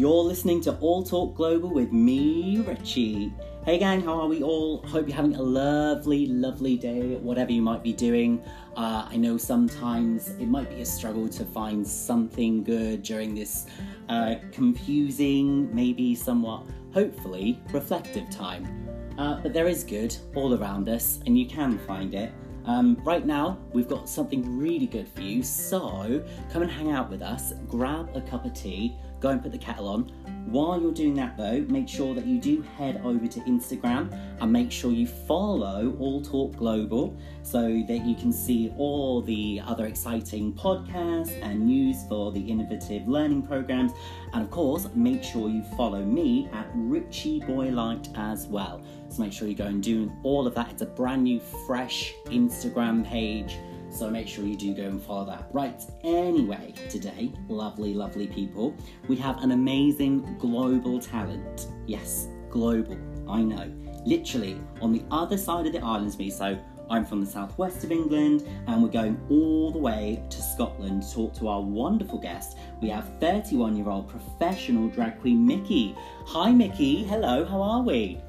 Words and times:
You're 0.00 0.24
listening 0.24 0.62
to 0.62 0.78
All 0.78 1.02
Talk 1.02 1.34
Global 1.34 1.68
with 1.68 1.92
me, 1.92 2.56
Richy. 2.56 3.34
Hey, 3.66 3.76
gang, 3.76 4.00
how 4.00 4.18
are 4.18 4.28
we 4.28 4.42
all? 4.42 4.78
Hope 4.86 5.06
you're 5.06 5.14
having 5.14 5.34
a 5.34 5.42
lovely, 5.42 6.24
lovely 6.24 6.78
day, 6.78 7.16
whatever 7.16 7.52
you 7.52 7.60
might 7.60 7.82
be 7.82 7.92
doing. 7.92 8.42
Uh, 8.78 9.06
I 9.10 9.18
know 9.18 9.36
sometimes 9.36 10.30
it 10.40 10.46
might 10.46 10.70
be 10.70 10.80
a 10.80 10.86
struggle 10.86 11.28
to 11.28 11.44
find 11.44 11.86
something 11.86 12.64
good 12.64 13.02
during 13.02 13.34
this 13.34 13.66
uh, 14.08 14.36
confusing, 14.52 15.68
maybe 15.74 16.14
somewhat, 16.14 16.64
hopefully, 16.94 17.60
reflective 17.70 18.30
time. 18.30 18.88
Uh, 19.18 19.38
but 19.42 19.52
there 19.52 19.68
is 19.68 19.84
good 19.84 20.16
all 20.34 20.54
around 20.54 20.88
us, 20.88 21.20
and 21.26 21.38
you 21.38 21.44
can 21.44 21.78
find 21.80 22.14
it. 22.14 22.32
Um, 22.64 22.96
right 23.04 23.26
now, 23.26 23.58
we've 23.74 23.88
got 23.88 24.08
something 24.08 24.56
really 24.56 24.86
good 24.86 25.08
for 25.08 25.20
you, 25.20 25.42
so 25.42 26.24
come 26.50 26.62
and 26.62 26.70
hang 26.70 26.90
out 26.90 27.10
with 27.10 27.20
us, 27.20 27.52
grab 27.68 28.08
a 28.14 28.22
cup 28.22 28.46
of 28.46 28.54
tea, 28.54 28.96
go 29.20 29.28
and 29.30 29.42
put 29.42 29.52
the 29.52 29.58
kettle 29.58 29.88
on. 29.88 30.12
While 30.46 30.80
you're 30.80 30.92
doing 30.92 31.14
that, 31.14 31.36
though, 31.36 31.64
make 31.68 31.88
sure 31.88 32.14
that 32.14 32.26
you 32.26 32.40
do 32.40 32.62
head 32.76 33.00
over 33.04 33.26
to 33.26 33.40
Instagram 33.40 34.12
and 34.40 34.52
make 34.52 34.72
sure 34.72 34.90
you 34.90 35.06
follow 35.06 35.94
All 36.00 36.22
Talk 36.22 36.56
Global 36.56 37.16
so 37.42 37.62
that 37.62 38.04
you 38.04 38.16
can 38.16 38.32
see 38.32 38.72
all 38.76 39.22
the 39.22 39.60
other 39.64 39.86
exciting 39.86 40.52
podcasts 40.54 41.40
and 41.42 41.66
news 41.66 41.98
for 42.08 42.32
the 42.32 42.40
innovative 42.40 43.06
learning 43.06 43.42
programs. 43.42 43.92
And 44.32 44.42
of 44.42 44.50
course, 44.50 44.88
make 44.94 45.22
sure 45.22 45.48
you 45.48 45.62
follow 45.76 46.02
me 46.02 46.48
at 46.52 46.72
Richy 46.74 47.46
Boylight 47.46 48.16
as 48.18 48.46
well. 48.46 48.82
So 49.08 49.22
make 49.22 49.32
sure 49.32 49.46
you 49.46 49.54
go 49.54 49.66
and 49.66 49.82
do 49.82 50.10
all 50.24 50.46
of 50.46 50.54
that. 50.54 50.70
It's 50.70 50.82
a 50.82 50.86
brand 50.86 51.24
new, 51.24 51.38
fresh 51.66 52.12
Instagram 52.26 53.06
page. 53.06 53.56
So 53.90 54.08
make 54.08 54.28
sure 54.28 54.44
you 54.44 54.56
do 54.56 54.74
go 54.74 54.84
and 54.84 55.02
follow 55.02 55.24
that. 55.26 55.48
Right, 55.52 55.82
anyway, 56.04 56.72
today, 56.88 57.32
lovely, 57.48 57.92
lovely 57.92 58.26
people, 58.26 58.74
we 59.08 59.16
have 59.16 59.42
an 59.42 59.52
amazing 59.52 60.36
global 60.38 61.00
talent. 61.00 61.68
Yes, 61.86 62.28
global, 62.50 62.98
I 63.28 63.42
know. 63.42 63.70
Literally 64.06 64.60
on 64.80 64.92
the 64.92 65.02
other 65.10 65.36
side 65.36 65.66
of 65.66 65.72
the 65.72 65.80
island 65.80 66.16
me. 66.18 66.30
So 66.30 66.58
I'm 66.90 67.04
from 67.04 67.24
the 67.24 67.30
southwest 67.30 67.84
of 67.84 67.92
England, 67.92 68.48
and 68.66 68.82
we're 68.82 68.88
going 68.88 69.20
all 69.30 69.70
the 69.70 69.78
way 69.78 70.22
to 70.28 70.42
Scotland 70.42 71.04
to 71.04 71.14
talk 71.14 71.34
to 71.34 71.48
our 71.48 71.60
wonderful 71.60 72.18
guest. 72.18 72.58
We 72.80 72.88
have 72.88 73.08
31 73.20 73.76
year 73.76 73.88
old 73.88 74.08
professional 74.08 74.88
drag 74.88 75.20
queen 75.20 75.46
Mickey. 75.46 75.94
Hi, 76.26 76.50
Mickey. 76.50 77.04
Hello, 77.04 77.44
how 77.44 77.62
are 77.62 77.82
we? 77.82 78.20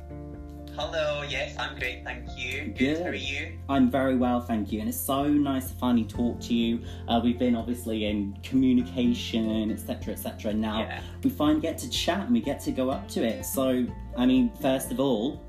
Hello, 0.83 1.21
yes, 1.21 1.55
I'm 1.59 1.77
great, 1.77 2.03
thank 2.03 2.27
you. 2.35 2.63
Good. 2.63 2.75
Good. 2.75 3.03
How 3.03 3.09
are 3.09 3.13
you? 3.13 3.51
I'm 3.69 3.91
very 3.91 4.17
well, 4.17 4.41
thank 4.41 4.71
you. 4.71 4.79
And 4.79 4.89
it's 4.89 4.99
so 4.99 5.27
nice 5.27 5.69
to 5.69 5.75
finally 5.75 6.05
talk 6.05 6.39
to 6.41 6.55
you. 6.55 6.81
Uh, 7.07 7.21
we've 7.23 7.37
been 7.37 7.55
obviously 7.55 8.05
in 8.05 8.35
communication, 8.41 9.69
etc., 9.69 10.13
etc. 10.13 10.51
Now 10.55 10.79
yeah. 10.79 11.01
we 11.23 11.29
finally 11.29 11.61
get 11.61 11.77
to 11.77 11.89
chat 11.91 12.21
and 12.21 12.31
we 12.31 12.41
get 12.41 12.59
to 12.61 12.71
go 12.71 12.89
up 12.89 13.07
to 13.09 13.23
it. 13.23 13.45
So, 13.45 13.85
I 14.17 14.25
mean, 14.25 14.51
first 14.59 14.91
of 14.91 14.99
all, 14.99 15.43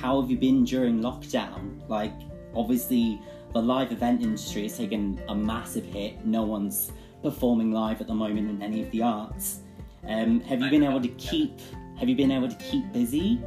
how 0.00 0.20
have 0.20 0.30
you 0.30 0.38
been 0.38 0.62
during 0.62 1.00
lockdown? 1.00 1.80
Like, 1.88 2.14
obviously, 2.54 3.20
the 3.52 3.60
live 3.60 3.90
event 3.90 4.22
industry 4.22 4.62
has 4.62 4.78
taken 4.78 5.20
a 5.28 5.34
massive 5.34 5.86
hit. 5.86 6.24
No 6.24 6.44
one's 6.44 6.92
performing 7.20 7.72
live 7.72 8.00
at 8.00 8.06
the 8.06 8.14
moment 8.14 8.48
in 8.48 8.62
any 8.62 8.80
of 8.80 8.92
the 8.92 9.02
arts. 9.02 9.58
Um, 10.06 10.40
have 10.42 10.60
you 10.60 10.70
been 10.70 10.84
able 10.84 11.00
to 11.00 11.08
keep? 11.08 11.58
Have 11.98 12.08
you 12.08 12.14
been 12.14 12.30
able 12.30 12.48
to 12.48 12.56
keep 12.56 12.92
busy? 12.92 13.42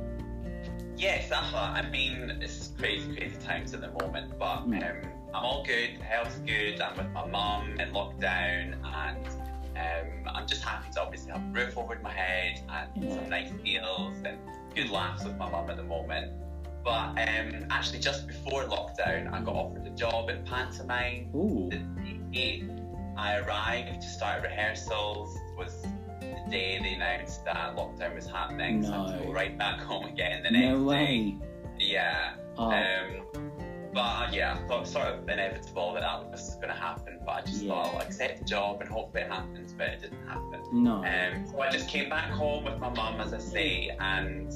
Yes, 0.97 1.31
uh-huh. 1.31 1.57
I 1.57 1.89
mean, 1.89 2.39
it's 2.41 2.71
crazy, 2.77 3.15
crazy 3.15 3.35
times 3.45 3.73
at 3.73 3.81
the 3.81 3.91
moment, 4.01 4.37
but 4.39 4.59
um, 4.59 4.73
I'm 4.73 5.43
all 5.43 5.63
good. 5.65 5.99
Health's 6.01 6.37
good. 6.39 6.79
I'm 6.79 6.97
with 6.97 7.11
my 7.11 7.27
mum 7.27 7.79
in 7.79 7.91
lockdown, 7.91 8.75
and 8.83 9.27
um, 9.75 10.33
I'm 10.33 10.47
just 10.47 10.63
happy 10.63 10.89
to 10.93 11.01
obviously 11.01 11.31
have 11.31 11.41
a 11.41 11.51
roof 11.51 11.77
over 11.77 11.99
my 12.01 12.11
head 12.11 12.61
and 12.69 13.03
yeah. 13.03 13.15
some 13.15 13.29
nice 13.29 13.51
meals 13.61 14.15
and 14.23 14.37
good 14.73 14.89
laughs 14.89 15.25
with 15.25 15.35
my 15.35 15.49
mum 15.49 15.69
at 15.69 15.77
the 15.77 15.83
moment. 15.83 16.31
But 16.83 17.17
um, 17.17 17.65
actually, 17.69 17.99
just 17.99 18.27
before 18.27 18.63
lockdown, 18.63 19.33
I 19.33 19.41
got 19.41 19.55
offered 19.55 19.85
a 19.85 19.89
job 19.91 20.29
in 20.29 20.45
pantomime. 20.45 21.29
Ooh. 21.35 21.69
I 23.17 23.37
arrived 23.37 24.01
to 24.01 24.07
start 24.07 24.43
rehearsals. 24.43 25.37
Was 25.57 25.85
day 26.49 26.79
they 26.81 26.93
announced 26.93 27.45
that 27.45 27.75
lockdown 27.75 28.15
was 28.15 28.27
happening. 28.27 28.81
No. 28.81 28.87
So 28.87 28.93
I 28.93 29.11
had 29.11 29.19
to 29.19 29.25
go 29.25 29.31
right 29.31 29.57
back 29.57 29.79
home 29.79 30.05
again 30.05 30.43
the 30.43 30.51
next 30.51 30.79
no 30.79 30.83
way. 30.83 31.05
day. 31.05 31.37
Yeah. 31.79 32.35
Oh. 32.57 32.71
Um, 32.71 33.51
but 33.93 34.33
yeah, 34.33 34.59
I 34.61 34.67
thought 34.67 34.87
sort 34.87 35.07
of 35.07 35.29
inevitable 35.29 35.93
that 35.93 36.01
that 36.01 36.29
was 36.29 36.55
going 36.55 36.67
to 36.67 36.73
happen. 36.73 37.19
But 37.25 37.31
I 37.31 37.41
just 37.41 37.63
yeah. 37.63 37.73
thought 37.73 37.95
I'll 37.95 38.01
accept 38.01 38.39
the 38.39 38.45
job 38.45 38.81
and 38.81 38.89
hope 38.89 39.15
it 39.15 39.31
happens, 39.31 39.73
but 39.73 39.87
it 39.87 40.01
didn't 40.01 40.27
happen. 40.27 40.61
No. 40.73 40.95
Um, 40.95 41.47
so 41.47 41.61
I 41.61 41.71
just 41.71 41.87
came 41.87 42.09
back 42.09 42.29
home 42.31 42.65
with 42.65 42.77
my 42.79 42.89
mum, 42.89 43.21
as 43.21 43.33
I 43.33 43.39
say, 43.39 43.95
and 43.99 44.51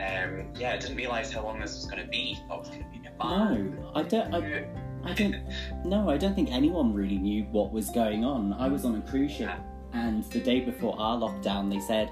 um, 0.00 0.52
yeah, 0.58 0.72
I 0.72 0.78
didn't 0.78 0.96
realise 0.96 1.30
how 1.30 1.44
long 1.44 1.60
this 1.60 1.76
was 1.76 1.86
going 1.86 2.02
to 2.02 2.08
be. 2.08 2.38
I 2.50 2.56
was 2.56 2.68
going 2.68 2.82
to 2.82 2.90
be 2.90 3.06
a 3.06 3.24
month. 3.24 3.74
No, 3.78 3.92
I 3.94 4.02
don't. 4.02 4.34
I, 4.34 4.66
I 5.04 5.12
don't. 5.12 5.36
no, 5.84 6.10
I 6.10 6.16
don't 6.16 6.34
think 6.34 6.50
anyone 6.50 6.92
really 6.92 7.18
knew 7.18 7.44
what 7.52 7.72
was 7.72 7.90
going 7.90 8.24
on. 8.24 8.52
I 8.52 8.66
was 8.68 8.84
on 8.84 8.96
a 8.96 9.00
cruise 9.02 9.30
ship. 9.30 9.48
Yeah 9.48 9.60
and 9.92 10.24
the 10.24 10.40
day 10.40 10.60
before 10.60 10.94
our 10.98 11.18
lockdown, 11.18 11.70
they 11.70 11.80
said 11.80 12.10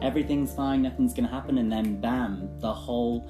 everything's 0.00 0.54
fine, 0.54 0.82
nothing's 0.82 1.14
going 1.14 1.28
to 1.28 1.34
happen, 1.34 1.58
and 1.58 1.70
then 1.70 2.00
bam, 2.00 2.48
the 2.60 2.72
whole 2.72 3.28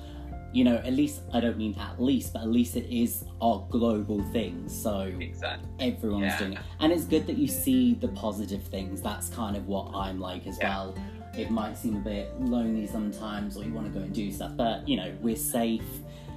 you 0.53 0.65
know, 0.65 0.76
at 0.76 0.93
least 0.93 1.22
I 1.32 1.41
don't 1.41 1.56
mean 1.56 1.75
at 1.78 2.00
least, 2.00 2.34
but 2.34 2.43
at 2.43 2.48
least 2.48 2.76
it 2.76 2.84
is 2.94 3.25
a 3.41 3.60
global 3.70 4.22
thing. 4.32 4.69
So 4.69 5.10
exactly. 5.19 5.69
everyone's 5.81 6.25
yeah. 6.25 6.38
doing 6.38 6.53
it. 6.53 6.59
And 6.81 6.93
it's 6.93 7.04
good 7.04 7.26
that 7.26 7.38
you 7.38 7.48
see 7.48 7.94
the 7.94 8.09
positive 8.09 8.62
things. 8.62 9.00
That's 9.00 9.28
kind 9.31 9.56
of 9.56 9.66
what 9.66 9.94
I'm 9.94 10.20
like 10.20 10.47
as 10.47 10.59
yeah. 10.59 10.69
well. 10.69 10.94
It 11.37 11.50
might 11.50 11.78
seem 11.78 11.97
a 11.97 12.00
bit 12.00 12.38
lonely 12.38 12.87
sometimes 12.87 13.56
or 13.56 13.64
you 13.64 13.72
want 13.72 13.91
to 13.91 13.99
go 13.99 14.04
and 14.04 14.14
do 14.14 14.31
stuff, 14.31 14.53
but 14.54 14.87
you 14.87 14.97
know, 14.97 15.14
we're 15.22 15.37
safe, 15.37 15.82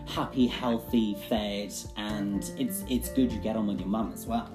happy, 0.07 0.47
healthy, 0.47 1.17
fed, 1.27 1.73
and 1.97 2.49
it's 2.57 2.85
it's 2.89 3.09
good 3.09 3.29
you 3.29 3.39
get 3.41 3.57
on 3.57 3.67
with 3.67 3.79
your 3.79 3.89
mum 3.89 4.13
as 4.13 4.25
well. 4.25 4.49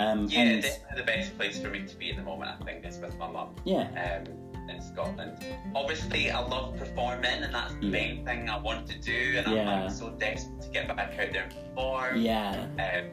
Um, 0.00 0.26
yeah, 0.28 0.40
and... 0.40 0.64
the 0.96 1.02
best 1.02 1.36
place 1.36 1.60
for 1.60 1.68
me 1.68 1.86
to 1.86 1.96
be 1.96 2.10
at 2.10 2.16
the 2.16 2.22
moment, 2.22 2.50
I 2.60 2.64
think, 2.64 2.84
is 2.86 2.98
with 2.98 3.16
my 3.18 3.30
mum. 3.30 3.54
Yeah. 3.64 4.22
Um, 4.26 4.50
in 4.68 4.80
Scotland. 4.80 5.44
Obviously, 5.74 6.30
I 6.30 6.40
love 6.40 6.76
performing, 6.76 7.42
and 7.42 7.52
that's 7.52 7.74
the 7.74 7.86
yeah. 7.86 7.90
main 7.90 8.24
thing 8.24 8.48
I 8.48 8.58
want 8.58 8.86
to 8.88 8.98
do. 8.98 9.34
And 9.36 9.54
yeah. 9.54 9.84
I'm, 9.84 9.90
so 9.90 10.10
desperate 10.10 10.62
to 10.62 10.68
get 10.68 10.88
back 10.88 11.18
out 11.18 11.32
there 11.32 11.42
and 11.44 11.52
perform. 11.52 12.20
Yeah. 12.20 12.66
Um, 12.78 13.10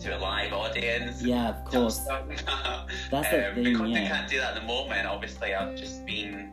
to 0.00 0.16
a 0.16 0.18
live 0.18 0.52
audience. 0.52 1.22
Yeah, 1.22 1.50
of 1.50 1.64
course. 1.64 1.98
that's 3.10 3.30
the 3.30 3.48
um, 3.48 3.54
thing. 3.54 3.64
Because 3.64 3.90
yeah. 3.90 4.04
I 4.04 4.08
can't 4.08 4.30
do 4.30 4.38
that 4.38 4.56
at 4.56 4.60
the 4.60 4.66
moment. 4.66 5.06
Obviously, 5.06 5.54
I've 5.54 5.76
just 5.76 6.06
been 6.06 6.52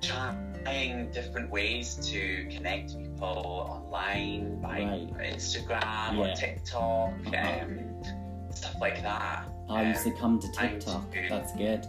trying 0.00 1.10
different 1.10 1.50
ways 1.50 1.96
to 2.10 2.46
connect 2.50 2.96
people 2.96 3.26
online 3.26 4.60
by 4.60 4.82
right. 4.82 5.34
Instagram 5.34 6.16
yeah. 6.16 6.18
or 6.18 6.34
TikTok. 6.34 7.12
Uh-huh. 7.26 7.64
Um, 7.64 8.19
stuff 8.60 8.80
like 8.80 9.02
that. 9.02 9.48
I 9.68 9.88
used 9.88 10.04
to 10.04 10.10
come 10.10 10.38
to 10.40 10.52
TikTok. 10.52 11.14
That's 11.28 11.52
good. 11.54 11.86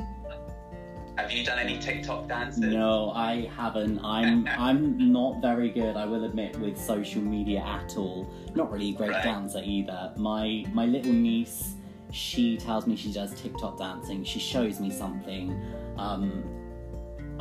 Have 1.17 1.31
you 1.31 1.43
done 1.43 1.59
any 1.59 1.77
TikTok 1.77 2.29
dances? 2.29 2.61
No, 2.61 3.11
I 3.11 3.49
haven't. 3.57 3.99
I'm 3.99 4.47
I'm 4.67 5.11
not 5.11 5.41
very 5.41 5.69
good, 5.69 5.97
I 5.97 6.05
will 6.05 6.23
admit, 6.23 6.57
with 6.59 6.77
social 6.77 7.21
media 7.21 7.59
at 7.59 7.97
all. 7.97 8.31
Not 8.55 8.71
really 8.71 8.91
a 8.91 8.93
great 8.93 9.11
right. 9.11 9.23
dancer 9.23 9.61
either. 9.63 10.13
My 10.15 10.65
my 10.71 10.85
little 10.85 11.11
niece, 11.11 11.75
she 12.11 12.55
tells 12.57 12.87
me 12.87 12.95
she 12.95 13.11
does 13.11 13.33
TikTok 13.41 13.77
dancing. 13.77 14.23
She 14.23 14.39
shows 14.39 14.79
me 14.79 14.89
something. 14.89 15.61
Um, 15.97 16.43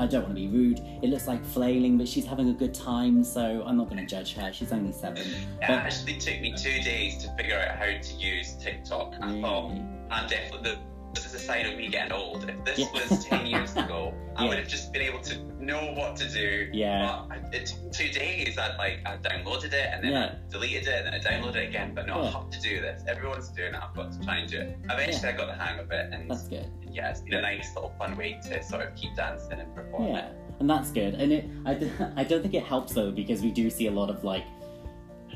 I 0.00 0.06
don't 0.06 0.22
want 0.22 0.34
to 0.34 0.40
be 0.40 0.48
rude. 0.48 0.80
It 1.02 1.10
looks 1.10 1.28
like 1.28 1.44
flailing, 1.44 1.98
but 1.98 2.08
she's 2.08 2.24
having 2.24 2.48
a 2.48 2.54
good 2.54 2.72
time, 2.72 3.22
so 3.22 3.62
I'm 3.66 3.76
not 3.76 3.90
going 3.90 4.00
to 4.00 4.06
judge 4.06 4.32
her. 4.32 4.50
She's 4.50 4.72
only 4.72 4.92
seven. 4.92 5.18
It 5.18 5.46
but... 5.60 5.70
actually 5.70 6.16
took 6.16 6.40
me 6.40 6.54
two 6.56 6.80
days 6.80 7.22
to 7.22 7.30
figure 7.36 7.58
out 7.58 7.76
how 7.76 7.84
to 7.84 8.14
use 8.14 8.54
TikTok. 8.54 9.12
I 9.20 9.40
thought 9.42 9.72
I'm 10.10 10.26
definitely 10.26 10.78
this 11.14 11.26
is 11.26 11.34
a 11.34 11.38
sign 11.38 11.66
of 11.66 11.76
me 11.76 11.88
getting 11.88 12.12
old. 12.12 12.48
If 12.48 12.64
this 12.64 12.78
yeah. 12.78 12.92
was 12.92 13.24
10 13.24 13.46
years 13.46 13.72
ago, 13.72 14.14
I 14.36 14.44
yeah. 14.44 14.48
would 14.48 14.58
have 14.58 14.68
just 14.68 14.92
been 14.92 15.02
able 15.02 15.20
to 15.20 15.38
know 15.60 15.92
what 15.92 16.16
to 16.16 16.28
do. 16.28 16.68
Yeah. 16.72 17.24
But 17.28 17.54
it 17.54 17.66
took 17.66 17.92
two 17.92 18.08
days. 18.10 18.58
I 18.58 18.76
like 18.76 19.00
I 19.06 19.16
downloaded 19.16 19.72
it 19.72 19.88
and 19.92 20.04
then 20.04 20.12
yeah. 20.12 20.34
I 20.34 20.50
deleted 20.50 20.88
it 20.88 20.94
and 20.94 21.06
then 21.06 21.14
I 21.14 21.18
downloaded 21.18 21.56
it 21.56 21.68
again. 21.68 21.94
But 21.94 22.06
no, 22.06 22.22
I 22.22 22.30
have 22.30 22.50
to 22.50 22.60
do 22.60 22.80
this. 22.80 23.02
Everyone's 23.08 23.48
doing 23.48 23.74
it. 23.74 23.80
I've 23.82 23.94
got 23.94 24.12
to 24.12 24.20
try 24.20 24.38
and 24.38 24.50
do 24.50 24.60
it. 24.60 24.78
Eventually, 24.84 25.28
I 25.28 25.36
got 25.36 25.46
the 25.46 25.54
hang 25.54 25.78
of 25.78 25.90
it, 25.90 26.12
and 26.12 26.30
that's 26.30 26.48
good. 26.48 26.70
Yeah, 26.90 27.10
it's 27.10 27.20
been 27.20 27.34
a 27.34 27.42
nice 27.42 27.74
little 27.74 27.94
fun 27.98 28.16
way 28.16 28.40
to 28.44 28.62
sort 28.62 28.86
of 28.86 28.94
keep 28.94 29.14
dancing 29.16 29.60
and 29.60 29.74
performing. 29.74 30.14
Yeah, 30.14 30.30
and 30.58 30.68
that's 30.68 30.90
good. 30.90 31.14
And 31.14 31.32
it, 31.32 31.44
I, 31.66 32.12
I 32.20 32.24
don't 32.24 32.42
think 32.42 32.54
it 32.54 32.64
helps 32.64 32.94
though 32.94 33.10
because 33.10 33.42
we 33.42 33.50
do 33.50 33.68
see 33.70 33.86
a 33.86 33.92
lot 33.92 34.10
of 34.10 34.24
like 34.24 34.44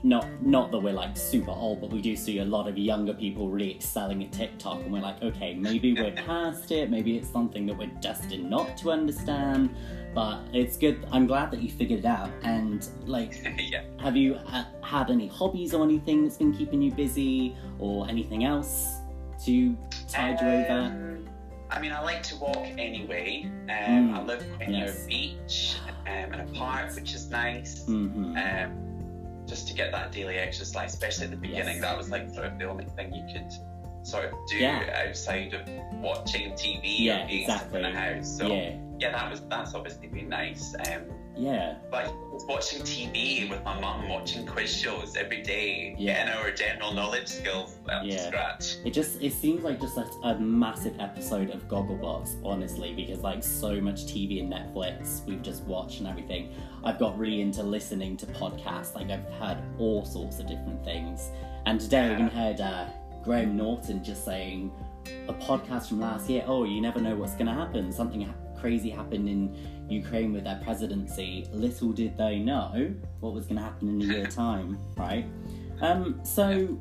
not 0.02 0.26
not 0.42 0.70
that 0.72 0.78
we're 0.78 0.92
like 0.92 1.16
super 1.16 1.50
old, 1.52 1.80
but 1.80 1.90
we 1.90 2.00
do 2.02 2.16
see 2.16 2.38
a 2.40 2.44
lot 2.44 2.68
of 2.68 2.76
younger 2.76 3.14
people 3.14 3.48
really 3.48 3.74
excelling 3.74 4.22
at 4.24 4.32
TikTok, 4.32 4.80
and 4.80 4.92
we're 4.92 5.00
like, 5.00 5.22
okay, 5.22 5.54
maybe 5.54 5.94
we're 5.94 6.12
past 6.26 6.70
it. 6.72 6.90
Maybe 6.90 7.16
it's 7.16 7.28
something 7.28 7.66
that 7.66 7.76
we're 7.76 7.90
destined 8.00 8.48
not 8.50 8.76
to 8.78 8.90
understand. 8.92 9.70
But 10.14 10.42
it's 10.52 10.76
good. 10.76 11.04
I'm 11.10 11.26
glad 11.26 11.50
that 11.50 11.60
you 11.60 11.68
figured 11.70 12.00
it 12.00 12.04
out. 12.04 12.30
And 12.44 12.86
like, 13.04 13.42
yeah. 13.58 13.82
have 13.98 14.16
you 14.16 14.36
uh, 14.36 14.64
had 14.80 15.10
any 15.10 15.26
hobbies 15.26 15.74
or 15.74 15.82
anything 15.82 16.22
that's 16.22 16.36
been 16.36 16.52
keeping 16.52 16.80
you 16.80 16.92
busy, 16.92 17.56
or 17.80 18.08
anything 18.08 18.44
else 18.44 18.86
to 19.44 19.76
tide 20.08 20.40
you 20.40 20.46
over? 20.46 20.72
Um, 20.72 21.28
I 21.70 21.80
mean, 21.80 21.90
I 21.90 22.00
like 22.00 22.22
to 22.24 22.36
walk 22.36 22.64
anyway. 22.78 23.50
Um, 23.68 23.68
Mm, 23.68 24.14
I 24.14 24.22
live 24.22 24.46
quite 24.56 24.68
yes. 24.70 24.70
near 24.70 25.04
a 25.04 25.08
beach 25.08 25.76
um, 26.06 26.06
and 26.06 26.40
a 26.48 26.52
park, 26.58 26.94
which 26.94 27.12
is 27.14 27.28
nice. 27.30 27.84
hmm 27.86 28.36
Um, 28.36 28.83
just 29.46 29.68
to 29.68 29.74
get 29.74 29.92
that 29.92 30.12
daily 30.12 30.36
exercise, 30.36 30.92
especially 30.94 31.24
at 31.24 31.30
the 31.30 31.36
beginning, 31.36 31.76
Yes. 31.76 31.82
that 31.82 31.96
was 31.98 32.10
like 32.10 32.30
sort 32.30 32.46
of 32.46 32.58
the 32.58 32.64
only 32.64 32.84
thing 32.84 33.12
you 33.14 33.24
could 33.32 33.52
sort 34.06 34.26
of 34.26 34.32
do 34.48 34.56
Yeah. 34.58 35.04
outside 35.06 35.54
of 35.54 35.68
watching 36.00 36.52
TV 36.52 36.82
Yeah, 37.00 37.24
or 37.24 37.28
being 37.28 37.44
stuck 37.44 37.62
in 37.62 37.76
exactly. 37.76 37.82
the 37.82 37.90
house. 37.98 38.28
So 38.38 38.46
yeah, 38.46 38.76
yeah, 38.98 39.12
that 39.12 39.30
was 39.30 39.40
that's 39.48 39.74
obviously 39.74 40.08
been 40.08 40.28
nice. 40.28 40.74
Um, 40.88 41.02
yeah, 41.36 41.76
but 41.90 42.12
watching 42.48 42.80
TV 42.82 43.48
with 43.50 43.62
my 43.64 43.78
mum, 43.80 44.08
watching 44.08 44.46
quiz 44.46 44.74
shows 44.74 45.16
every 45.16 45.42
day, 45.42 45.94
Yeah. 45.98 46.24
getting 46.26 46.34
our 46.42 46.50
general 46.52 46.92
knowledge 46.92 47.26
skills 47.28 47.76
up 47.88 48.02
to 48.04 48.18
scratch. 48.18 48.76
It 48.84 48.92
just 48.92 49.20
it 49.22 49.32
seems 49.32 49.64
like 49.64 49.80
just 49.80 49.96
a, 49.96 50.06
a 50.24 50.38
massive 50.38 50.94
episode 51.00 51.50
of 51.50 51.66
Gogglebox, 51.68 52.44
honestly, 52.44 52.92
because 52.94 53.20
like 53.20 53.42
so 53.42 53.80
much 53.80 54.06
TV 54.06 54.40
and 54.40 54.52
Netflix 54.52 55.24
we've 55.26 55.42
just 55.42 55.62
watched 55.64 55.98
and 55.98 56.08
everything. 56.08 56.52
I've 56.84 56.98
got 56.98 57.18
really 57.18 57.40
into 57.40 57.62
listening 57.62 58.16
to 58.18 58.26
podcasts. 58.26 58.94
Like 58.94 59.10
I've 59.10 59.24
heard 59.40 59.58
all 59.78 60.04
sorts 60.04 60.38
of 60.38 60.46
different 60.46 60.84
things, 60.84 61.30
and 61.66 61.80
today 61.80 62.00
I 62.00 62.12
even 62.12 62.28
heard 62.28 62.60
uh, 62.60 62.86
Graham 63.22 63.56
Norton 63.56 64.04
just 64.04 64.24
saying 64.24 64.70
a 65.28 65.34
podcast 65.34 65.88
from 65.88 66.00
last 66.00 66.28
year. 66.30 66.44
Oh, 66.46 66.64
you 66.64 66.80
never 66.80 67.00
know 67.00 67.14
what's 67.16 67.34
going 67.34 67.46
to 67.46 67.52
happen. 67.54 67.90
Something 67.92 68.22
ha- 68.22 68.34
crazy 68.58 68.88
happened 68.90 69.28
in 69.28 69.54
Ukraine 69.88 70.32
with 70.32 70.44
their 70.44 70.60
presidency. 70.64 71.46
Little 71.52 71.92
did 71.92 72.16
they 72.16 72.38
know 72.38 72.94
what 73.20 73.32
was 73.32 73.44
going 73.46 73.56
to 73.56 73.62
happen 73.62 73.88
in 73.88 74.10
a 74.10 74.14
year 74.14 74.26
time, 74.30 74.78
right? 74.96 75.26
Um, 75.80 76.20
so. 76.24 76.78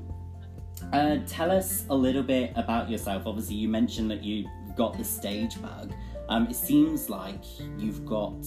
Uh, 0.92 1.18
tell 1.28 1.50
us 1.50 1.86
a 1.92 1.96
little 1.96 2.24
bit 2.24 2.52
about 2.58 2.90
yourself. 2.90 3.24
Obviously, 3.26 3.56
you 3.56 3.70
mentioned 3.70 4.12
that 4.12 4.22
you've 4.22 4.48
got 4.76 4.98
the 4.98 5.04
stage 5.04 5.62
bug. 5.62 5.94
Um, 6.28 6.48
it 6.48 6.56
seems 6.56 7.10
like 7.10 7.44
you've 7.78 8.06
got 8.06 8.46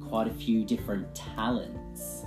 quite 0.00 0.28
a 0.28 0.32
few 0.32 0.64
different 0.64 1.14
talents. 1.14 2.24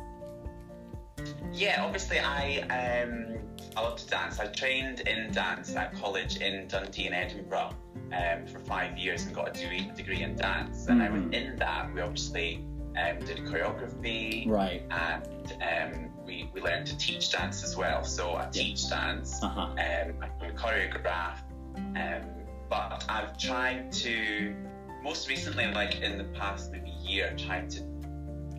Yeah, 1.53 1.83
obviously 1.83 2.19
I 2.19 2.59
um 2.69 3.37
I 3.75 3.81
love 3.81 3.97
to 3.97 4.07
dance. 4.07 4.39
I 4.39 4.47
trained 4.47 5.01
in 5.01 5.31
dance 5.31 5.75
at 5.75 5.95
college 5.99 6.37
in 6.37 6.67
Dundee 6.67 7.07
and 7.07 7.15
Edinburgh 7.15 7.71
um, 8.13 8.45
for 8.47 8.59
five 8.59 8.97
years 8.97 9.25
and 9.25 9.35
got 9.35 9.49
a 9.49 9.59
degree, 9.59 9.91
degree 9.95 10.21
in 10.23 10.35
dance. 10.35 10.87
And 10.87 11.01
I 11.01 11.07
Mhm. 11.07 11.25
within 11.25 11.55
that 11.57 11.93
we 11.93 12.01
obviously 12.01 12.65
um, 12.97 13.19
did 13.19 13.37
choreography 13.39 14.47
Right. 14.47 14.81
and 14.89 15.53
um, 15.61 16.09
we, 16.25 16.49
we 16.53 16.61
learned 16.61 16.87
to 16.87 16.97
teach 16.97 17.31
dance 17.31 17.63
as 17.63 17.75
well. 17.77 18.03
So 18.03 18.35
I 18.35 18.47
teach 18.51 18.89
dance, 18.89 19.41
Uh 19.43 19.47
huh. 19.49 19.61
um, 19.61 19.77
I 20.21 20.29
choreograph, 20.55 21.39
um, 21.75 22.23
but 22.69 23.05
I've 23.07 23.37
tried 23.37 23.91
to 23.93 24.55
most 25.03 25.29
recently, 25.29 25.67
like 25.67 26.01
in 26.01 26.17
the 26.17 26.23
past 26.25 26.71
maybe 26.71 26.89
year, 26.89 27.33
tried 27.37 27.69
to 27.71 27.81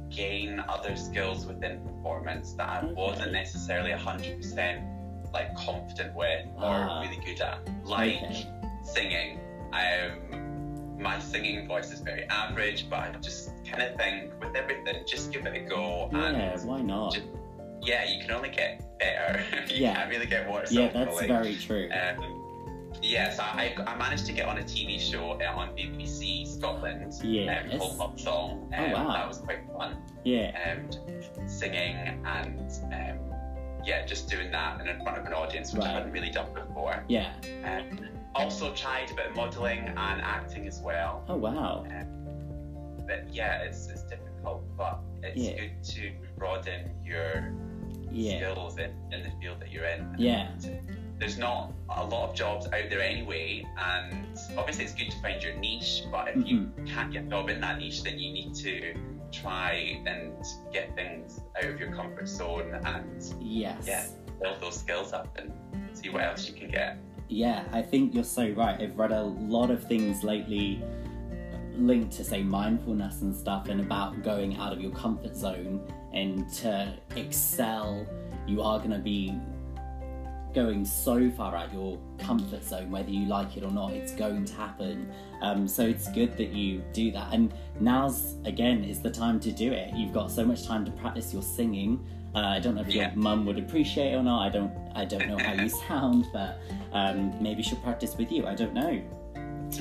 gain 0.09 0.61
other 0.69 0.97
skills 0.97 1.45
within 1.47 1.81
performance 1.83 2.53
that 2.55 2.69
I 2.69 2.79
Okay. 2.85 2.95
wasn't 2.95 3.33
necessarily 3.33 3.93
hundred 3.93 4.37
percent 4.39 4.83
like 5.35 5.55
confident 5.57 6.15
with 6.15 6.47
or 6.57 6.63
Ah. 6.65 7.01
really 7.03 7.23
good 7.25 7.41
at, 7.43 7.59
like 7.85 8.17
Okay. 8.23 8.47
Singing. 8.93 9.41
Um, 9.73 11.01
my 11.01 11.19
singing 11.21 11.67
voice 11.69 11.93
is 11.93 12.01
very 12.01 12.25
average, 12.25 12.89
but 12.91 12.99
I 12.99 13.13
just 13.21 13.53
kind 13.65 13.83
of 13.83 13.97
think 13.97 14.33
with 14.41 14.55
everything, 14.57 15.05
just 15.07 15.33
give 15.33 15.47
it 15.47 15.55
a 15.57 15.69
go. 15.69 16.09
Yeah. 16.13 16.25
And 16.27 16.69
Why 16.69 16.81
not? 16.81 17.15
just- 17.15 17.27
yeah, 17.81 18.05
you 18.11 18.21
can 18.21 18.33
only 18.33 18.49
get 18.51 18.99
better. 18.99 19.41
you 19.73 19.77
Yeah. 19.85 19.95
can't 19.95 20.11
really 20.11 20.27
get 20.27 20.51
worse. 20.51 20.73
Yeah, 20.73 20.89
that's 20.89 21.21
very 21.27 21.55
true. 21.55 21.89
Um, 21.93 22.91
yes, 23.01 23.39
I, 23.39 23.73
I 23.87 23.97
managed 23.97 24.27
to 24.27 24.33
get 24.33 24.47
on 24.49 24.59
a 24.59 24.63
TV 24.63 24.99
show 24.99 25.39
uh, 25.41 25.53
on 25.57 25.69
BBC 25.77 26.47
Scotland 26.49 27.15
Yes. 27.23 27.71
um, 27.73 27.79
called 27.79 27.97
Love 27.99 28.21
Song. 28.21 28.73
Oh, 28.77 28.85
Um, 28.85 28.91
wow. 28.93 29.13
That 29.13 29.29
was 29.29 29.39
quite 29.39 29.61
fun. 29.77 29.97
Yeah. 30.25 30.77
Um, 30.77 31.49
singing 31.49 32.21
and 32.27 32.71
um, 32.93 33.19
yeah, 33.85 34.05
just 34.05 34.29
doing 34.29 34.51
that 34.51 34.81
and 34.81 34.89
in 34.91 35.01
front 35.05 35.19
of 35.19 35.25
an 35.25 35.33
audience, 35.33 35.73
which 35.73 35.81
Right. 35.83 35.91
I 35.91 35.93
hadn't 35.95 36.11
really 36.11 36.31
done 36.31 36.53
before. 36.53 37.05
Yeah. 37.09 37.33
Um, 37.65 38.09
also 38.39 38.73
tried 38.75 39.11
a 39.11 39.15
bit 39.15 39.27
of 39.31 39.37
modelling 39.37 39.81
and 39.81 40.21
acting 40.23 40.67
as 40.67 40.81
well. 40.81 41.25
Oh 41.29 41.37
wow. 41.37 41.85
But 43.07 43.33
yeah, 43.33 43.63
it's, 43.63 43.87
it's 43.89 44.03
difficult, 44.03 44.63
but 44.77 45.01
it's 45.23 45.37
Yeah. 45.41 45.57
good 45.59 45.85
to 45.85 46.13
broaden 46.37 46.91
your 47.05 47.53
Yeah. 48.11 48.37
skills 48.39 48.79
in, 48.79 48.91
in 49.13 49.23
the 49.25 49.31
field 49.41 49.61
that 49.61 49.71
you're 49.73 49.85
in. 49.87 50.15
Yeah. 50.19 50.51
There's 51.19 51.39
not 51.39 51.73
a 51.89 52.05
lot 52.05 52.31
of 52.31 52.37
jobs 52.37 52.67
out 52.67 52.71
there 52.91 53.01
anyway, 53.01 53.67
and 53.77 54.39
obviously 54.57 54.85
it's 54.85 54.95
good 54.95 55.11
to 55.11 55.21
find 55.21 55.43
your 55.43 55.55
niche, 55.57 56.05
but 56.13 56.29
if 56.29 56.47
you 56.47 56.59
Mm-hmm. 56.61 56.87
can't 56.87 57.13
get 57.13 57.25
a 57.25 57.29
job 57.29 57.49
in 57.49 57.61
that 57.61 57.79
niche, 57.79 58.03
then 58.05 58.19
you 58.21 58.33
need 58.33 58.55
to 58.57 58.95
try 59.33 59.73
and 60.07 60.37
get 60.73 60.95
things 60.95 61.41
out 61.57 61.65
of 61.71 61.81
your 61.81 61.93
comfort 61.93 62.29
zone 62.29 62.73
and 62.85 63.35
Yes. 63.41 63.85
Yeah. 63.87 64.07
build 64.41 64.61
those 64.61 64.79
skills 64.79 65.13
up 65.13 65.37
and 65.37 65.53
see 65.93 66.09
what 66.09 66.23
else 66.23 66.47
you 66.47 66.55
can 66.55 66.71
get. 66.71 66.99
Yeah, 67.29 67.65
I 67.73 67.83
think 67.83 68.15
you're 68.15 68.25
so 68.25 68.49
right. 68.51 68.81
I've 68.81 68.99
read 68.99 69.13
a 69.13 69.23
lot 69.23 69.71
of 69.71 69.87
things 69.87 70.25
lately 70.25 70.83
linked 71.75 72.17
to 72.17 72.25
say 72.25 72.43
mindfulness 72.43 73.23
and 73.23 73.37
stuff 73.37 73.69
and 73.69 73.81
about 73.81 74.23
going 74.23 74.57
out 74.57 74.73
of 74.73 74.81
your 74.81 74.91
comfort 74.93 75.37
zone 75.37 75.81
and 76.13 76.51
to 76.53 76.93
excel 77.17 78.07
you 78.47 78.63
are 78.63 78.79
going 78.79 78.91
to 78.91 78.99
be 78.99 79.39
going 80.55 80.85
so 80.85 81.31
far 81.31 81.55
out 81.55 81.67
of 81.67 81.75
your 81.75 81.99
comfort 82.19 82.65
zone 82.65 82.91
whether 82.91 83.11
you 83.11 83.27
like 83.27 83.57
it 83.57 83.63
or 83.63 83.71
not 83.71 83.93
it's 83.93 84.13
going 84.13 84.45
to 84.45 84.55
happen. 84.55 85.13
Um, 85.43 85.69
so 85.69 85.85
it's 85.85 86.11
good 86.13 86.37
that 86.37 86.49
you 86.49 86.83
do 86.93 87.13
that. 87.13 87.33
And 87.33 87.53
now's 87.79 88.35
again 88.45 88.83
is 88.83 89.01
the 89.01 89.11
time 89.11 89.39
to 89.41 89.53
do 89.53 89.71
it. 89.71 89.95
You've 89.95 90.15
got 90.15 90.31
so 90.31 90.45
much 90.45 90.67
time 90.67 90.85
to 90.87 90.91
practice 90.93 91.33
your 91.33 91.43
singing 91.43 92.05
uh, 92.35 92.39
I 92.39 92.61
don't 92.61 92.75
know 92.75 92.83
if 92.83 92.89
Yeah. 92.89 93.09
your 93.13 93.17
mum 93.17 93.47
would 93.47 93.59
appreciate 93.59 94.13
it 94.13 94.17
or 94.17 94.23
not. 94.23 94.43
I 94.47 94.49
don't. 94.51 94.73
I 94.95 95.05
don't 95.05 95.27
know 95.29 95.39
how 95.39 95.53
you 95.53 95.69
sound, 95.89 96.27
but 96.33 96.59
um, 96.93 97.35
maybe 97.43 97.63
she'll 97.63 97.79
practice 97.79 98.17
with 98.17 98.31
you. 98.33 98.47
I 98.47 98.55
don't 98.55 98.75
know. 98.75 99.01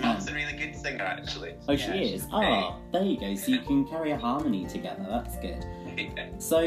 Mum's 0.02 0.28
a 0.30 0.34
really 0.34 0.54
good 0.54 0.76
singer, 0.76 1.04
actually. 1.04 1.56
Oh, 1.68 1.72
Yeah, 1.74 1.94
she 1.94 2.14
is. 2.14 2.24
great. 2.26 2.34
Oh, 2.34 2.76
there 2.92 3.04
you 3.04 3.18
go. 3.20 3.34
So 3.36 3.52
you 3.52 3.60
can 3.62 3.86
carry 3.88 4.12
a 4.12 4.18
harmony 4.18 4.66
together. 4.66 5.06
That's 5.10 5.38
good. 5.38 5.66
So 6.40 6.60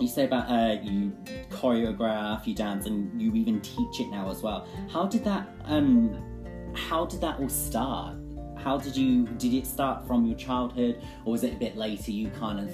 you 0.00 0.08
say 0.08 0.24
about 0.24 0.50
uh, 0.50 0.80
you 0.82 1.12
choreograph, 1.50 2.46
you 2.46 2.54
dance, 2.54 2.86
and 2.86 3.20
you 3.20 3.32
even 3.34 3.60
teach 3.60 4.00
it 4.00 4.08
now 4.10 4.28
as 4.30 4.42
well. 4.42 4.66
How 4.90 5.06
did 5.06 5.24
that? 5.24 5.48
Um, 5.66 6.72
how 6.74 7.06
did 7.06 7.20
that 7.20 7.38
all 7.40 7.48
start? 7.48 8.16
How 8.58 8.78
did 8.78 8.96
you? 8.96 9.26
Did 9.38 9.54
it 9.54 9.66
start 9.66 10.06
from 10.06 10.26
your 10.26 10.36
childhood, 10.36 11.00
or 11.24 11.32
was 11.32 11.44
it 11.44 11.52
a 11.54 11.56
bit 11.56 11.76
later? 11.76 12.10
You 12.10 12.28
kind 12.30 12.58
of 12.58 12.72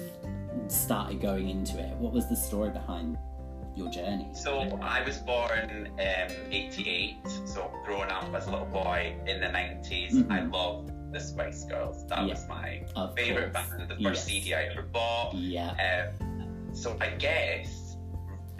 started 0.71 1.21
going 1.21 1.49
into 1.49 1.79
it. 1.79 1.95
What 1.97 2.13
was 2.13 2.27
the 2.29 2.35
story 2.35 2.69
behind 2.69 3.17
your 3.75 3.89
journey? 3.89 4.29
So 4.33 4.77
I 4.81 5.03
was 5.03 5.17
born 5.19 5.87
um, 5.99 6.35
88, 6.51 7.15
so 7.45 7.71
growing 7.85 8.09
up 8.09 8.33
as 8.33 8.47
a 8.47 8.51
little 8.51 8.65
boy 8.67 9.15
in 9.27 9.39
the 9.41 9.47
90s, 9.47 10.13
Mhm. 10.13 10.31
I 10.31 10.41
loved 10.43 10.91
the 11.13 11.19
Spice 11.19 11.63
Girls. 11.65 12.05
That 12.07 12.19
Yeah. 12.19 12.33
was 12.33 12.47
my 12.47 12.83
Of 12.95 13.15
course. 13.15 13.51
band, 13.53 13.89
the 13.89 13.95
first 13.95 13.99
Yes. 14.01 14.23
CD 14.25 14.53
I 14.53 14.63
ever 14.63 14.83
bought. 14.83 15.33
Yeah. 15.35 16.09
Um, 16.19 16.69
so 16.73 16.97
I 17.01 17.09
guess 17.09 17.97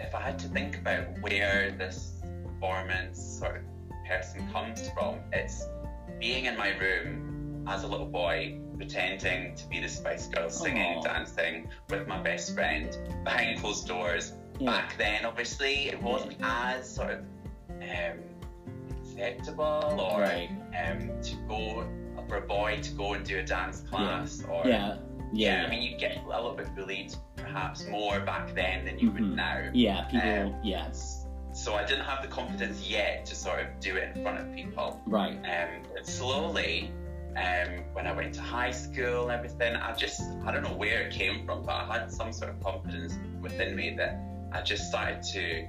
if 0.00 0.14
I 0.14 0.20
had 0.20 0.38
to 0.40 0.48
think 0.48 0.78
about 0.78 1.06
where 1.20 1.70
this 1.78 2.20
performance 2.44 3.20
sort 3.38 3.56
of 3.58 3.62
person 4.06 4.46
comes 4.52 4.88
from, 4.90 5.20
it's 5.32 5.66
being 6.20 6.44
in 6.44 6.56
my 6.58 6.76
room 6.76 7.31
as 7.66 7.84
a 7.84 7.86
little 7.86 8.06
boy, 8.06 8.58
pretending 8.76 9.54
to 9.56 9.66
be 9.68 9.80
the 9.80 9.88
Spice 9.88 10.26
Girls, 10.28 10.58
singing, 10.58 10.98
Aw. 10.98 11.02
dancing 11.02 11.68
with 11.90 12.06
my 12.08 12.20
best 12.20 12.54
friend 12.54 12.96
behind 13.24 13.60
closed 13.60 13.86
doors. 13.86 14.32
Yeah. 14.58 14.70
Back 14.70 14.96
then, 14.98 15.24
obviously, 15.24 15.88
it 15.88 16.00
wasn't 16.02 16.36
as 16.42 16.92
sort 16.94 17.10
of 17.10 17.18
um, 17.70 18.18
acceptable 19.00 19.98
or 20.00 20.20
Right. 20.20 20.50
um, 20.84 21.20
to 21.22 21.36
go 21.48 21.86
for 22.28 22.36
a 22.36 22.40
boy 22.42 22.80
to 22.82 22.90
go 22.92 23.14
and 23.14 23.24
do 23.24 23.38
a 23.38 23.42
dance 23.42 23.80
class 23.82 24.44
or 24.48 24.62
Yeah. 24.66 24.96
yeah, 25.32 25.60
Yeah. 25.60 25.66
I 25.66 25.70
mean, 25.70 25.82
you 25.82 25.96
get 25.96 26.18
a 26.24 26.28
little 26.28 26.54
bit 26.54 26.74
bullied, 26.74 27.14
perhaps 27.36 27.86
more 27.88 28.20
back 28.20 28.54
then 28.54 28.84
than 28.84 28.98
you 28.98 29.10
Mhm. 29.10 29.14
would 29.14 29.36
now. 29.36 29.70
Yeah. 29.72 30.02
People. 30.04 30.46
Um, 30.54 30.60
yes. 30.62 31.26
So 31.52 31.74
I 31.74 31.84
didn't 31.84 32.04
have 32.04 32.22
the 32.22 32.28
confidence 32.28 32.88
yet 32.88 33.26
to 33.26 33.34
sort 33.34 33.60
of 33.60 33.66
do 33.80 33.96
it 33.96 34.16
in 34.16 34.22
front 34.22 34.40
of 34.40 34.54
people. 34.54 35.00
Right. 35.06 35.36
Um, 35.36 35.82
but 35.92 36.06
slowly, 36.06 36.90
um, 37.36 37.84
when 37.92 38.06
I 38.06 38.12
went 38.12 38.34
to 38.34 38.42
high 38.42 38.70
school 38.70 39.22
and 39.28 39.32
everything, 39.32 39.74
I 39.76 39.94
just, 39.94 40.20
I 40.44 40.52
don't 40.52 40.62
know 40.62 40.76
where 40.76 41.02
it 41.02 41.12
came 41.12 41.46
from, 41.46 41.62
but 41.62 41.72
I 41.72 41.98
had 41.98 42.12
some 42.12 42.32
sort 42.32 42.50
of 42.50 42.60
confidence 42.62 43.14
within 43.40 43.74
me 43.74 43.94
that 43.96 44.20
I 44.52 44.60
just 44.62 44.88
started 44.88 45.22
to 45.32 45.66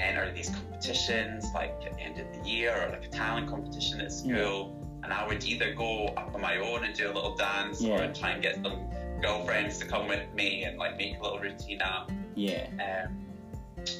enter 0.00 0.32
these 0.34 0.48
competitions, 0.50 1.46
like 1.54 1.80
at 1.86 1.94
the 1.94 2.00
end 2.00 2.18
of 2.18 2.26
the 2.32 2.48
year, 2.48 2.74
or 2.82 2.90
like 2.90 3.04
a 3.04 3.08
talent 3.08 3.48
competition 3.48 4.00
at 4.00 4.10
school. 4.12 4.76
And 5.04 5.12
I 5.12 5.26
would 5.26 5.44
either 5.44 5.74
go 5.74 6.06
up 6.08 6.34
on 6.34 6.40
my 6.40 6.56
own 6.58 6.84
and 6.84 6.94
do 6.94 7.06
a 7.06 7.12
little 7.12 7.36
dance, 7.36 7.80
Yeah. 7.80 8.08
or 8.10 8.12
try 8.14 8.30
and 8.30 8.42
get 8.42 8.54
some 8.62 8.88
girlfriends 9.20 9.78
to 9.78 9.86
come 9.86 10.08
with 10.08 10.32
me 10.34 10.64
and 10.64 10.78
like 10.78 10.96
make 10.96 11.18
a 11.18 11.22
little 11.22 11.38
routine 11.38 11.82
up. 11.82 12.10
Yeah. 12.34 12.66
Um, 13.06 13.18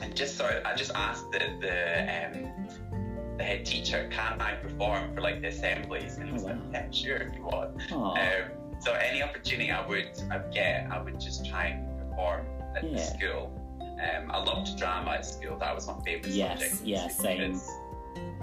and 0.01 0.17
just 0.17 0.37
sort 0.37 0.53
of, 0.55 0.65
I 0.65 0.75
just 0.75 0.93
asked 0.95 1.31
the 1.33 1.39
the, 1.61 2.27
um, 2.27 2.53
the 3.43 3.49
head 3.49 3.67
teacher, 3.67 4.09
can 4.11 4.41
I 4.41 4.55
perform 4.55 5.15
for 5.15 5.21
like 5.21 5.41
the 5.43 5.49
assemblies? 5.49 6.17
And 6.17 6.27
he 6.27 6.33
was 6.33 6.45
like, 6.45 6.57
yeah, 6.73 6.91
sure, 6.91 7.17
if 7.17 7.35
you 7.35 7.43
want. 7.45 7.93
Um, 7.93 8.51
so 8.79 8.93
any 8.93 9.23
opportunity 9.23 9.71
I 9.71 9.87
would 9.87 10.11
I 10.31 10.39
would 10.39 10.53
get, 10.53 10.89
I 10.91 11.03
would 11.03 11.21
just 11.21 11.45
try 11.47 11.67
and 11.67 11.99
perform 11.99 12.47
at 12.77 12.83
the 12.83 12.99
school. 12.99 13.59
Um, 13.81 14.31
I 14.31 14.39
loved 14.43 14.77
drama 14.79 15.13
at 15.13 15.27
school. 15.27 15.59
That 15.59 15.75
was 15.75 15.87
my 15.87 15.99
favourite 16.05 16.35
Yes, 16.35 16.71
subject. 16.71 16.87
yeah, 16.87 17.09
same. 17.09 17.61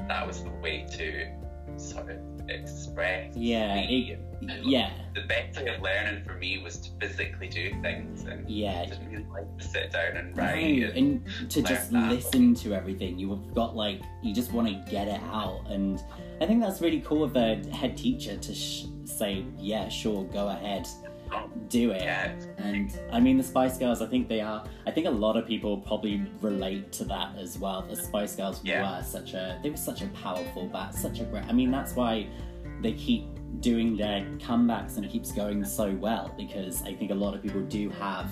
That 0.07 0.27
was 0.27 0.43
the 0.43 0.51
way 0.61 0.85
to 0.97 1.79
sort 1.79 2.09
of 2.09 2.17
express 2.49 3.35
yeah, 3.35 3.75
it, 3.75 4.19
yeah, 4.61 4.91
The 5.15 5.21
best 5.21 5.57
way 5.61 5.75
of 5.75 5.81
learning 5.81 6.23
for 6.23 6.33
me 6.35 6.61
was 6.63 6.77
to 6.79 6.89
physically 6.99 7.47
do 7.49 7.73
things, 7.81 8.23
and 8.23 8.49
yeah. 8.49 8.81
I 8.81 8.85
didn't 8.89 9.09
really 9.11 9.25
like 9.31 9.57
to 9.57 9.63
sit 9.67 9.91
down 9.91 10.17
and 10.17 10.35
No, 10.35 10.43
write. 10.43 10.55
and, 10.95 10.97
and 10.97 11.49
to 11.51 11.61
just 11.61 11.91
that. 11.91 12.11
listen 12.11 12.53
to 12.55 12.73
everything, 12.73 13.19
you've 13.19 13.53
got 13.53 13.75
like 13.75 14.01
you 14.23 14.33
just 14.33 14.51
want 14.53 14.67
to 14.67 14.91
get 14.91 15.07
it 15.07 15.21
out, 15.31 15.61
and 15.69 16.03
I 16.41 16.45
think 16.45 16.61
that's 16.61 16.81
really 16.81 17.01
cool 17.01 17.23
of 17.23 17.35
a 17.35 17.55
head 17.73 17.97
teacher 17.97 18.37
to 18.37 18.53
sh- 18.53 18.85
say, 19.05 19.45
"Yeah, 19.57 19.89
sure, 19.89 20.23
go 20.25 20.47
ahead, 20.49 20.87
do 21.67 21.91
it." 21.91 22.01
yeah, 22.01 22.31
And 22.57 22.97
I 23.11 23.19
mean, 23.19 23.37
the 23.37 23.43
Spice 23.43 23.77
Girls, 23.77 24.01
I 24.01 24.07
think 24.07 24.27
they 24.29 24.41
are. 24.41 24.63
I 24.87 24.91
think 24.91 25.07
a 25.07 25.11
lot 25.11 25.35
of 25.37 25.45
people 25.47 25.77
probably 25.77 26.25
relate 26.41 26.91
to 26.93 27.03
that 27.05 27.35
as 27.37 27.57
well. 27.57 27.81
The 27.81 27.95
Spice 27.95 28.35
Girls 28.35 28.61
Yeah. 28.63 28.97
were 28.97 29.03
such 29.03 29.33
a, 29.33 29.59
they 29.63 29.69
were 29.69 29.77
such 29.77 30.01
a 30.01 30.07
powerful 30.07 30.67
bat, 30.67 30.93
such 30.95 31.19
a 31.19 31.23
great. 31.25 31.43
I 31.45 31.51
mean, 31.51 31.71
that's 31.71 31.93
why 31.95 32.27
they 32.81 32.93
keep 32.93 33.25
doing 33.59 33.97
their 33.97 34.21
comebacks 34.37 34.95
and 34.95 35.05
it 35.05 35.11
keeps 35.11 35.31
going 35.31 35.63
so 35.65 35.93
well 35.95 36.33
because 36.37 36.81
I 36.83 36.93
think 36.93 37.11
a 37.11 37.15
lot 37.15 37.35
of 37.35 37.43
people 37.43 37.61
do 37.61 37.89
have 37.89 38.31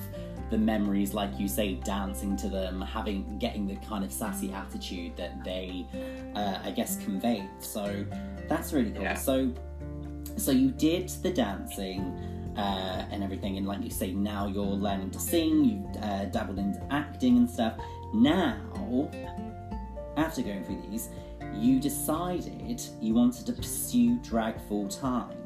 the 0.50 0.57
memories, 0.57 1.13
like 1.13 1.38
you 1.38 1.47
say, 1.47 1.75
dancing 1.75 2.38
to 2.38 2.47
them, 2.47 2.81
having, 2.81 3.38
getting 3.38 3.67
the 3.67 3.75
kind 3.77 4.03
of 4.03 4.12
sassy 4.12 4.51
attitude 4.53 5.17
that 5.17 5.43
they, 5.43 5.86
uh, 6.36 6.59
I 6.63 6.71
guess, 6.71 6.97
conveyed. 7.03 7.50
So 7.59 8.05
that's 8.47 8.71
really 8.71 8.91
cool. 8.91 9.01
Yeah. 9.01 9.15
So, 9.15 9.51
so 10.38 10.51
you 10.51 10.71
did 10.71 11.09
the 11.09 11.31
dancing 11.31 12.01
uh, 12.57 13.05
and 13.12 13.24
everything, 13.24 13.57
and 13.57 13.67
like 13.67 13.83
you 13.83 13.89
say, 13.89 14.13
now 14.13 14.47
you're 14.47 14.63
learning 14.63 15.12
to 15.12 15.19
sing. 15.19 15.65
You've 15.65 16.03
uh, 16.03 16.25
dabbled 16.25 16.59
into 16.59 16.81
acting 16.91 17.38
and 17.38 17.50
stuff. 17.50 17.77
Now, 18.13 18.57
after 20.15 20.41
going 20.41 20.63
through 20.63 20.81
these, 20.89 21.09
you 21.57 21.79
decided 21.79 22.81
you 23.01 23.13
wanted 23.13 23.45
to 23.45 23.53
pursue 23.53 24.17
drag 24.19 24.59
full 24.67 24.87
time. 24.87 25.37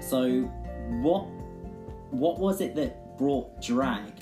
So, 0.00 0.42
what 1.02 1.26
what 2.10 2.38
was 2.38 2.60
it 2.60 2.74
that 2.76 3.16
brought 3.18 3.60
drag 3.62 4.12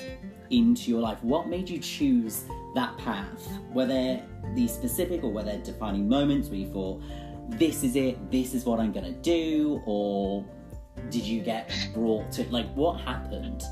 into 0.50 0.90
your 0.90 1.00
life? 1.00 1.22
What 1.22 1.48
made 1.48 1.68
you 1.68 1.78
choose 1.78 2.44
that 2.74 2.96
path? 2.98 3.48
Were 3.72 3.86
there 3.86 4.24
these 4.54 4.72
specific 4.72 5.24
or 5.24 5.32
were 5.32 5.42
there 5.42 5.58
defining 5.58 6.08
moments 6.08 6.48
where 6.48 6.58
you 6.58 6.72
thought, 6.72 7.02
this 7.50 7.82
is 7.82 7.96
it, 7.96 8.30
this 8.30 8.54
is 8.54 8.64
what 8.64 8.78
I'm 8.78 8.92
gonna 8.92 9.12
do, 9.12 9.82
or 9.86 10.44
did 11.08 11.22
you 11.22 11.42
get 11.42 11.72
brought 11.94 12.30
to 12.32 12.44
like 12.50 12.72
what 12.74 13.00
happened? 13.00 13.64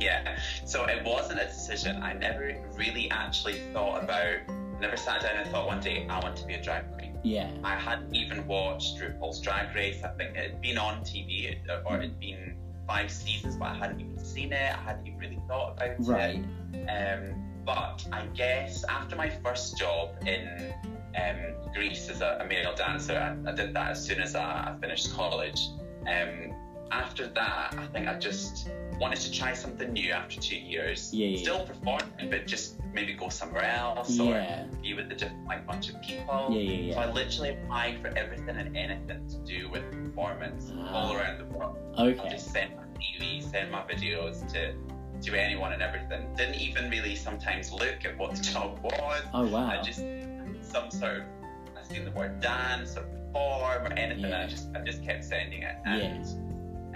yeah. 0.00 0.38
So 0.64 0.84
it 0.84 1.04
wasn't 1.04 1.40
a 1.40 1.46
decision. 1.46 2.02
I 2.02 2.12
never 2.12 2.56
really 2.74 3.10
actually 3.10 3.60
thought 3.72 4.04
about. 4.04 4.38
Never 4.80 4.96
sat 4.96 5.22
down 5.22 5.36
and 5.36 5.50
thought 5.50 5.66
one 5.66 5.80
day 5.80 6.06
I 6.08 6.20
want 6.20 6.36
to 6.36 6.46
be 6.46 6.54
a 6.54 6.62
drag 6.62 6.92
queen. 6.96 7.18
Yeah, 7.24 7.50
I 7.64 7.74
hadn't 7.74 8.14
even 8.14 8.46
watched 8.46 8.98
RuPaul's 8.98 9.40
Drag 9.40 9.74
Race. 9.74 10.02
I 10.04 10.08
think 10.10 10.36
it 10.36 10.52
had 10.52 10.60
been 10.60 10.78
on 10.78 11.00
TV 11.02 11.46
it- 11.46 11.58
or 11.84 11.96
it 11.96 12.02
had 12.02 12.20
been 12.20 12.56
five 12.86 13.10
seasons, 13.10 13.56
but 13.56 13.66
I 13.68 13.74
hadn't 13.74 14.00
even 14.00 14.18
seen 14.24 14.52
it. 14.52 14.72
I 14.72 14.80
hadn't 14.80 15.06
even 15.06 15.18
really 15.18 15.40
thought 15.48 15.72
about 15.72 15.96
right. 16.06 16.44
it. 16.72 16.86
Um, 16.88 17.44
but 17.64 18.06
I 18.12 18.24
guess 18.34 18.84
after 18.84 19.14
my 19.14 19.28
first 19.28 19.76
job 19.76 20.10
in 20.26 20.72
um, 21.16 21.72
Greece 21.74 22.08
as 22.08 22.20
a, 22.22 22.38
a 22.40 22.46
male 22.46 22.74
dancer, 22.74 23.14
I, 23.18 23.50
I 23.50 23.54
did 23.54 23.74
that 23.74 23.90
as 23.90 24.04
soon 24.04 24.20
as 24.20 24.34
I, 24.34 24.42
I 24.42 24.76
finished 24.80 25.12
college. 25.14 25.60
Um, 26.06 26.54
after 26.90 27.26
that, 27.28 27.74
I 27.78 27.86
think 27.92 28.08
I 28.08 28.18
just 28.18 28.70
wanted 29.00 29.20
to 29.20 29.30
try 29.32 29.52
something 29.54 29.92
new 29.92 30.10
after 30.12 30.40
two 30.40 30.56
years. 30.58 31.12
Yeah, 31.14 31.28
yeah, 31.28 31.42
Still 31.42 31.66
performing, 31.66 32.30
but 32.30 32.46
just 32.46 32.76
maybe 32.92 33.12
go 33.12 33.28
somewhere 33.28 33.64
else 33.64 34.10
Yeah. 34.10 34.64
or 34.64 34.68
be 34.82 34.94
with 34.94 35.06
a 35.12 35.14
different 35.14 35.46
like 35.46 35.66
bunch 35.66 35.88
of 35.90 36.00
people. 36.02 36.48
Yeah, 36.50 36.60
yeah, 36.60 36.94
So. 36.94 37.00
I 37.00 37.12
literally 37.12 37.50
applied 37.50 38.00
for 38.00 38.08
everything 38.18 38.56
and 38.56 38.76
anything 38.76 39.28
to 39.28 39.36
do 39.44 39.68
with 39.70 39.84
performance 39.92 40.72
Ah. 40.76 40.92
all 40.92 41.16
around 41.16 41.38
the 41.38 41.44
world. 41.56 41.76
Okay. 41.96 42.18
I 42.20 42.28
just 42.28 42.50
sent 42.50 42.74
my 42.76 42.82
TV, 42.98 43.40
sent 43.42 43.70
my 43.70 43.82
videos 43.82 44.46
to 44.52 44.74
to 45.20 45.34
anyone 45.34 45.72
and 45.72 45.82
everything. 45.82 46.32
Didn't 46.36 46.54
even 46.60 46.90
really 46.90 47.16
sometimes 47.16 47.72
look 47.72 48.04
at 48.04 48.16
what 48.18 48.36
the 48.36 48.42
job 48.52 48.78
was. 48.82 49.22
Oh 49.34 49.46
wow. 49.48 49.66
I 49.68 49.82
just 49.82 50.00
some 50.62 50.90
sort 50.90 51.18
of 51.18 51.22
I 51.76 51.82
seen 51.82 52.04
the 52.04 52.10
word 52.12 52.40
dance 52.40 52.96
or 52.96 53.02
perform 53.02 53.86
or 53.86 53.92
anything. 53.94 54.24
And 54.24 54.32
Yeah. 54.32 54.42
I 54.44 54.46
just 54.46 54.68
I 54.76 54.80
just 54.80 55.04
kept 55.04 55.24
sending 55.24 55.62
it. 55.62 55.76
And 55.84 56.24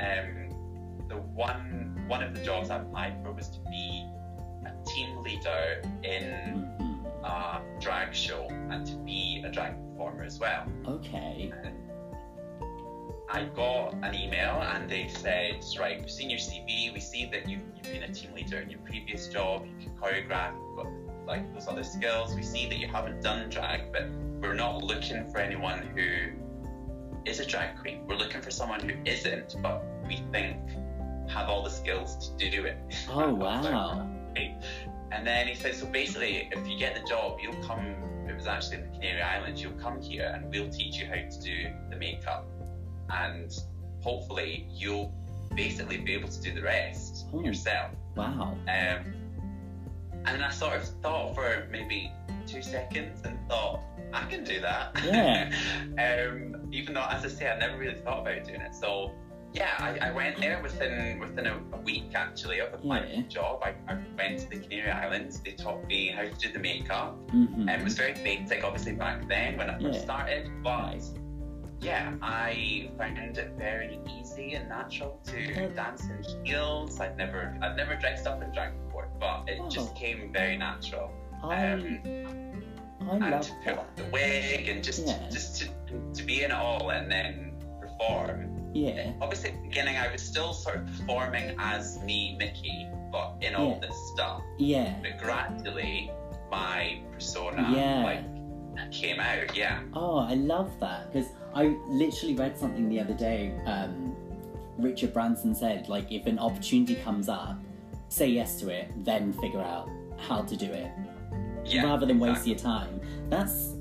um, 0.01 1.07
the 1.09 1.17
one 1.17 2.05
one 2.09 2.23
of 2.23 2.35
the 2.35 2.43
jobs 2.45 2.71
I 2.71 2.79
applied 2.79 3.23
for 3.23 3.33
was 3.33 3.49
to 3.49 3.61
be 3.71 4.07
a 4.67 4.85
team 4.87 5.23
leader 5.23 5.83
in 6.03 6.69
Mhm. 6.79 7.25
a 7.25 7.81
drag 7.81 8.15
show 8.15 8.47
and 8.71 8.87
to 8.87 8.97
be 8.97 9.43
a 9.47 9.51
drag 9.51 9.75
performer 9.91 10.25
as 10.25 10.39
well. 10.39 10.67
Okay. 10.87 11.53
And 11.65 11.77
I 13.31 13.45
got 13.45 13.95
an 14.03 14.15
email 14.15 14.61
and 14.61 14.91
they 14.91 15.09
said, 15.09 15.65
right, 15.79 15.99
we've 16.01 16.11
seen 16.11 16.29
your 16.29 16.39
CV, 16.39 16.93
we 16.93 17.01
see 17.01 17.25
that 17.27 17.49
you've, 17.49 17.63
you've 17.77 17.93
been 17.93 18.03
a 18.03 18.13
team 18.13 18.35
leader 18.35 18.59
in 18.59 18.69
your 18.69 18.81
previous 18.81 19.29
job, 19.29 19.67
you 19.67 19.87
can 19.87 19.97
choreograph, 19.97 20.53
you've 20.55 20.77
got 20.77 20.87
like 21.27 21.55
those 21.55 21.69
other 21.69 21.85
skills. 21.85 22.35
We 22.35 22.43
see 22.43 22.69
that 22.69 22.79
you 22.79 22.89
haven't 22.89 23.23
done 23.23 23.49
drag, 23.49 23.93
but 23.93 24.11
we're 24.41 24.55
not 24.55 24.83
looking 24.83 25.31
for 25.31 25.39
anyone 25.39 25.79
who 25.95 26.33
is 27.25 27.41
a 27.41 27.47
drag 27.47 27.79
queen. 27.81 28.07
We're 28.07 28.17
looking 28.17 28.41
for 28.41 28.51
someone 28.51 28.81
who 28.81 28.95
isn't, 29.05 29.57
but 29.63 29.83
we 30.07 30.23
think 30.33 30.57
have 31.29 31.49
all 31.49 31.63
the 31.63 31.71
skills 31.71 32.33
to 32.39 32.51
do 32.51 32.65
it. 32.65 32.77
Oh 33.09 33.21
I 33.21 33.27
was 33.27 33.65
like, 33.65 33.73
wow. 33.73 34.09
And 35.13 35.27
then 35.27 35.47
he 35.47 35.55
said, 35.55 35.75
so 35.75 35.87
basically, 35.87 36.49
if 36.51 36.67
you 36.67 36.79
get 36.79 36.95
the 36.95 37.07
job, 37.07 37.39
you'll 37.43 37.63
come. 37.63 37.95
It 38.29 38.35
was 38.35 38.47
actually 38.47 38.79
in 38.79 38.91
the 38.91 38.97
Canary 38.99 39.21
Islands. 39.23 39.61
You'll 39.63 39.73
come 39.73 40.01
here, 40.01 40.33
and 40.35 40.51
we'll 40.51 40.71
teach 40.71 40.97
you 40.97 41.07
how 41.07 41.15
to 41.17 41.41
do 41.41 41.67
the 41.91 41.97
makeup, 41.97 42.47
and 43.11 43.53
hopefully, 44.01 44.67
you'll 44.71 45.13
basically 45.55 45.99
be 45.99 46.15
able 46.15 46.29
to 46.31 46.41
do 46.41 46.55
the 46.55 46.63
rest 46.63 47.27
Oh. 47.35 47.41
yourself. 47.45 47.91
Wow. 48.17 48.57
Um, 48.69 49.15
and 50.27 50.43
I 50.43 50.51
sort 50.51 50.75
of 50.77 50.85
thought 51.03 51.35
for 51.35 51.67
maybe 51.71 52.13
two 52.47 52.63
seconds 52.63 53.23
and 53.25 53.39
thought, 53.49 53.81
I 54.13 54.25
can 54.27 54.45
do 54.45 54.61
that. 54.61 54.99
Yeah. 55.05 55.51
um, 56.31 56.69
even 56.73 56.95
though, 56.95 57.07
as 57.11 57.25
I 57.25 57.29
say, 57.29 57.51
I 57.51 57.59
never 57.59 57.77
really 57.79 57.95
thought 58.01 58.21
about 58.27 58.45
doing 58.47 58.61
it. 58.61 58.75
So, 58.75 59.13
yeah, 59.53 59.71
I, 59.79 60.09
I 60.09 60.11
went 60.13 60.39
there 60.39 60.63
within 60.63 61.19
within 61.19 61.47
a, 61.47 61.59
a 61.75 61.77
week 61.83 62.13
actually 62.15 62.61
of 62.61 62.73
applying 62.73 63.09
Yeah. 63.11 63.17
for 63.17 63.23
the 63.23 63.29
job. 63.29 63.63
I, 63.63 63.75
I 63.93 63.99
went 64.17 64.39
to 64.41 64.49
the 64.51 64.59
Canary 64.59 64.91
Islands. 64.91 65.41
They 65.41 65.53
taught 65.53 65.87
me 65.87 66.09
how 66.09 66.23
to 66.23 66.31
do 66.31 66.53
the 66.53 66.59
makeup. 66.59 67.19
hmm 67.31 67.69
And 67.69 67.81
it 67.81 67.85
was 67.85 67.95
very 67.95 68.15
basic, 68.15 68.65
obviously, 68.65 68.93
back 68.93 69.29
then 69.29 69.59
when 69.59 69.69
I 69.71 69.79
first 69.79 69.99
Yeah. 69.99 70.05
started. 70.05 70.51
But 70.63 70.93
Nice. 70.93 71.13
Yeah, 71.83 72.15
I 72.23 72.91
found 72.97 73.37
it 73.37 73.53
very 73.59 73.99
easy 74.19 74.55
and 74.55 74.69
natural 74.69 75.21
to 75.27 75.69
dance 75.71 76.05
in 76.05 76.45
heels. 76.45 77.01
I've 77.01 77.17
never, 77.17 77.57
I'd 77.61 77.77
never 77.77 77.97
dressed 77.97 78.27
up 78.27 78.41
in 78.43 78.51
drag 78.53 78.73
before, 78.87 79.09
but 79.19 79.49
it 79.49 79.59
Oh. 79.61 79.69
just 79.69 79.95
came 79.97 80.33
very 80.33 80.57
natural. 80.57 81.11
I 81.43 81.73
Um, 81.73 82.01
I 83.01 83.15
and 83.17 83.31
love 83.33 83.41
to 83.43 83.53
put 83.65 83.79
on 83.79 83.87
the 83.97 84.05
wig 84.13 84.69
and 84.69 84.83
just, 84.85 85.07
Yeah. 85.07 85.29
just 85.29 85.61
to, 85.61 85.69
to 86.15 86.23
be 86.23 86.45
in 86.45 86.53
it 86.53 86.55
all 86.55 86.91
and 86.91 87.11
then 87.11 87.53
perform. 87.81 88.71
Yeah. 88.75 89.13
Obviously, 89.21 89.51
at 89.51 89.57
the 89.57 89.63
beginning, 89.69 89.97
I 89.97 90.11
was 90.11 90.23
still 90.23 90.53
sort 90.53 90.77
of 90.77 90.87
performing 90.87 91.57
as 91.59 92.01
me, 92.05 92.37
Mickey, 92.39 92.89
but 93.11 93.35
in 93.41 93.55
all 93.57 93.71
Yeah. 93.83 93.89
this 93.89 93.97
stuff. 94.15 94.43
Yeah. 94.59 94.95
But 95.03 95.19
gradually, 95.19 96.13
my 96.51 97.03
persona 97.13 97.69
Yeah. 97.75 98.05
like 98.05 98.25
came 98.91 99.21
out. 99.21 99.57
Yeah. 99.57 99.81
Oh, 99.95 100.19
I 100.19 100.35
love 100.35 100.71
that 100.81 101.13
because 101.13 101.29
I 101.55 101.77
literally 101.89 102.35
read 102.35 102.59
something 102.59 102.89
the 102.89 103.01
other 103.01 103.15
day. 103.15 103.55
Um, 103.67 104.15
Richard 104.79 105.13
Branson 105.13 105.55
said, 105.55 105.89
like, 105.89 106.11
if 106.11 106.27
an 106.27 106.39
opportunity 106.39 106.95
comes 106.97 107.29
up, 107.29 107.59
say 108.09 108.29
yes 108.29 108.59
to 108.61 108.69
it, 108.71 108.91
then 109.05 109.33
figure 109.35 109.61
out 109.61 109.89
how 110.19 110.43
to 110.43 110.57
do 110.57 110.67
it, 110.67 110.91
Yeah. 111.65 111.85
rather 111.85 112.07
than 112.07 112.19
waste 112.19 112.47
exactly. 112.47 112.53
your 112.53 112.59
time. 112.59 113.01
That's 113.29 113.75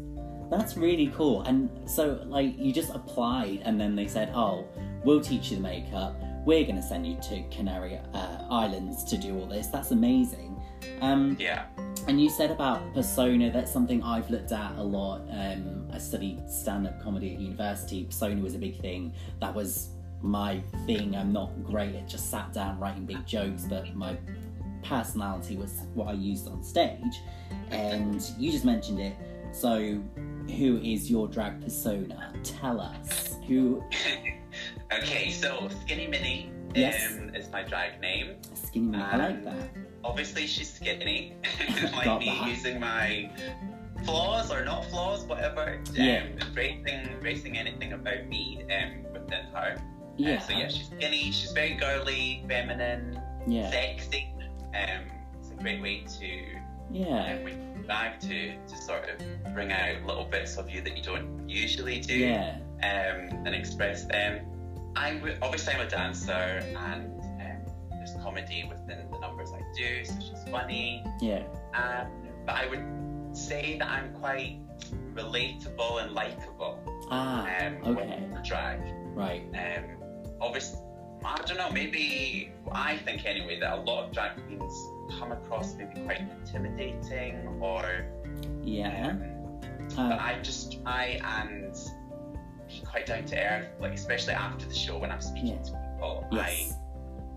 that's 0.49 0.75
really 0.75 1.07
cool. 1.15 1.43
And 1.43 1.69
so, 1.89 2.21
like, 2.25 2.57
you 2.59 2.73
just 2.73 2.93
applied, 2.93 3.61
and 3.63 3.79
then 3.79 3.95
they 3.95 4.05
said, 4.07 4.31
"Oh, 4.35 4.65
we'll 5.05 5.21
teach 5.21 5.49
you 5.49 5.55
the 5.57 5.63
makeup. 5.63 6.13
We're 6.45 6.63
going 6.63 6.75
to 6.75 6.81
send 6.81 7.07
you 7.07 7.15
to 7.29 7.41
Canary 7.55 7.97
uh, 8.13 8.37
Islands 8.49 9.05
to 9.05 9.17
do 9.17 9.39
all 9.39 9.45
this." 9.45 9.67
That's 9.67 9.91
amazing. 9.91 10.61
Um, 10.99 11.37
Yeah. 11.39 11.63
And 12.07 12.21
you 12.21 12.29
said 12.29 12.51
about 12.51 12.93
persona, 12.93 13.51
that's 13.51 13.71
something 13.71 14.01
I've 14.03 14.29
looked 14.29 14.51
at 14.51 14.73
a 14.77 14.83
lot. 14.83 15.21
Um, 15.31 15.87
I 15.93 15.97
studied 15.97 16.49
stand 16.49 16.87
up 16.87 17.01
comedy 17.01 17.33
at 17.33 17.39
university. 17.39 18.05
Persona 18.05 18.41
was 18.41 18.55
a 18.55 18.57
big 18.59 18.79
thing. 18.81 19.13
That 19.39 19.53
was 19.53 19.89
my 20.21 20.61
thing. 20.85 21.15
I'm 21.15 21.31
not 21.33 21.63
great 21.63 21.95
at 21.95 22.07
just 22.07 22.29
sat 22.29 22.53
down 22.53 22.79
writing 22.79 23.05
big 23.05 23.25
jokes, 23.25 23.63
but 23.69 23.95
my 23.95 24.17
personality 24.83 25.55
was 25.57 25.81
what 25.93 26.07
I 26.07 26.13
used 26.13 26.47
on 26.47 26.63
stage. 26.63 27.21
And 27.71 28.21
you 28.37 28.51
just 28.51 28.65
mentioned 28.65 28.99
it. 28.99 29.15
So, 29.53 30.01
who 30.57 30.77
is 30.83 31.09
your 31.11 31.27
drag 31.27 31.61
persona? 31.61 32.33
Tell 32.43 32.79
us 32.79 33.35
who. 33.47 33.83
okay, 34.93 35.29
so 35.29 35.67
Skinny 35.81 36.07
Minnie 36.07 36.51
Yes. 36.73 37.17
um, 37.17 37.35
is 37.35 37.49
my 37.51 37.63
drag 37.63 37.99
name. 37.99 38.35
Skinny 38.53 38.87
Minnie. 38.87 39.03
I 39.03 39.17
like 39.17 39.35
Um, 39.37 39.43
that. 39.43 39.69
Obviously, 40.03 40.47
she's 40.47 40.73
skinny, 40.73 41.33
Got 41.81 41.93
like 42.05 42.19
me 42.19 42.25
that. 42.39 42.47
using 42.47 42.79
my 42.79 43.29
flaws 44.03 44.51
or 44.51 44.63
not 44.65 44.85
flaws, 44.85 45.23
whatever. 45.25 45.79
Yeah. 45.93 46.23
Um, 46.23 46.47
embracing, 46.47 46.87
embracing 47.11 47.57
anything 47.57 47.93
about 47.93 48.25
me 48.27 48.63
um, 48.63 49.03
within 49.13 49.45
her. 49.53 49.75
Uh, 49.77 49.81
Yeah. 50.17 50.39
so 50.39 50.53
yeah, 50.53 50.67
she's 50.69 50.87
skinny. 50.87 51.31
She's 51.31 51.51
very 51.51 51.75
girly, 51.75 52.43
feminine, 52.47 53.21
Yeah. 53.47 53.69
sexy. 53.69 54.33
Um, 54.73 55.05
it's 55.39 55.51
a 55.51 55.55
great 55.61 55.81
way 55.81 56.03
to 56.19 56.27
Yeah. 56.91 57.33
um, 57.33 57.47
you 57.47 57.83
drag 57.85 58.19
to 58.21 58.53
to 58.57 58.77
sort 58.77 59.07
of 59.09 59.53
bring 59.53 59.71
out 59.71 60.03
little 60.05 60.25
bits 60.25 60.57
of 60.57 60.69
you 60.69 60.81
that 60.81 60.97
you 60.97 61.03
don't 61.03 61.47
usually 61.49 61.99
do. 61.99 62.15
Yeah. 62.17 62.57
um, 62.83 63.45
and 63.45 63.49
express 63.53 64.05
them. 64.05 64.43
I 64.95 65.21
obviously 65.43 65.75
I'm 65.75 65.81
a 65.81 65.89
dancer 65.89 66.31
and 66.31 66.75
um, 66.75 67.30
there's 68.01 68.15
comedy 68.23 68.63
within 68.67 69.05
the 69.11 69.19
numbers 69.19 69.51
I 69.53 69.61
do, 69.77 70.03
so 70.03 70.13
she's 70.19 70.43
funny. 70.49 71.03
Yeah. 71.19 71.43
Um, 71.75 72.07
but 72.47 72.55
I 72.55 72.67
would 72.67 73.37
say 73.37 73.77
that 73.77 73.87
I'm 73.87 74.11
quite 74.15 74.57
relatable 75.13 76.03
and 76.03 76.13
likable 76.13 76.79
Ah. 77.11 77.47
um, 77.61 77.77
okay. 77.97 78.27
drag. 78.43 78.79
Right. 79.13 79.43
Um, 79.53 79.83
obviously, 80.41 80.79
I 81.23 81.35
don't 81.45 81.57
know. 81.57 81.69
Maybe 81.69 82.51
I 82.71 82.97
think 82.97 83.25
anyway 83.25 83.59
that 83.59 83.77
a 83.77 83.81
lot 83.81 84.05
of 84.05 84.11
drag 84.11 84.31
queens 84.47 84.73
come 85.19 85.31
across 85.31 85.75
maybe 85.75 86.01
quite 86.01 86.21
intimidating 86.21 87.47
or 87.61 88.05
Yeah. 88.63 89.09
um, 89.09 89.21
but 89.95 89.99
Uh, 89.99 90.17
I 90.19 90.39
just 90.41 90.81
try 90.81 91.19
and 91.23 91.75
be 92.67 92.81
quite 92.89 93.05
down 93.05 93.25
to 93.25 93.37
earth, 93.37 93.67
like 93.79 93.93
especially 93.93 94.33
after 94.33 94.65
the 94.65 94.73
show 94.73 94.97
when 94.97 95.11
I'm 95.11 95.21
speaking 95.21 95.57
Yeah. 95.57 95.63
to 95.63 95.71
people. 95.93 96.27
yes. 96.31 96.73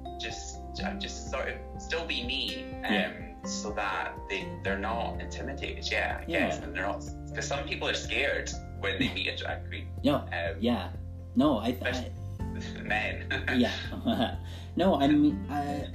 I 0.06 0.18
just 0.18 0.53
just 0.98 1.30
sort 1.30 1.48
of 1.48 1.54
still 1.82 2.06
be 2.06 2.24
me, 2.24 2.64
um, 2.84 2.92
Yeah. 2.92 3.12
so 3.44 3.70
that 3.72 4.14
they 4.28 4.46
they're 4.62 4.78
not 4.78 5.20
intimidated. 5.20 5.90
Yeah, 5.90 6.18
I 6.20 6.24
Yeah. 6.26 6.46
guess, 6.48 6.58
and 6.60 6.74
they're 6.74 6.82
not 6.86 7.04
because 7.28 7.46
some 7.46 7.64
people 7.64 7.88
are 7.88 7.94
scared 7.94 8.50
when 8.80 8.98
they 8.98 9.12
meet 9.12 9.28
a 9.28 9.36
drag 9.36 9.66
queen. 9.68 9.88
No. 10.04 10.16
Um, 10.16 10.56
Yeah. 10.60 10.88
No. 11.36 11.58
I. 11.58 11.76
I 11.84 12.10
men. 12.82 13.26
yeah. 13.56 13.72
no, 14.76 14.94
I 15.00 15.08
mean, 15.08 15.34
uh, 15.50 15.88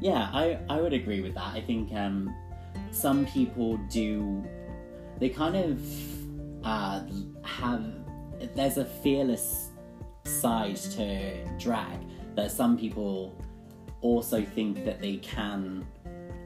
yeah, 0.00 0.28
I, 0.32 0.58
I 0.68 0.80
would 0.80 0.92
agree 0.92 1.20
with 1.22 1.34
that. 1.34 1.54
I 1.54 1.60
think 1.60 1.92
um, 1.94 2.34
some 2.90 3.24
people 3.26 3.78
do, 3.90 4.44
they 5.18 5.30
kind 5.30 5.56
of 5.56 6.66
uh, 6.66 7.02
have, 7.44 7.84
there's 8.54 8.76
a 8.76 8.84
fearless 8.84 9.70
side 10.24 10.76
to 10.76 11.44
drag 11.58 11.98
that 12.36 12.50
some 12.50 12.76
people 12.76 13.40
also 14.02 14.44
think 14.44 14.84
that 14.84 15.00
they 15.00 15.16
can 15.16 15.86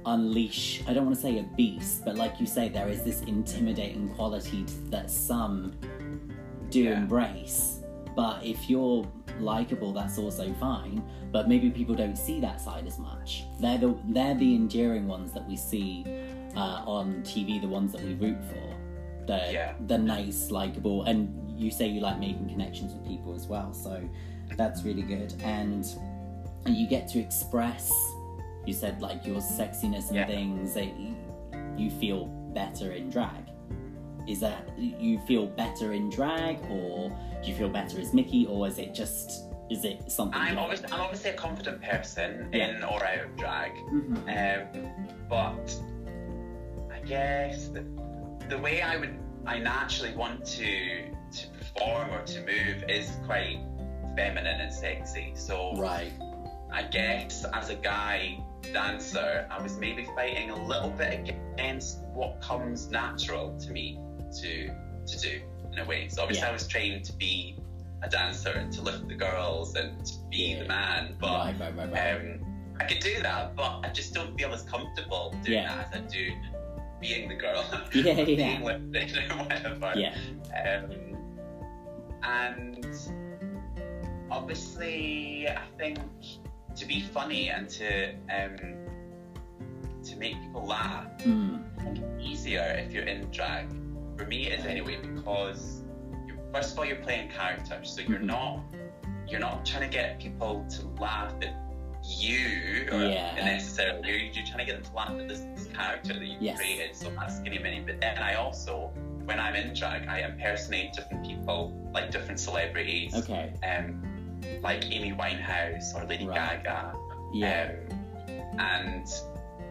unleash, 0.05 0.83
I 0.87 0.93
don't 0.95 1.05
want 1.05 1.17
to 1.17 1.21
say 1.23 1.39
a 1.39 1.43
beast, 1.43 2.05
but 2.05 2.15
like 2.17 2.39
you 2.39 2.47
say, 2.47 2.69
there 2.69 2.89
is 2.89 3.03
this 3.03 3.23
intimidating 3.23 4.09
quality 4.11 4.65
that 4.91 5.11
some 5.11 5.73
do 6.71 6.85
Yeah. 6.85 6.99
embrace. 6.99 7.81
But 8.15 8.45
if 8.45 8.71
you're 8.71 9.07
likable, 9.41 9.93
that's 9.93 10.19
also 10.19 10.53
fine. 10.55 11.03
But 11.33 11.49
maybe 11.49 11.71
people 11.71 11.95
don't 11.95 12.17
see 12.17 12.41
that 12.41 12.61
side 12.61 12.87
as 12.87 12.99
much. 12.99 13.45
They're 13.61 13.79
the 13.79 13.95
they're 14.09 14.35
the 14.35 14.55
endearing 14.55 15.07
ones 15.07 15.33
that 15.33 15.47
we 15.47 15.57
see 15.57 16.05
uh, 16.57 16.83
on 16.87 17.23
TV, 17.23 17.61
the 17.61 17.69
ones 17.69 17.93
that 17.93 18.01
we 18.03 18.15
root 18.15 18.39
for. 18.45 18.75
The 19.27 19.53
Yeah. 19.53 19.75
the 19.87 19.99
nice, 19.99 20.51
likable, 20.51 21.03
and 21.03 21.19
you 21.61 21.71
say 21.71 21.89
you 21.89 22.01
like 22.01 22.19
making 22.21 22.49
connections 22.49 22.95
with 22.95 23.05
people 23.07 23.35
as 23.35 23.49
well. 23.49 23.75
So 23.75 24.01
that's 24.57 24.83
really 24.85 25.03
good. 25.03 25.35
And 25.43 25.85
and 26.67 26.77
you 26.77 26.87
get 26.87 27.09
to 27.09 27.19
express. 27.21 27.91
You 28.67 28.75
said 28.75 29.01
like 29.01 29.25
your 29.25 29.37
sexiness 29.41 30.09
and 30.09 30.17
Yeah. 30.17 30.27
things. 30.27 30.75
That 30.75 30.97
you, 31.79 31.91
feel 32.01 32.27
better 32.55 32.93
in 32.93 33.11
drag. 33.11 33.51
Is 34.27 34.41
that 34.41 34.69
you 34.79 35.21
feel 35.21 35.47
better 35.47 35.93
in 35.93 36.11
drag, 36.11 36.59
or 36.71 37.11
do 37.43 37.49
you 37.51 37.55
feel 37.55 37.69
better 37.69 38.01
as 38.01 38.13
Mickey, 38.13 38.47
or 38.47 38.67
is 38.67 38.79
it 38.79 38.93
just 38.95 39.43
is 39.71 39.85
it 39.85 40.11
something? 40.11 40.41
I'm 40.41 40.59
obviously 40.59 40.89
I'm 40.93 41.01
obviously 41.01 41.31
a 41.31 41.35
confident 41.35 41.81
person 41.83 42.49
Yeah. 42.53 42.77
in 42.77 42.83
or 42.85 43.05
out 43.05 43.21
of 43.25 43.37
drag. 43.37 43.73
Mhm. 43.73 44.75
Um, 44.75 45.17
but 45.29 45.81
I 46.93 47.01
guess 47.07 47.69
the, 47.69 47.85
the 48.49 48.59
way 48.59 48.83
I 48.83 48.97
would, 48.97 49.17
I 49.45 49.59
naturally 49.59 50.15
want 50.17 50.45
to 50.47 51.05
to 51.33 51.49
perform 51.59 52.11
or 52.11 52.23
to 52.23 52.41
move 52.41 52.85
is 52.89 53.11
quite 53.27 53.59
feminine 54.17 54.61
and 54.61 54.73
sexy. 54.73 55.33
So 55.35 55.75
Right. 55.77 56.13
I 56.73 56.83
guess 56.83 57.45
as 57.53 57.71
a 57.71 57.75
guy 57.77 58.39
dancer, 58.73 59.47
I 59.51 59.63
was 59.63 59.79
maybe 59.79 60.05
fighting 60.17 60.51
a 60.51 60.67
little 60.67 60.91
bit 60.91 61.29
against 61.55 62.01
what 62.13 62.41
comes 62.41 62.91
natural 62.91 63.57
to 63.61 63.71
me 63.71 63.99
to 64.41 64.71
to 65.07 65.21
do 65.21 65.41
in 65.73 65.79
a 65.79 65.85
way. 65.85 66.09
So 66.09 66.23
obviously 66.23 66.43
Yeah. 66.45 66.51
I 66.51 66.53
was 66.53 66.67
trained 66.67 67.05
to 67.05 67.13
be 67.13 67.57
a 68.03 68.09
dancer 68.09 68.51
and 68.51 68.73
to 68.73 68.83
lift 68.83 69.07
the 69.09 69.15
girls 69.15 69.75
and 69.77 70.05
to 70.05 70.13
be 70.31 70.37
Yeah. 70.55 70.63
the 70.63 70.69
man, 70.69 71.17
but. 71.21 71.55
right, 71.61 71.75
right, 71.77 71.93
right. 71.93 72.17
Um, 72.17 72.75
I 72.81 72.85
could 72.85 72.99
do 73.01 73.23
that, 73.23 73.55
but 73.57 73.81
I 73.85 73.89
just 73.91 74.13
don't 74.13 74.37
feel 74.39 74.53
as 74.53 74.63
comfortable 74.63 75.31
doing 75.45 75.63
Yeah. 75.63 75.77
that 75.77 75.95
as 75.95 76.03
I 76.03 76.07
do 76.07 76.31
being 77.01 77.29
the 77.29 77.37
girl. 77.37 77.65
Yeah, 77.95 78.03
yeah. 78.15 78.25
being 78.25 78.63
lifted 78.65 79.31
or 79.31 79.37
whatever. 79.37 79.93
yeah. 79.97 80.15
Um, 80.53 81.17
and 82.23 82.85
obviously, 84.31 85.49
I 85.49 85.63
think 85.79 85.99
to 86.77 86.87
be 86.87 87.01
funny 87.01 87.49
and 87.51 87.69
to 87.71 88.11
um, 88.31 88.57
to 90.05 90.17
make 90.17 90.41
people 90.41 90.65
laugh 90.67 91.07
Mm. 91.25 91.63
It's 91.89 92.25
easier 92.25 92.77
if 92.79 92.93
you're 92.93 93.05
in 93.05 93.31
drag. 93.31 93.69
For 94.17 94.27
me, 94.27 94.47
it 94.49 94.61
is 94.61 94.67
anyway 94.67 94.99
because 95.01 95.83
first 96.53 96.73
of 96.73 96.79
all 96.79 96.85
you're 96.85 96.97
playing 96.97 97.31
characters, 97.31 97.91
so 97.91 98.01
you're 98.03 98.19
Mhm. 98.21 98.25
not 98.25 98.65
you're 99.29 99.41
not 99.41 99.67
trying 99.67 99.83
to 99.83 99.89
get 99.89 100.21
people 100.21 100.65
to 100.71 100.87
laugh 101.03 101.35
at 101.43 101.55
you 102.05 102.87
or 102.93 103.03
Yeah. 103.05 103.35
necessarily. 103.45 104.09
You're, 104.09 104.19
you're 104.19 104.47
trying 104.47 104.59
to 104.59 104.65
get 104.65 104.77
them 104.77 104.85
to 104.85 104.93
laugh 104.97 105.11
at 105.11 105.27
this, 105.29 105.41
this 105.57 105.67
character 105.75 106.13
that 106.15 106.25
you've 106.25 106.41
Yes. 106.41 106.59
created. 106.59 106.95
So 106.95 107.11
that's 107.11 107.37
Skinny 107.39 107.59
Minnie. 107.59 107.81
But 107.81 108.01
then 108.01 108.19
I 108.19 108.35
also, 108.35 108.93
when 109.25 109.41
I'm 109.41 109.57
in 109.57 109.75
drag, 109.75 110.07
I 110.07 110.21
impersonate 110.21 110.93
different 110.93 111.27
people, 111.27 111.73
like 111.93 112.13
different 112.13 112.39
celebrities, 112.39 113.17
Okay. 113.17 113.53
um, 113.65 114.01
like 114.63 114.85
Amy 114.91 115.13
Winehouse 115.13 115.95
or 115.95 116.05
Lady 116.07 116.27
Right. 116.27 116.63
Gaga. 116.63 116.95
Yeah. 117.33 117.73
Um, 118.29 118.61
and 118.61 119.09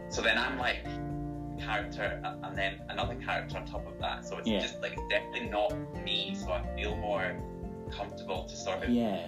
so 0.09 0.21
then 0.21 0.37
I'm 0.37 0.57
like 0.57 0.85
character 1.59 2.19
and 2.23 2.55
then 2.55 2.81
another 2.89 3.15
character 3.15 3.57
on 3.57 3.65
top 3.65 3.87
of 3.87 3.97
that. 3.99 4.25
So 4.25 4.37
it's 4.37 4.47
Yeah. 4.47 4.59
just 4.59 4.81
like 4.81 4.93
it's 4.93 5.07
definitely 5.09 5.49
not 5.49 5.73
me. 6.03 6.35
So 6.35 6.51
I 6.51 6.63
feel 6.75 6.95
more 6.97 7.35
comfortable 7.91 8.45
to 8.45 8.55
sort 8.55 8.83
of 8.83 8.89
yeah. 8.89 9.27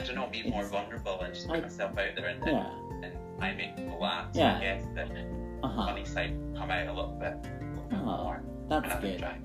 I 0.00 0.04
don't 0.04 0.14
know, 0.16 0.26
be 0.26 0.48
more 0.48 0.64
vulnerable 0.64 1.20
and 1.20 1.32
just 1.34 1.48
put 1.48 1.58
I- 1.58 1.60
myself 1.60 1.92
out 1.98 2.14
there 2.16 2.26
and, 2.26 2.44
Yeah. 2.46 2.70
and 3.02 3.12
I 3.40 3.52
make 3.54 3.76
people 3.76 3.98
laugh. 4.00 4.32
So 4.34 4.40
Yeah. 4.40 4.56
I 4.56 4.60
guess 4.60 4.84
the 4.94 5.02
Uh 5.62 5.68
huh. 5.68 5.86
funny 5.86 6.04
side 6.04 6.32
come 6.56 6.70
out 6.70 6.86
a 6.86 6.92
little 6.92 7.12
bit, 7.18 7.32
a 7.32 7.64
little 7.70 7.84
bit 7.88 7.98
Oh, 8.00 8.04
more. 8.24 8.42
That's 8.68 8.82
when 8.82 8.92
I'm 8.96 9.04
in 9.04 9.10
good. 9.12 9.18
drag. 9.20 9.42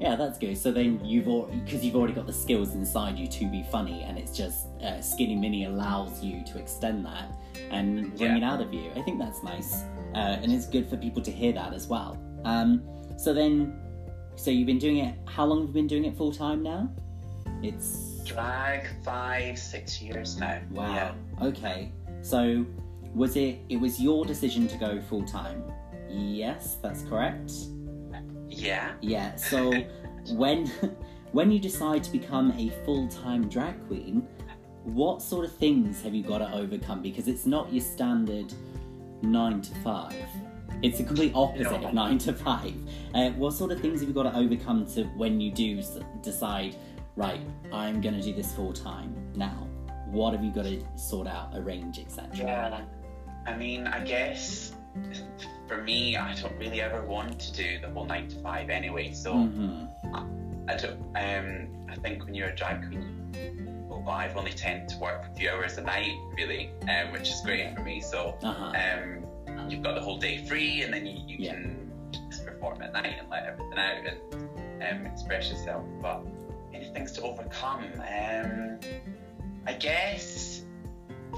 Yeah, 0.00 0.16
that's 0.16 0.38
good. 0.38 0.56
So 0.58 0.72
then 0.72 1.04
you've 1.04 1.24
because 1.64 1.84
you've 1.84 1.94
already 1.96 2.14
got 2.14 2.26
the 2.26 2.32
skills 2.32 2.74
inside 2.74 3.16
you 3.18 3.26
to 3.28 3.46
be 3.50 3.64
funny, 3.70 4.02
and 4.02 4.18
it's 4.18 4.36
just 4.36 4.66
uh, 4.82 5.00
Skinny 5.00 5.36
Minnie 5.36 5.64
allows 5.66 6.22
you 6.22 6.42
to 6.46 6.58
extend 6.58 7.04
that 7.06 7.30
and 7.70 8.16
bring 8.16 8.32
Yeah. 8.32 8.36
it 8.38 8.42
out 8.42 8.60
of 8.60 8.74
you. 8.74 8.90
I 8.96 9.02
think 9.02 9.18
that's 9.18 9.42
nice, 9.44 9.82
uh, 10.14 10.38
and 10.42 10.52
it's 10.52 10.66
good 10.66 10.88
for 10.90 10.96
people 10.96 11.22
to 11.22 11.30
hear 11.30 11.52
that 11.52 11.72
as 11.72 11.86
well. 11.86 12.18
Um, 12.44 12.82
so 13.16 13.32
then, 13.32 13.78
so 14.36 14.50
you've 14.50 14.66
been 14.66 14.78
doing 14.80 14.98
it. 14.98 15.14
How 15.26 15.44
long 15.44 15.60
have 15.60 15.68
you 15.68 15.74
been 15.74 15.86
doing 15.86 16.04
it 16.06 16.16
full 16.16 16.32
time 16.32 16.62
now? 16.62 16.90
It's 17.62 18.10
Drag 18.24 18.86
five, 19.04 19.58
six 19.58 20.02
years 20.02 20.38
now. 20.38 20.60
wow. 20.72 21.14
Okay, 21.40 21.92
so 22.20 22.66
was 23.14 23.36
it? 23.36 23.60
It 23.68 23.76
was 23.76 24.00
your 24.00 24.24
decision 24.24 24.66
to 24.68 24.76
go 24.76 25.00
full 25.02 25.24
time. 25.24 25.62
Yes, 26.08 26.76
that's 26.82 27.02
correct. 27.02 27.52
Yeah. 28.56 28.92
Yeah. 29.00 29.36
So 29.36 29.72
when 30.32 30.66
when 31.32 31.50
you 31.50 31.58
decide 31.58 32.04
to 32.04 32.12
become 32.12 32.52
a 32.52 32.70
full 32.84 33.08
time 33.08 33.48
drag 33.48 33.86
queen, 33.86 34.26
what 34.84 35.22
sort 35.22 35.44
of 35.44 35.52
things 35.56 36.02
have 36.02 36.14
you 36.14 36.22
got 36.22 36.38
to 36.38 36.52
overcome? 36.54 37.02
Because 37.02 37.28
it's 37.28 37.46
not 37.46 37.72
your 37.72 37.82
standard 37.82 38.52
nine 39.22 39.62
to 39.62 39.74
five. 39.76 40.26
It's 40.82 41.00
a 41.00 41.04
complete 41.04 41.32
opposite 41.34 41.80
No. 41.80 41.88
of 41.88 41.94
nine 41.94 42.18
to 42.18 42.32
five. 42.32 42.74
Uh, 43.14 43.30
what 43.30 43.52
sort 43.54 43.70
of 43.72 43.80
things 43.80 44.00
have 44.00 44.08
you 44.08 44.14
got 44.14 44.24
to 44.24 44.36
overcome 44.36 44.84
to 44.94 45.04
when 45.16 45.40
you 45.40 45.50
do 45.50 45.82
decide, 46.22 46.76
right, 47.16 47.40
I'm 47.72 48.00
going 48.02 48.14
to 48.14 48.20
do 48.20 48.34
this 48.34 48.52
full 48.54 48.72
time 48.72 49.14
now? 49.34 49.66
What 50.08 50.34
have 50.34 50.44
you 50.44 50.50
got 50.52 50.64
to 50.64 50.84
sort 50.98 51.26
out, 51.26 51.52
arrange, 51.54 51.98
etc.? 51.98 52.28
Yeah. 52.36 52.80
I 53.46 53.56
mean, 53.56 53.86
I 53.86 54.04
guess 54.04 54.72
for 55.68 55.82
me, 55.82 56.16
I 56.16 56.34
don't 56.34 56.56
really 56.58 56.80
ever 56.82 57.02
want 57.04 57.38
to 57.40 57.52
do 57.52 57.78
the 57.80 57.90
whole 57.90 58.04
nine 58.04 58.28
to 58.28 58.36
five 58.42 58.70
anyway. 58.70 59.12
So 59.12 59.32
hmm 59.34 59.84
I 60.66 60.76
don't. 60.76 61.00
Um, 61.14 61.68
I 61.90 61.96
think 61.96 62.24
when 62.24 62.34
you're 62.34 62.48
a 62.48 62.56
drag 62.56 62.88
queen, 62.88 63.86
well, 63.88 64.08
I've 64.08 64.36
only 64.36 64.52
tend 64.52 64.88
to 64.90 64.98
work 64.98 65.24
a 65.30 65.34
few 65.36 65.50
hours 65.50 65.76
a 65.76 65.82
night, 65.82 66.14
really, 66.38 66.70
um, 66.88 67.12
which 67.12 67.28
is 67.30 67.40
great 67.44 67.74
for 67.74 67.82
me. 67.82 68.00
So 68.00 68.36
Uh-huh. 68.42 68.72
um, 68.74 69.70
you've 69.70 69.82
got 69.82 69.94
the 69.94 70.00
whole 70.00 70.18
day 70.18 70.46
free, 70.46 70.82
and 70.82 70.92
then 70.92 71.04
you, 71.06 71.22
you 71.26 71.36
Yeah. 71.38 71.52
can 71.52 71.90
just 72.30 72.46
perform 72.46 72.80
at 72.80 72.92
night 72.94 73.14
and 73.18 73.28
let 73.28 73.44
everything 73.44 73.78
out 73.78 74.06
and 74.06 74.82
um, 74.82 75.06
express 75.06 75.50
yourself. 75.50 75.84
But 76.00 76.22
any 76.72 76.90
things 76.92 77.12
to 77.12 77.22
overcome? 77.22 77.84
Um, 77.98 78.78
I 79.66 79.74
guess 79.74 80.62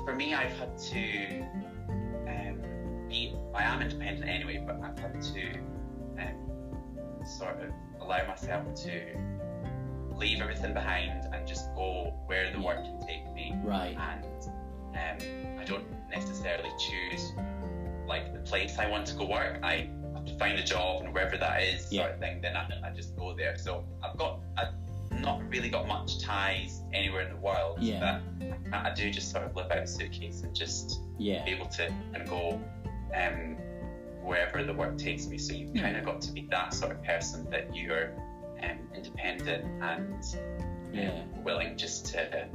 for 0.05 0.15
me, 0.15 0.35
I've 0.35 0.53
had 0.53 0.79
to 0.79 1.41
um, 2.29 3.07
be. 3.09 3.35
I 3.57 3.63
am 3.63 3.81
independent 3.83 4.29
anyway, 4.29 4.63
but 4.67 4.77
I've 4.83 4.99
had 4.99 5.21
to 5.21 5.53
um, 6.21 7.27
sort 7.27 7.61
of 7.63 7.71
allow 8.01 8.27
myself 8.27 8.75
to 8.85 9.01
leave 10.17 10.41
everything 10.41 10.73
behind 10.75 11.25
and 11.35 11.47
just 11.47 11.75
go 11.75 12.13
where 12.27 12.53
the 12.53 12.61
work 12.61 12.83
can 12.85 13.01
take 13.07 13.33
me 13.35 13.55
Right. 13.65 13.97
and 13.99 14.25
um, 14.95 15.59
I 15.61 15.65
don't 15.65 15.85
necessarily 16.11 16.71
choose 16.79 17.33
like 18.07 18.33
the 18.33 18.39
place 18.41 18.79
I 18.79 18.89
want 18.89 19.07
to 19.09 19.15
go 19.15 19.27
work. 19.27 19.59
I 19.63 19.91
have 20.15 20.25
to 20.25 20.39
find 20.39 20.59
a 20.59 20.63
job 20.63 21.03
and 21.05 21.13
wherever 21.13 21.37
that 21.37 21.63
is, 21.63 21.87
sort 21.91 22.13
of 22.13 22.19
thing. 22.21 22.41
Then 22.41 22.57
I, 22.57 22.69
I 22.85 22.91
just 22.95 23.15
go 23.17 23.35
there. 23.37 23.59
So 23.59 23.85
I've 24.03 24.17
got 24.17 24.41
I've 24.57 24.73
not 25.21 25.43
really 25.51 25.69
got 25.69 25.87
much 25.87 26.19
ties 26.21 26.83
anywhere 26.95 27.23
in 27.23 27.31
the 27.31 27.41
world. 27.41 27.79
Yeah. 27.83 28.21
But 28.41 28.73
I, 28.73 28.91
I 28.91 28.95
do 28.95 29.11
just 29.11 29.31
sort 29.31 29.45
of 29.45 29.55
live 29.57 29.71
out 29.71 29.79
a 29.79 29.87
suitcase 29.87 30.43
and 30.43 30.55
just 30.55 31.01
Yeah. 31.19 31.45
be 31.45 31.51
able 31.51 31.67
to 31.67 31.93
and 32.15 32.27
go 32.29 32.59
um, 33.15 33.57
wherever 34.23 34.65
the 34.65 34.73
work 34.73 34.99
takes 34.99 35.27
me. 35.27 35.39
So 35.39 35.53
you've 35.55 35.75
kind 35.75 35.97
of 35.97 36.05
got 36.05 36.21
to 36.23 36.33
be 36.33 36.47
that 36.51 36.75
sort 36.75 36.93
of 36.93 37.03
person 37.05 37.49
that 37.51 37.75
you're 37.75 38.13
um, 38.63 38.79
independent 38.95 39.65
and 39.83 40.25
Yeah. 40.93 41.23
willing 41.45 41.77
just 41.77 42.07
to 42.13 42.49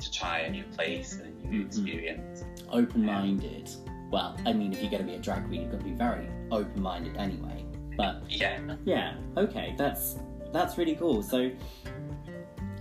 to 0.00 0.10
try 0.10 0.40
a 0.40 0.50
new 0.50 0.64
place 0.76 1.12
and 1.20 1.44
a 1.44 1.46
new 1.48 1.62
Mhm. 1.62 1.66
experience. 1.66 2.44
Open-minded. 2.70 3.70
Well, 4.10 4.36
I 4.44 4.52
mean, 4.52 4.72
if 4.72 4.80
you're 4.82 4.90
going 4.90 5.02
to 5.04 5.08
be 5.08 5.14
a 5.14 5.20
drag 5.20 5.46
queen, 5.46 5.62
you've 5.62 5.70
got 5.70 5.78
to 5.78 5.84
be 5.84 5.92
very 5.92 6.28
open-minded 6.50 7.16
anyway. 7.16 7.64
But 7.96 8.28
Yeah, 8.28 8.58
Yeah. 8.84 9.14
Okay. 9.36 9.74
That's 9.78 10.16
that's 10.52 10.76
really 10.78 10.96
cool. 10.96 11.22
So, 11.22 11.50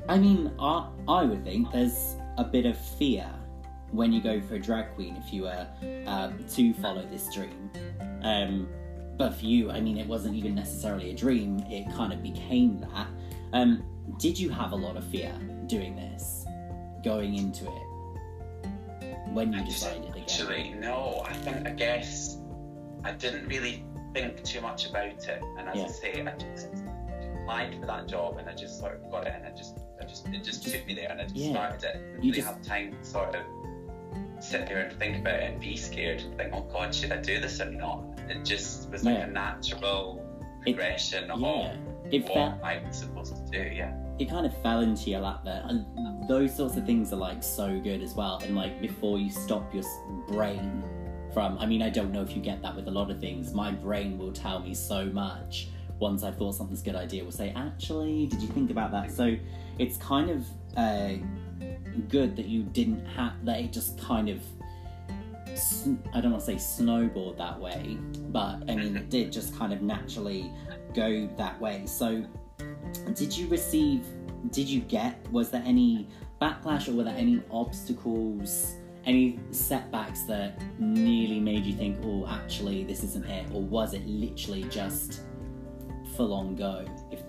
I 0.10 0.18
mean, 0.18 0.52
I 0.60 0.90
I 1.08 1.24
would 1.24 1.44
think 1.44 1.72
there's 1.72 2.16
a 2.38 2.44
bit 2.44 2.66
of 2.66 2.78
fear 2.78 3.30
when 3.93 4.12
you 4.12 4.21
go 4.21 4.41
for 4.41 4.56
a 4.56 4.60
drag 4.60 4.93
queen 4.95 5.15
if 5.15 5.32
you 5.32 5.43
were 5.43 5.67
um, 6.08 6.43
to 6.49 6.73
follow 6.75 7.06
this 7.06 7.32
dream. 7.34 7.69
Um, 8.23 8.67
but 9.17 9.36
for 9.36 9.45
you, 9.45 9.69
I 9.69 9.79
mean, 9.79 9.97
it 9.97 10.08
wasn't 10.08 10.36
even 10.36 10.56
necessarily 10.56 11.12
a 11.12 11.15
dream. 11.15 11.60
It 11.69 11.86
kind 11.95 12.12
of 12.12 12.23
became 12.23 12.79
that. 12.82 13.08
Um, 13.53 13.84
did 14.17 14.38
you 14.39 14.49
have 14.49 14.71
a 14.71 14.75
lot 14.75 14.97
of 14.97 15.03
fear 15.06 15.32
doing 15.67 15.95
this, 15.95 16.45
going 17.03 17.36
into 17.36 17.65
it, 17.65 18.67
when 19.32 19.53
you 19.53 19.63
decided 19.63 20.10
again? 20.10 20.23
Actually, 20.23 20.73
no. 20.73 21.21
I 21.25 21.34
think 21.34 21.67
I 21.67 21.71
guess 21.71 22.38
I 23.03 23.12
didn't 23.12 23.47
really 23.47 23.86
think 24.13 24.43
too 24.43 24.62
much 24.62 24.89
about 24.89 25.06
it, 25.06 25.43
and 25.60 25.69
as 25.69 25.75
Yeah. 25.77 25.84
I 25.84 25.88
say, 25.88 26.21
I 26.25 26.36
just 26.38 26.69
applied 27.41 27.77
for 27.79 27.86
that 27.86 28.08
job, 28.08 28.38
and 28.38 28.49
I 28.49 28.53
just 28.56 28.79
sort 28.79 28.95
of 28.95 29.12
got 29.12 29.27
it, 29.27 29.34
and 29.36 29.45
I 29.45 29.56
just, 29.56 29.77
I 30.01 30.06
just, 30.06 30.27
it 30.29 30.43
just 30.43 30.63
took 30.67 30.86
me 30.88 30.95
there, 30.95 31.10
and 31.12 31.21
I 31.21 31.25
just 31.25 31.36
Yeah. 31.36 31.51
started 31.51 31.84
it. 31.84 31.93
Didn't 31.93 32.23
You 32.23 32.32
really 32.32 32.41
just- 32.41 32.47
have 32.47 32.62
time 32.63 32.91
to 32.97 33.03
sort 33.06 33.36
of 33.36 33.43
sit 34.43 34.67
there 34.67 34.79
and 34.79 34.99
think 34.99 35.17
about 35.17 35.36
it 35.36 35.51
and 35.51 35.60
be 35.62 35.75
scared 35.77 36.21
and 36.21 36.36
think, 36.38 36.53
oh 36.53 36.62
God, 36.71 36.93
should 36.93 37.12
I 37.12 37.17
do 37.17 37.39
this 37.39 37.60
or 37.62 37.65
not? 37.71 38.03
It 38.29 38.43
just 38.43 38.89
was 38.91 39.03
like 39.03 39.17
Yeah. 39.17 39.25
a 39.25 39.32
natural 39.32 40.21
It- 40.65 40.73
progression 40.75 41.32
of 41.32 41.39
Yeah. 41.39 41.75
It 42.12 42.23
what 42.23 42.34
felt 42.34 42.63
I 42.63 42.82
was 42.86 42.97
supposed 42.97 43.36
to 43.36 43.51
do. 43.51 43.69
Yeah. 43.73 43.93
it 44.19 44.29
kind 44.29 44.45
of 44.45 44.56
fell 44.62 44.82
into 44.82 45.10
your 45.10 45.21
lap 45.21 45.43
there 45.43 45.63
and 45.67 45.86
those 46.29 46.56
sorts 46.56 46.77
of 46.77 46.86
things 46.86 47.12
are 47.12 47.15
like 47.15 47.41
so 47.41 47.79
good 47.79 48.03
as 48.03 48.13
well 48.13 48.39
and 48.43 48.56
like 48.56 48.79
before 48.79 49.17
you 49.17 49.32
stop 49.32 49.73
your 49.73 49.84
brain 50.27 50.84
from 51.34 51.58
i 51.58 51.65
mean 51.65 51.82
i 51.82 51.89
don't 51.89 52.12
know 52.12 52.21
if 52.21 52.36
you 52.36 52.41
get 52.41 52.62
that 52.62 52.75
with 52.75 52.88
a 52.88 52.91
lot 52.91 53.10
of 53.10 53.19
things 53.19 53.56
my 53.56 53.71
brain 53.71 54.15
will 54.19 54.32
tell 54.32 54.60
me 54.60 54.71
so 54.71 55.06
much 55.08 55.69
once 55.97 56.21
i've 56.21 56.38
thought 56.38 56.53
something's 56.53 56.82
a 56.84 56.86
good 56.86 56.95
idea 56.95 57.23
will 57.23 57.32
say 57.32 57.51
actually 57.56 58.27
did 58.27 58.39
you 58.39 58.47
think 58.49 58.69
about 58.69 58.91
that 58.91 59.10
so 59.12 59.36
it's 59.79 59.97
kind 59.97 60.29
of 60.29 60.45
uh, 60.77 61.13
good 62.10 62.36
that 62.36 62.45
you 62.45 62.63
didn't 62.63 63.06
have 63.06 63.34
that 63.45 63.60
it 63.60 63.71
just 63.71 63.99
kind 63.99 64.30
of 64.30 64.39
I 66.13 66.21
don't 66.21 66.32
want 66.32 66.43
to 66.43 66.45
say 66.45 66.58
snowballed 66.58 67.38
that 67.38 67.60
way 67.60 67.97
but 68.30 68.63
i 68.67 68.76
mean 68.76 68.97
it 68.97 69.10
did 69.10 69.32
just 69.32 69.56
kind 69.56 69.71
of 69.71 69.82
naturally 69.82 70.52
go 70.95 71.30
that 71.38 71.60
way 71.62 71.84
so 71.86 72.26
did 73.13 73.36
you 73.36 73.47
receive 73.47 74.04
did 74.49 74.67
you 74.67 74.82
get 74.82 75.30
was 75.32 75.52
there 75.52 75.63
any 75.65 76.08
backlash 76.41 76.88
or 76.88 76.93
were 76.93 77.04
there 77.04 77.15
any 77.15 77.41
obstacles 77.52 78.76
any 79.06 79.39
setbacks 79.52 80.23
that 80.23 80.60
nearly 80.80 81.39
made 81.39 81.65
you 81.65 81.73
think 81.76 81.97
oh 82.04 82.28
actually 82.28 82.84
this 82.84 83.04
isn't 83.04 83.26
it 83.26 83.45
or 83.54 83.62
was 83.62 83.93
it 83.93 84.06
literally 84.08 84.63
just 84.63 85.21
full 86.15 86.34
on 86.34 86.56
go 86.56 86.86
if 87.12 87.21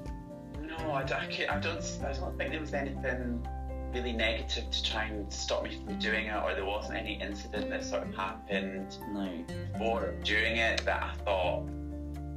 No, 0.61 0.92
I 0.92 1.03
don't, 1.05 1.20
I 1.20 1.61
don't. 1.61 1.99
I 2.03 2.12
don't 2.12 2.38
think 2.38 2.51
there 2.51 2.61
was 2.61 2.75
anything 2.75 3.47
really 3.95 4.13
negative 4.13 4.69
to 4.71 4.83
try 4.83 5.05
and 5.05 5.33
stop 5.33 5.63
me 5.65 5.79
from 5.85 5.99
doing 5.99 6.27
it, 6.27 6.35
or 6.43 6.55
there 6.55 6.65
wasn't 6.65 6.99
any 6.99 7.15
incident 7.21 7.71
that 7.71 7.85
sort 7.85 8.03
of 8.07 8.15
happened 8.15 8.99
no 9.13 9.31
before 9.73 10.15
doing 10.25 10.57
it 10.57 10.85
that 10.85 11.03
I 11.03 11.15
thought, 11.25 11.69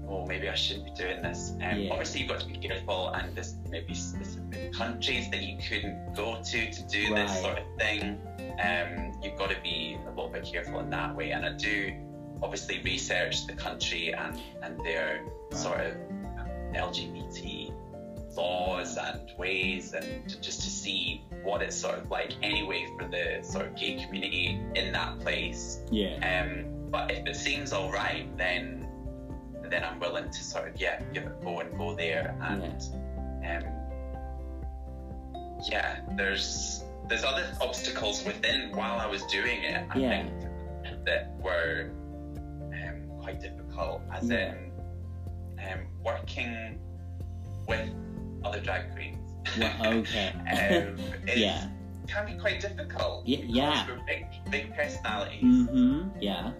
oh, 0.07 0.25
maybe 0.27 0.47
I 0.47 0.55
shouldn't 0.55 0.85
be 0.85 0.91
doing 1.03 1.21
this. 1.23 1.51
Um, 1.61 1.79
Yeah. 1.79 1.91
Obviously, 1.91 2.21
you've 2.21 2.29
got 2.29 2.39
to 2.41 2.47
be 2.47 2.57
careful, 2.57 3.09
and 3.09 3.35
there's 3.35 3.55
maybe 3.69 3.93
specific 3.95 4.71
countries 4.73 5.29
that 5.31 5.41
you 5.41 5.57
couldn't 5.67 6.13
go 6.15 6.39
to 6.41 6.71
to 6.71 6.87
do 6.87 7.13
Right. 7.13 7.27
this 7.27 7.41
sort 7.41 7.57
of 7.57 7.65
thing. 7.77 8.21
Um, 8.63 9.19
you've 9.23 9.37
got 9.37 9.49
to 9.49 9.59
be 9.61 9.97
a 10.05 10.09
little 10.09 10.29
bit 10.29 10.45
careful 10.45 10.79
in 10.79 10.89
that 10.91 11.15
way, 11.15 11.31
and 11.31 11.45
I 11.45 11.53
do 11.53 11.93
obviously 12.43 12.81
research 12.83 13.47
the 13.47 13.53
country 13.53 14.13
and 14.13 14.39
and 14.61 14.79
their 14.85 15.23
sort 15.51 15.79
of 15.81 15.95
LGBT 16.73 17.66
laws 18.37 18.97
and 18.97 19.31
ways, 19.37 19.93
and 19.93 20.29
to, 20.29 20.39
just 20.41 20.61
to 20.61 20.69
see 20.69 21.23
what 21.43 21.61
it's 21.61 21.75
sort 21.75 21.95
of 21.97 22.09
like 22.09 22.33
anyway 22.43 22.85
for 22.97 23.07
the 23.07 23.39
sort 23.43 23.65
of 23.65 23.75
gay 23.75 23.95
community 24.03 24.59
in 24.75 24.91
that 24.93 25.19
place. 25.19 25.79
yeah 25.91 26.43
Um, 26.43 26.89
but 26.89 27.11
if 27.11 27.25
it 27.27 27.35
seems 27.35 27.73
all 27.73 27.91
right, 27.91 28.25
then 28.37 28.87
then 29.69 29.83
I'm 29.83 29.99
willing 29.99 30.29
to 30.29 30.43
sort 30.43 30.69
of 30.69 30.79
yeah 30.79 31.01
give 31.13 31.23
it 31.23 31.33
a 31.41 31.43
go 31.43 31.59
and 31.59 31.77
go 31.77 31.93
there. 31.95 32.35
And 32.41 32.81
um, 33.45 33.73
yeah, 35.69 36.01
there's 36.15 36.83
there's 37.09 37.23
other 37.23 37.45
obstacles 37.61 38.23
within 38.25 38.71
while 38.71 38.99
I 38.99 39.07
was 39.07 39.23
doing 39.25 39.63
it. 39.63 39.85
I 39.89 39.97
Yeah. 39.97 40.09
think 40.09 41.05
that 41.05 41.33
were 41.41 41.91
um, 42.73 43.19
quite 43.21 43.39
difficult, 43.41 44.01
as 44.13 44.29
Yeah. 44.29 44.53
in 44.53 44.71
um, 45.59 45.87
working 46.03 46.79
with 47.67 47.89
other 48.43 48.59
drag 48.59 48.93
queens. 48.93 49.17
well, 49.59 49.93
okay 49.93 50.33
um, 50.87 50.97
yeah 51.35 51.69
can 52.07 52.25
be 52.25 52.39
quite 52.39 52.61
difficult. 52.61 53.27
Yeah, 53.27 53.39
yeah. 53.45 53.85
We're 53.85 53.99
big, 54.07 54.25
big 54.49 54.73
personalities. 54.73 55.43
mm-hmm 55.43 56.09
yeah 56.21 56.53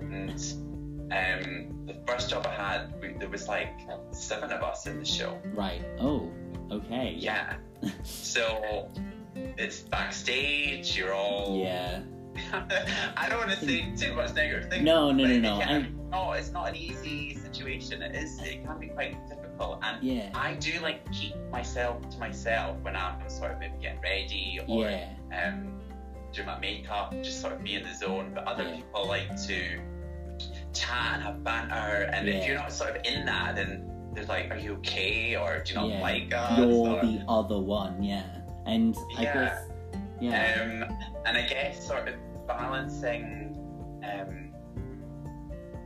And 0.00 0.30
um, 1.12 1.86
the 1.86 1.96
first 2.06 2.30
job 2.30 2.46
I 2.46 2.54
had, 2.54 2.94
we, 3.00 3.12
there 3.12 3.28
was 3.28 3.46
like 3.46 3.78
seven 4.12 4.50
of 4.50 4.62
us 4.62 4.86
in 4.86 4.98
the 4.98 5.04
show. 5.04 5.38
right 5.54 5.84
oh 6.00 6.30
okay 6.70 7.14
Yeah. 7.18 7.56
so 8.04 8.90
it's 9.36 9.80
backstage. 9.80 10.96
You're 10.96 11.12
all. 11.12 11.58
yeah 11.62 12.00
I 13.16 13.28
don't 13.28 13.38
want 13.38 13.50
to 13.50 13.64
say 13.66 13.92
too 13.96 14.14
much 14.14 14.34
negative 14.34 14.70
things. 14.70 14.84
No, 14.84 15.12
no, 15.12 15.24
no, 15.26 15.32
it 15.32 15.40
no, 15.40 15.84
no, 16.10 16.32
it's 16.32 16.50
not 16.50 16.68
an 16.68 16.76
easy 16.76 17.34
situation. 17.34 18.02
It 18.02 18.14
is. 18.14 18.40
It 18.42 18.64
can 18.64 18.78
be 18.78 18.88
quite 18.88 19.16
difficult, 19.28 19.80
and 19.82 20.02
yeah 20.02 20.30
I 20.34 20.54
do 20.54 20.80
like 20.80 21.10
keep 21.12 21.34
myself 21.50 22.08
to 22.10 22.18
myself 22.18 22.78
when 22.82 22.96
I'm 22.96 23.28
sort 23.28 23.52
of 23.52 23.58
maybe 23.58 23.74
getting 23.80 24.00
ready 24.00 24.60
or 24.68 24.88
yeah 24.88 25.08
um, 25.32 25.80
do 26.32 26.44
my 26.44 26.58
makeup, 26.58 27.12
just 27.22 27.40
sort 27.40 27.52
of 27.54 27.62
be 27.62 27.74
in 27.74 27.82
the 27.82 27.94
zone. 27.94 28.32
But 28.34 28.44
other 28.44 28.64
Yeah. 28.64 28.76
people 28.76 29.06
like 29.06 29.28
to 29.46 29.80
chat 30.72 31.14
and 31.14 31.22
have 31.22 31.44
banter, 31.44 32.10
and 32.12 32.28
if 32.28 32.46
you're 32.46 32.56
not 32.56 32.72
sort 32.72 32.96
of 32.96 33.04
in 33.04 33.24
that, 33.26 33.56
then 33.56 33.90
they're 34.12 34.24
like, 34.26 34.50
"Are 34.50 34.58
you 34.58 34.74
okay?" 34.76 35.36
or 35.36 35.62
"Do 35.64 35.74
you 35.74 35.80
not 35.80 36.00
like 36.00 36.32
us?" 36.34 36.58
you're 36.58 36.68
or, 36.68 37.00
the 37.02 37.24
other 37.28 37.58
one 37.58 38.02
yeah 38.02 38.24
and 38.66 38.96
i 39.16 39.22
guess 39.22 39.68
yeah 40.20 40.84
um, 40.88 40.96
and 41.26 41.36
I 41.36 41.46
guess 41.46 41.86
sort 41.86 42.08
of 42.08 42.14
balancing 42.46 43.56
um, 44.04 44.52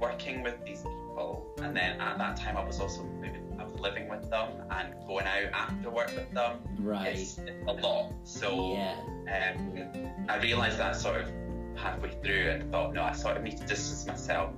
working 0.01 0.42
with 0.42 0.55
these 0.64 0.81
people, 0.81 1.46
and 1.62 1.77
then 1.77 2.01
at 2.01 2.18
that 2.18 2.37
time 2.37 2.57
I 2.57 2.64
was 2.64 2.81
also 2.81 3.03
moving, 3.05 3.57
I 3.59 3.64
was 3.64 3.79
living 3.79 4.09
with 4.09 4.29
them 4.31 4.49
and 4.70 4.94
going 5.07 5.27
out 5.27 5.53
after 5.53 5.90
work 5.90 6.12
with 6.14 6.31
them. 6.33 6.59
right 6.81 7.14
It's, 7.18 7.38
it's 7.38 7.51
a 7.66 7.73
lot. 7.73 8.12
So 8.25 8.73
yeah 8.75 8.96
um, 9.31 10.11
I 10.29 10.38
realised 10.38 10.79
that 10.79 10.96
sort 10.96 11.23
of 11.23 11.31
halfway 11.77 12.11
through 12.23 12.51
and 12.51 12.70
thought, 12.70 12.94
no, 12.94 13.03
I 13.03 13.12
sort 13.12 13.37
of 13.37 13.42
need 13.42 13.57
to 13.59 13.66
distance 13.66 14.07
myself 14.07 14.53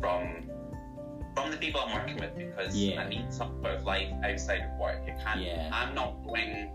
from 0.00 0.44
from 1.34 1.52
the 1.52 1.56
people 1.56 1.80
I'm 1.80 1.94
working 1.94 2.16
with 2.16 2.36
because 2.36 2.76
Yeah. 2.76 3.00
I 3.02 3.08
need 3.08 3.32
some 3.32 3.60
sort 3.62 3.74
of 3.74 3.84
life 3.84 4.12
outside 4.24 4.62
of 4.62 4.78
work. 4.78 5.02
It 5.06 5.18
can't. 5.22 5.40
Yeah. 5.40 5.70
I'm 5.72 5.94
not 5.94 6.24
going. 6.24 6.70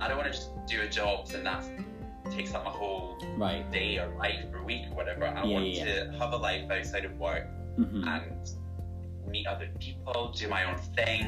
I 0.00 0.08
don't 0.08 0.18
want 0.18 0.30
to 0.30 0.38
just 0.38 0.50
do 0.66 0.82
a 0.82 0.88
job 0.88 1.30
and 1.34 1.46
that 1.46 1.64
takes 2.30 2.54
up 2.54 2.64
my 2.64 2.70
whole 2.70 3.18
Right. 3.36 3.70
day 3.70 3.98
or 3.98 4.08
life 4.16 4.44
or 4.52 4.64
week 4.64 4.82
or 4.90 4.94
whatever. 4.96 5.26
I 5.26 5.44
Yeah, 5.44 5.54
want 5.54 5.66
yeah. 5.66 5.84
to 5.84 6.12
have 6.18 6.32
a 6.32 6.36
life 6.36 6.70
outside 6.70 7.04
of 7.04 7.16
work 7.18 7.46
hmm 7.76 8.06
and 8.08 8.48
meet 9.28 9.46
other 9.46 9.68
people, 9.80 10.32
do 10.36 10.48
my 10.48 10.64
own 10.64 10.78
thing, 10.78 11.24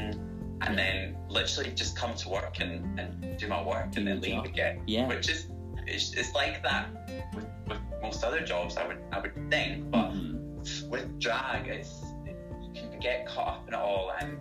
and 0.62 0.78
then 0.78 1.16
literally 1.28 1.70
just 1.72 1.96
come 1.96 2.14
to 2.14 2.28
work 2.28 2.60
and, 2.60 2.98
and 2.98 3.38
do 3.38 3.48
my 3.48 3.62
work 3.62 3.90
Do 3.92 4.00
and 4.00 4.08
then 4.08 4.20
leave 4.20 4.34
job. 4.36 4.46
again. 4.46 4.82
Yeah. 4.86 5.06
Which 5.08 5.28
is 5.28 5.46
it's, 5.86 6.12
it's 6.14 6.34
like 6.34 6.62
that 6.62 6.88
with, 7.34 7.46
with 7.68 7.78
most 8.02 8.22
other 8.24 8.40
jobs 8.40 8.76
I 8.76 8.86
would 8.86 8.98
I 9.12 9.20
would 9.20 9.34
think, 9.50 9.90
but 9.90 10.10
Mhm. 10.12 10.88
with 10.88 11.18
drag 11.20 11.68
it's 11.68 12.02
you 12.74 12.82
can 12.90 12.98
get 13.00 13.26
caught 13.26 13.48
up 13.48 13.68
in 13.68 13.74
it 13.74 13.76
all 13.80 14.12
and 14.20 14.38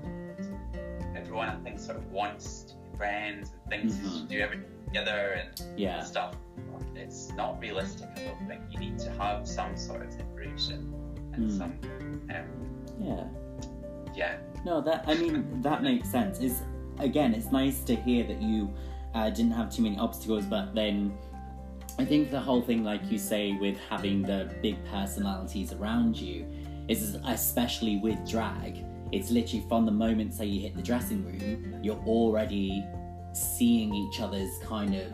everyone 1.15 1.49
I 1.49 1.55
think 1.63 1.79
sort 1.79 1.97
of 1.97 2.11
wants 2.11 2.63
to 2.63 2.75
be 2.75 2.97
friends 2.97 3.51
and 3.51 3.69
thinks 3.69 3.97
you 3.97 4.03
Mhm. 4.09 4.17
should 4.19 4.27
do 4.29 4.39
everything 4.39 4.71
together 4.87 5.39
and 5.39 5.79
Yeah. 5.79 6.03
stuff. 6.03 6.35
It's 6.95 7.31
not 7.33 7.59
realistic, 7.61 8.07
I 8.17 8.25
don't 8.25 8.47
think. 8.47 8.61
You 8.71 8.79
need 8.79 8.99
to 8.99 9.11
have 9.11 9.47
some 9.47 9.77
sort 9.77 10.05
of 10.05 10.11
separation 10.13 10.93
and 11.33 11.49
Mm. 11.49 11.57
some, 11.57 11.73
um, 12.29 12.47
Yeah. 12.99 13.23
yeah, 14.15 14.37
No, 14.65 14.81
that 14.81 15.03
I 15.07 15.13
mean 15.15 15.61
that 15.61 15.83
makes 15.83 16.09
sense. 16.09 16.39
Is 16.39 16.63
again, 16.99 17.33
it's 17.33 17.51
nice 17.51 17.83
to 17.85 17.95
hear 17.95 18.23
that 18.25 18.41
you 18.41 18.69
uh, 19.13 19.29
didn't 19.29 19.51
have 19.53 19.71
too 19.71 19.81
many 19.83 19.97
obstacles, 19.97 20.45
but 20.45 20.75
then 20.75 21.11
I 21.97 22.05
think 22.05 22.29
the 22.29 22.39
whole 22.39 22.61
thing, 22.61 22.83
like 22.83 23.09
you 23.11 23.17
say, 23.17 23.53
with 23.53 23.77
having 23.89 24.21
the 24.21 24.53
big 24.61 24.75
personalities 24.85 25.73
around 25.73 26.15
you, 26.19 26.45
is 26.87 27.17
especially 27.25 27.97
with 27.97 28.17
drag. 28.29 28.83
It's 29.11 29.31
literally 29.31 29.65
from 29.67 29.85
the 29.85 29.91
moment, 29.91 30.33
say, 30.33 30.45
you 30.45 30.61
hit 30.61 30.75
the 30.75 30.81
dressing 30.83 31.23
room, 31.25 31.79
you're 31.83 32.03
already 32.05 32.83
seeing 33.33 33.93
each 33.93 34.19
other's 34.19 34.57
kind 34.59 34.95
of. 34.95 35.13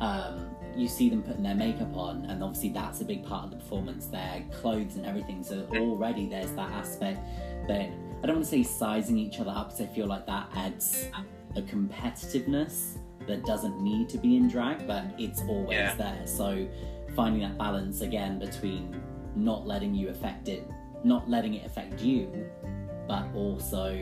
Um, 0.00 0.48
you 0.74 0.88
see 0.88 1.10
them 1.10 1.22
putting 1.22 1.42
their 1.42 1.54
makeup 1.54 1.94
on, 1.96 2.24
and 2.26 2.42
obviously 2.42 2.70
that's 2.70 3.02
a 3.02 3.04
big 3.04 3.24
part 3.26 3.44
of 3.44 3.50
the 3.50 3.56
performance. 3.56 4.06
Their 4.06 4.42
clothes 4.50 4.96
and 4.96 5.04
everything. 5.04 5.44
So 5.44 5.66
already 5.74 6.26
there's 6.28 6.50
that 6.52 6.70
aspect 6.70 7.20
that 7.68 7.90
I 8.22 8.26
don't 8.26 8.36
want 8.36 8.44
to 8.46 8.50
say 8.50 8.62
sizing 8.62 9.18
each 9.18 9.38
other 9.38 9.50
up, 9.54 9.68
because 9.68 9.82
I 9.82 9.94
feel 9.94 10.06
like 10.06 10.26
that 10.26 10.48
adds 10.54 11.08
a 11.56 11.62
competitiveness 11.62 12.96
that 13.26 13.44
doesn't 13.44 13.80
need 13.82 14.08
to 14.08 14.18
be 14.18 14.36
in 14.36 14.48
drag, 14.48 14.86
but 14.86 15.04
it's 15.18 15.42
always 15.42 15.72
Yeah. 15.72 15.94
there. 15.94 16.26
So 16.26 16.66
finding 17.14 17.42
that 17.42 17.58
balance 17.58 18.00
again 18.00 18.38
between 18.38 19.00
not 19.36 19.66
letting 19.66 19.94
you 19.94 20.08
affect 20.08 20.48
it, 20.48 20.66
not 21.04 21.28
letting 21.28 21.54
it 21.54 21.66
affect 21.66 22.00
you, 22.00 22.46
but 23.06 23.26
also 23.34 23.92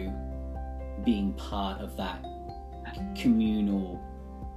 being 1.04 1.32
part 1.34 1.80
of 1.80 1.96
that 1.96 2.24
communal 3.16 4.00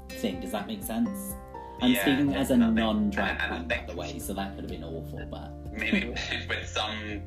thing. 0.09 0.39
Does 0.39 0.51
that 0.51 0.67
make 0.67 0.83
sense? 0.83 1.35
I'm 1.81 1.91
Yeah, 1.91 2.01
speaking 2.01 2.33
as 2.35 2.51
a 2.51 2.57
non-drag 2.57 3.31
And- 3.31 3.41
and 3.41 3.53
I 3.53 3.57
queen, 3.57 3.67
by 3.87 3.93
the 3.93 3.99
way, 3.99 4.19
so 4.19 4.33
that 4.33 4.55
could 4.55 4.63
have 4.63 4.71
been 4.71 4.83
awful, 4.83 5.25
but 5.29 5.51
maybe 5.73 6.09
with, 6.49 6.67
some 6.67 7.21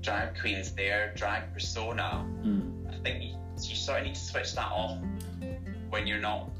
drag 0.00 0.38
queens, 0.38 0.72
their 0.72 1.12
drag 1.14 1.52
persona, 1.52 2.24
mm, 2.42 2.92
I 2.92 2.96
think 3.02 3.22
you, 3.22 3.30
you 3.62 3.76
sort 3.76 4.00
of 4.00 4.06
need 4.06 4.14
to 4.14 4.20
switch 4.20 4.54
that 4.54 4.70
off 4.72 4.98
when 5.90 6.06
you're 6.06 6.18
not 6.20 6.50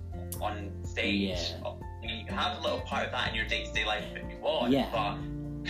on 0.40 0.70
stage. 0.84 1.38
Yeah. 1.62 1.72
You 2.02 2.24
can 2.26 2.36
have 2.36 2.58
a 2.58 2.60
little 2.62 2.80
part 2.80 3.06
of 3.06 3.12
that 3.12 3.30
in 3.30 3.34
your 3.34 3.46
day 3.46 3.64
to 3.64 3.72
day 3.72 3.84
life 3.86 4.04
if 4.14 4.30
you 4.30 4.38
want, 4.38 4.72
Yeah. 4.72 4.88
but 4.92 5.16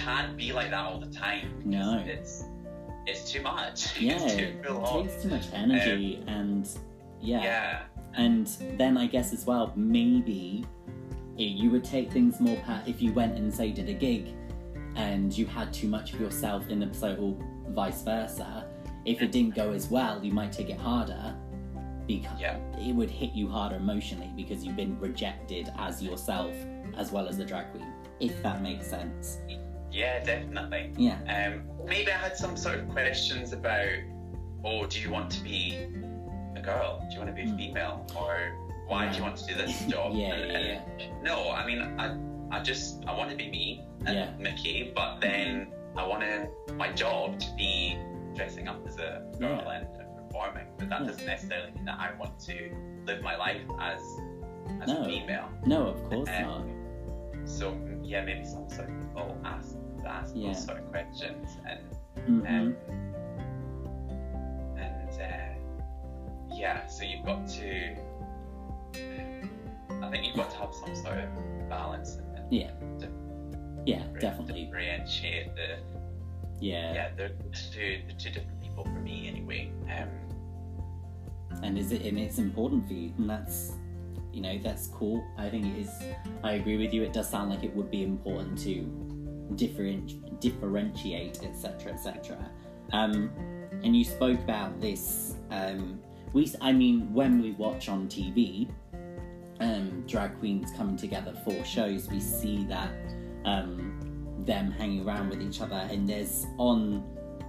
can't 0.00 0.36
be 0.36 0.52
like 0.52 0.70
that 0.70 0.80
all 0.84 0.98
the 0.98 1.06
time. 1.14 1.62
No. 1.64 2.02
It's 2.04 2.44
it's 3.06 3.30
too 3.30 3.42
much. 3.42 4.00
yeah, 4.00 4.14
it's 4.22 4.34
it 4.34 4.62
too 4.64 4.70
on. 4.78 5.06
takes 5.06 5.22
too 5.22 5.28
much 5.28 5.46
energy, 5.52 6.22
and 6.26 6.68
Yeah. 7.24 7.42
Yeah. 7.42 7.82
And 8.16 8.46
then 8.78 8.96
I 8.96 9.06
guess 9.06 9.32
as 9.32 9.44
well, 9.46 9.72
maybe 9.76 10.64
you 11.36 11.70
would 11.70 11.84
take 11.84 12.12
things 12.12 12.40
more 12.40 12.56
pat 12.58 12.86
if 12.86 13.02
you 13.02 13.12
went 13.12 13.36
and 13.36 13.52
say 13.52 13.72
did 13.72 13.88
a 13.88 13.92
gig 13.94 14.28
and 14.94 15.36
you 15.36 15.46
had 15.46 15.72
too 15.72 15.88
much 15.88 16.12
of 16.12 16.20
yourself 16.20 16.68
in 16.68 16.78
the 16.80 16.86
episode 16.86 17.18
or 17.18 17.36
vice 17.70 18.02
versa. 18.02 18.66
If 19.04 19.20
it 19.20 19.32
didn't 19.32 19.54
go 19.56 19.72
as 19.72 19.88
well, 19.88 20.22
you 20.24 20.32
might 20.32 20.52
take 20.52 20.70
it 20.70 20.78
harder 20.78 21.34
because 22.06 22.38
Yeah. 22.40 22.58
it 22.78 22.94
would 22.94 23.10
hit 23.10 23.32
you 23.32 23.48
harder 23.48 23.76
emotionally 23.76 24.30
because 24.36 24.64
you've 24.64 24.76
been 24.76 24.98
rejected 25.00 25.72
as 25.78 26.02
yourself 26.02 26.54
as 26.96 27.10
well 27.10 27.26
as 27.26 27.36
the 27.36 27.44
drag 27.44 27.70
queen. 27.72 27.92
If 28.20 28.40
that 28.44 28.62
makes 28.62 28.86
sense. 28.86 29.38
Yeah, 29.90 30.22
definitely. 30.22 30.92
Yeah. 30.96 31.18
Um, 31.52 31.62
maybe 31.86 32.12
I 32.12 32.16
had 32.16 32.36
some 32.36 32.56
sort 32.56 32.78
of 32.78 32.88
questions 32.88 33.52
about, 33.52 33.88
oh, 34.64 34.86
do 34.86 35.00
you 35.00 35.10
want 35.10 35.30
to 35.32 35.42
be 35.42 35.86
girl? 36.64 37.00
Do 37.08 37.14
you 37.14 37.20
want 37.22 37.30
to 37.36 37.42
be 37.42 37.48
a 37.48 37.50
Hmm. 37.50 37.56
female? 37.56 38.06
Or 38.16 38.52
why 38.86 39.08
do 39.10 39.16
you 39.16 39.22
want 39.22 39.36
to 39.36 39.46
do 39.46 39.54
this 39.54 39.84
job? 39.94 40.12
Yeah, 40.14 40.34
And- 40.34 40.80
yeah, 41.00 41.06
No, 41.22 41.50
I 41.50 41.66
mean, 41.66 41.80
I, 41.98 42.16
I 42.56 42.62
just, 42.62 43.04
I 43.06 43.16
want 43.16 43.30
to 43.30 43.36
be 43.36 43.50
me 43.50 43.84
and 44.06 44.14
Yeah. 44.16 44.30
Mickey, 44.38 44.92
but 44.94 45.20
then 45.20 45.72
I 45.96 46.06
want 46.06 46.22
my 46.76 46.92
job 46.92 47.38
to 47.40 47.46
be 47.56 47.96
dressing 48.34 48.68
up 48.68 48.84
as 48.86 48.96
a 48.98 49.24
girl 49.38 49.50
Yeah. 49.64 49.70
and, 49.70 49.86
and 50.00 50.16
performing. 50.28 50.66
But 50.78 50.88
that 50.90 51.06
doesn't 51.06 51.26
necessarily 51.26 51.72
mean 51.72 51.84
that 51.84 51.98
I 52.00 52.12
want 52.18 52.38
to 52.40 52.74
live 53.06 53.22
my 53.22 53.36
life 53.36 53.62
as, 53.80 54.00
as 54.82 54.88
No. 54.88 55.02
a 55.02 55.04
female. 55.04 55.48
No, 55.66 55.86
of 55.88 56.02
course 56.10 56.28
Um, 56.30 56.42
not. 56.42 57.48
So 57.48 57.76
yeah, 58.02 58.24
maybe 58.24 58.44
some 58.44 58.68
sort 58.70 58.88
of 58.88 59.00
people 59.00 59.36
ask 59.44 59.76
ask 60.06 60.34
those 60.34 60.62
sort 60.64 60.78
of 60.78 60.90
questions 60.90 61.56
and 61.66 61.80
hmm 62.26 62.46
um, 62.46 62.76
and 64.76 65.10
uh, 65.20 65.53
yeah, 66.64 66.86
so 66.86 67.04
you've 67.04 67.26
got 67.26 67.46
to. 67.46 67.94
I 70.02 70.10
think 70.10 70.26
you've 70.26 70.36
got 70.36 70.50
to 70.50 70.56
have 70.56 70.72
some 70.74 70.96
sort 70.96 71.18
of 71.18 71.68
balance 71.68 72.16
and, 72.16 72.50
Yeah. 72.50 72.70
Yeah, 73.84 74.04
definitely. 74.18 74.64
differentiate 74.64 75.54
the 75.56 75.76
Yeah. 76.60 76.94
yeah 76.94 77.08
they're 77.16 77.36
two 77.72 78.00
the 78.08 78.14
two 78.14 78.30
different 78.30 78.62
people 78.62 78.84
for 78.84 79.00
me 79.08 79.28
anyway. 79.28 79.70
Um, 79.94 80.08
and 81.62 81.76
is 81.78 81.92
it 81.92 82.00
and 82.06 82.18
it's 82.18 82.38
important 82.38 82.86
for 82.88 82.94
you 82.94 83.12
and 83.18 83.28
that's 83.28 83.72
you 84.32 84.40
know 84.40 84.58
that's 84.58 84.88
cool 84.88 85.24
i 85.38 85.48
think 85.48 85.64
it 85.64 85.78
is 85.82 85.90
i 86.42 86.54
agree 86.54 86.76
with 86.76 86.92
you 86.92 87.02
it 87.04 87.12
does 87.12 87.28
sound 87.30 87.48
like 87.50 87.62
it 87.62 87.72
would 87.76 87.90
be 87.92 88.02
important 88.02 88.58
to 88.58 88.74
different 89.54 90.40
differentiate 90.40 91.44
etc 91.44 91.92
etc 91.92 92.50
um 92.92 93.30
and 93.84 93.96
you 93.96 94.04
spoke 94.04 94.38
about 94.40 94.80
this 94.80 95.36
um 95.52 96.00
we 96.34 96.52
i 96.60 96.70
mean 96.70 97.12
when 97.14 97.40
we 97.40 97.52
watch 97.52 97.88
on 97.88 98.06
tv 98.08 98.68
um 99.60 100.04
drag 100.06 100.38
queens 100.38 100.70
coming 100.76 100.96
together 100.96 101.32
for 101.44 101.64
shows 101.64 102.08
we 102.10 102.20
see 102.20 102.64
that 102.64 102.92
um 103.46 104.00
them 104.44 104.70
hanging 104.70 105.06
around 105.08 105.30
with 105.30 105.40
each 105.40 105.62
other 105.62 105.88
and 105.90 106.06
there's 106.06 106.44
on 106.58 107.02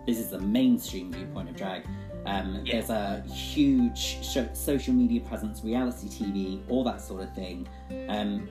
this 0.07 0.17
is 0.17 0.29
the 0.29 0.39
mainstream 0.39 1.11
viewpoint 1.11 1.49
of 1.49 1.55
drag 1.55 1.83
um, 2.25 2.61
Yeah. 2.65 2.73
There's 2.73 2.89
a 2.89 3.21
huge 3.31 4.17
social 4.23 4.93
media 4.93 5.21
presence, 5.21 5.63
reality 5.63 6.07
TV, 6.07 6.61
all 6.69 6.83
that 6.83 7.01
sort 7.01 7.21
of 7.21 7.33
thing. 7.35 7.67
Um, 8.09 8.49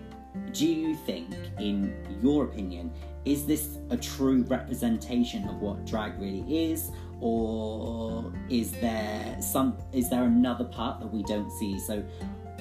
do 0.52 0.66
you 0.66 0.94
think, 0.94 1.34
in 1.58 1.94
your 2.22 2.44
opinion, 2.44 2.92
is 3.24 3.46
this 3.46 3.78
a 3.90 3.96
true 3.96 4.42
representation 4.48 5.48
of 5.48 5.60
what 5.60 5.84
drag 5.86 6.20
really 6.20 6.44
is, 6.48 6.90
or 7.20 8.32
is 8.48 8.72
there 8.72 9.36
some? 9.40 9.76
Is 9.92 10.10
there 10.10 10.24
another 10.24 10.64
part 10.64 11.00
that 11.00 11.06
we 11.12 11.22
don't 11.24 11.50
see? 11.50 11.78
So, 11.78 12.02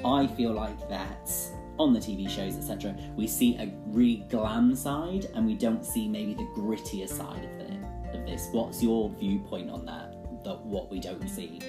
I 0.05 0.27
feel 0.27 0.51
like 0.51 0.89
that 0.89 1.31
on 1.79 1.93
the 1.93 1.99
TV 1.99 2.29
shows, 2.29 2.55
etc., 2.57 2.95
we 3.15 3.25
see 3.27 3.55
a 3.57 3.73
really 3.87 4.25
glam 4.29 4.75
side, 4.75 5.27
and 5.35 5.45
we 5.45 5.55
don't 5.55 5.85
see 5.85 6.07
maybe 6.07 6.33
the 6.33 6.47
grittier 6.55 7.07
side 7.07 7.43
of 7.43 7.51
it. 7.59 7.79
Of 8.13 8.25
this, 8.27 8.49
what's 8.51 8.83
your 8.83 9.09
viewpoint 9.19 9.69
on 9.71 9.85
that? 9.85 10.13
That 10.43 10.59
what 10.65 10.91
we 10.91 10.99
don't 10.99 11.27
see. 11.27 11.59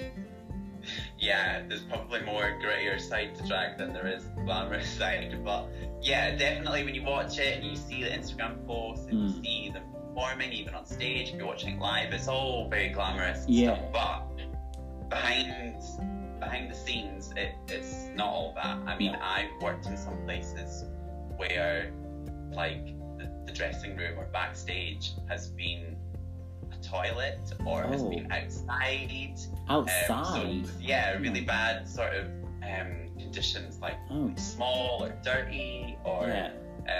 yeah, 1.17 1.63
there's 1.67 1.81
probably 1.81 2.21
more 2.21 2.59
grittier 2.63 2.99
side 3.01 3.33
to 3.35 3.47
drag 3.47 3.77
than 3.79 3.93
there 3.93 4.05
is 4.07 4.25
glamorous 4.45 4.87
side. 4.99 5.35
But 5.43 5.69
yeah, 6.01 6.35
definitely 6.35 6.83
when 6.83 6.93
you 6.93 7.01
watch 7.03 7.39
it 7.39 7.57
and 7.57 7.65
you 7.65 7.75
see 7.75 8.03
the 8.03 8.09
Instagram 8.09 8.63
posts 8.67 9.07
and 9.07 9.17
Mm. 9.17 9.37
you 9.37 9.43
see 9.43 9.71
them 9.71 9.83
performing, 10.15 10.51
even 10.53 10.73
on 10.73 10.85
stage, 10.85 11.29
if 11.29 11.35
you're 11.35 11.45
watching 11.45 11.79
live, 11.79 12.13
it's 12.13 12.27
all 12.27 12.69
very 12.69 12.89
glamorous 12.89 13.45
and 13.45 13.53
Yeah. 13.53 13.75
stuff. 13.91 13.91
But 13.91 15.09
behind 15.09 15.75
behind 16.39 16.69
the 16.69 16.75
scenes, 16.75 17.33
it, 17.35 17.53
it's 17.67 18.09
not 18.15 18.27
all 18.27 18.53
that. 18.55 18.77
I 18.87 18.97
mean. 18.97 19.15
I've 19.15 19.49
worked 19.61 19.87
in 19.87 19.97
some 19.97 20.17
places 20.25 20.85
where 21.37 21.91
like 22.51 22.85
the, 23.17 23.31
the 23.45 23.51
dressing 23.51 23.95
room 23.97 24.17
or 24.17 24.25
backstage 24.25 25.11
has 25.27 25.47
been 25.49 25.95
a 26.71 26.83
toilet 26.83 27.39
or 27.65 27.83
has 27.83 28.01
Oh. 28.01 28.09
been 28.09 28.31
outside 28.31 29.35
Outside. 29.69 30.09
um, 30.11 30.65
so, 30.65 30.71
yeah, 30.79 31.17
really 31.17 31.41
bad 31.41 31.87
sort 31.87 32.13
of 32.13 32.25
um, 32.63 33.09
conditions 33.17 33.79
like 33.79 33.97
oh, 34.11 34.31
small 34.37 35.03
or 35.03 35.09
dirty 35.23 35.97
or 36.03 36.27
yeah. 36.27 36.51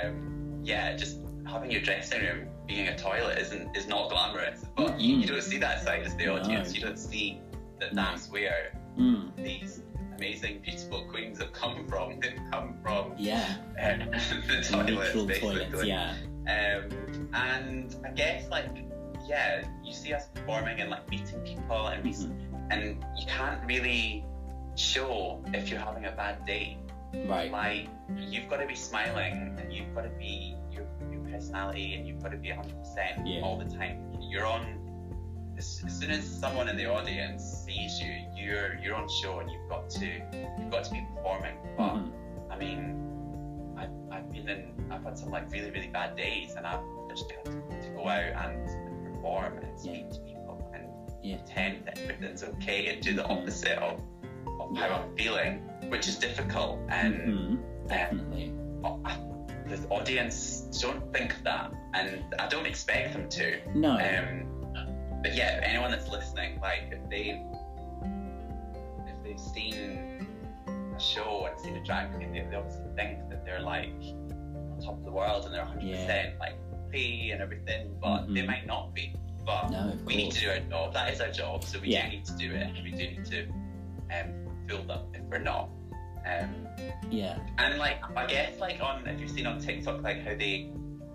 um, 0.04 0.60
yeah, 0.64 0.96
just 0.96 1.20
having 1.48 1.72
your 1.72 1.82
dressing 1.82 2.22
room 2.22 2.48
being 2.68 2.88
a 2.88 2.98
toilet 2.98 3.38
isn't 3.38 3.76
is 3.76 3.88
not 3.88 4.10
glamorous, 4.10 4.66
but 4.76 4.88
Mm-mm. 4.94 5.02
you, 5.02 5.18
you 5.18 5.28
don't 5.28 5.42
see 5.44 5.58
that 5.60 5.84
side 5.84 6.04
as 6.04 6.16
the 6.16 6.26
No. 6.26 6.38
audience. 6.38 6.74
You 6.76 6.82
don't 6.82 6.98
see 7.00 7.42
that 7.80 7.94
No. 7.94 8.04
that's 8.04 8.30
where 8.30 8.72
Mm, 8.98 9.36
these 9.36 9.82
amazing, 10.16 10.60
beautiful 10.62 11.04
queens 11.10 11.38
have 11.40 11.52
come 11.52 11.86
from. 11.90 12.18
They've 12.22 12.40
come 12.50 12.78
from 12.82 13.14
yeah. 13.18 13.56
uh, 13.78 13.98
the 14.48 14.64
toilets, 14.64 15.14
basically. 15.14 15.66
toilets, 15.66 15.84
yeah. 15.84 16.16
Um, 16.48 17.30
and 17.34 17.96
I 18.06 18.12
guess 18.12 18.50
like 18.50 18.68
yeah, 19.28 19.66
you 19.84 19.92
see 19.92 20.14
us 20.14 20.28
performing 20.34 20.80
and 20.80 20.90
like 20.92 21.10
meeting 21.10 21.42
people, 21.42 21.88
and 21.88 22.06
Mhm. 22.06 22.72
and 22.72 23.04
you 23.20 23.26
can't 23.28 23.60
really 23.66 24.24
show 24.76 25.44
if 25.54 25.70
you're 25.70 25.80
having 25.80 26.06
a 26.06 26.12
bad 26.12 26.46
day. 26.46 26.78
Right. 27.28 27.52
Like 27.52 27.88
you've 28.18 28.50
got 28.50 28.58
to 28.62 28.68
be 28.68 28.76
smiling, 28.76 29.58
and 29.60 29.74
you've 29.74 29.94
got 29.94 30.04
to 30.04 30.10
be 30.18 30.56
your, 30.72 30.84
your 30.84 30.95
personality, 31.36 31.96
and 31.96 32.08
you've 32.08 32.22
got 32.22 32.32
to 32.32 32.38
be 32.38 32.50
100 32.50 32.78
percent 32.80 33.28
Yeah. 33.28 33.42
all 33.42 33.58
the 33.58 33.66
time. 33.66 33.98
You're 34.22 34.46
on. 34.46 34.82
As, 35.58 35.82
as 35.86 36.00
soon 36.00 36.12
as 36.12 36.26
someone 36.28 36.68
in 36.68 36.76
the 36.76 36.86
audience 36.86 37.42
sees 37.66 38.00
you, 38.02 38.14
you're 38.36 38.76
you're 38.82 38.96
on 38.96 39.08
show, 39.22 39.40
and 39.40 39.50
you've 39.50 39.70
got 39.70 39.90
to 39.92 40.06
you've 40.60 40.72
got 40.72 40.84
to 40.86 40.92
be 40.92 41.06
performing. 41.16 41.56
But 41.78 41.96
Mhm. 41.96 42.12
I 42.52 42.58
mean, 42.58 43.76
I've, 43.78 43.90
I've 44.12 44.32
been 44.32 44.48
in, 44.50 44.74
I've 44.92 45.04
had 45.04 45.18
some 45.18 45.30
like 45.30 45.50
really, 45.52 45.72
really 45.72 45.88
bad 45.88 46.16
days, 46.18 46.56
and 46.58 46.66
I've 46.68 46.82
just 47.10 47.32
had 47.32 47.46
to, 47.46 47.52
to 47.52 47.90
go 47.96 48.08
out 48.08 48.34
and, 48.50 48.68
and 48.70 49.14
perform 49.16 49.58
and 49.60 49.80
speak 49.80 50.10
to 50.12 50.20
people 50.20 50.70
and 50.74 50.84
Yeah. 51.24 51.38
pretend 51.38 51.86
that 51.86 52.00
everything's 52.00 52.44
okay 52.44 52.88
and 52.88 53.02
do 53.02 53.14
the 53.14 53.24
Mhm. 53.24 53.32
opposite 53.42 53.78
of, 53.80 54.02
of 54.60 54.76
how 54.78 54.90
I'm 54.90 55.16
feeling, 55.16 55.60
which 55.90 56.08
is 56.10 56.18
difficult. 56.18 56.80
And 56.90 57.16
Mhm. 57.16 57.88
Definitely. 57.88 58.54
I, 58.84 59.18
the 59.68 59.88
audience 59.90 60.62
don't 60.82 61.12
think 61.14 61.36
that, 61.44 61.72
and 61.94 62.24
I 62.40 62.48
don't 62.48 62.66
expect 62.66 63.14
them 63.14 63.28
to. 63.30 63.60
No. 63.74 63.92
Um, 63.94 65.20
but 65.22 65.36
yeah, 65.36 65.60
anyone 65.64 65.92
that's 65.92 66.08
listening, 66.10 66.60
like 66.62 66.90
if 66.92 67.10
they 67.10 67.42
if 69.08 69.24
they've 69.24 69.40
seen 69.40 70.28
a 70.68 71.00
show 71.00 71.48
and 71.50 71.60
seen 71.60 71.76
a 71.76 71.84
drag 71.84 72.14
queen, 72.14 72.32
they, 72.32 72.42
they 72.50 72.56
obviously 72.56 72.86
think 72.96 73.30
that 73.30 73.44
they're 73.46 73.62
like 73.62 73.90
on 73.90 74.80
top 74.84 74.98
of 74.98 75.04
the 75.04 75.12
world 75.12 75.46
and 75.46 75.54
they're 75.54 75.66
100 75.66 75.92
percent 75.92 76.40
like 76.40 76.56
free 76.90 77.32
and 77.32 77.42
everything, 77.42 77.96
but 78.02 78.28
they 78.28 78.42
Mhm. 78.42 78.48
might 78.48 78.68
not 78.68 78.94
be. 78.94 79.16
But 79.46 79.70
no, 79.70 79.94
we 80.06 80.16
need 80.16 80.32
to 80.32 80.40
do 80.42 80.50
our 80.50 80.60
job. 80.60 80.94
That 80.94 81.14
is 81.14 81.22
our 81.22 81.32
job, 81.32 81.64
so 81.64 81.80
we 81.80 81.90
Yeah. 81.90 82.06
do 82.10 82.16
need 82.18 82.26
to 82.26 82.36
do 82.38 82.52
it. 82.52 82.72
We 82.84 82.92
do 82.92 82.98
need 82.98 83.26
to 83.26 83.48
um, 84.16 84.48
fool 84.68 84.84
them 84.84 85.00
if 85.14 85.22
we're 85.24 85.38
not. 85.40 85.70
Um, 86.26 86.68
Yeah. 87.10 87.38
and 87.58 87.78
like 87.78 88.02
I 88.18 88.26
guess 88.26 88.60
like 88.60 88.82
on 88.82 89.08
if 89.08 89.20
you've 89.20 89.30
seen 89.32 89.46
on 89.48 89.60
TikTok 89.60 90.02
like 90.02 90.24
how 90.24 90.36
they 90.36 90.72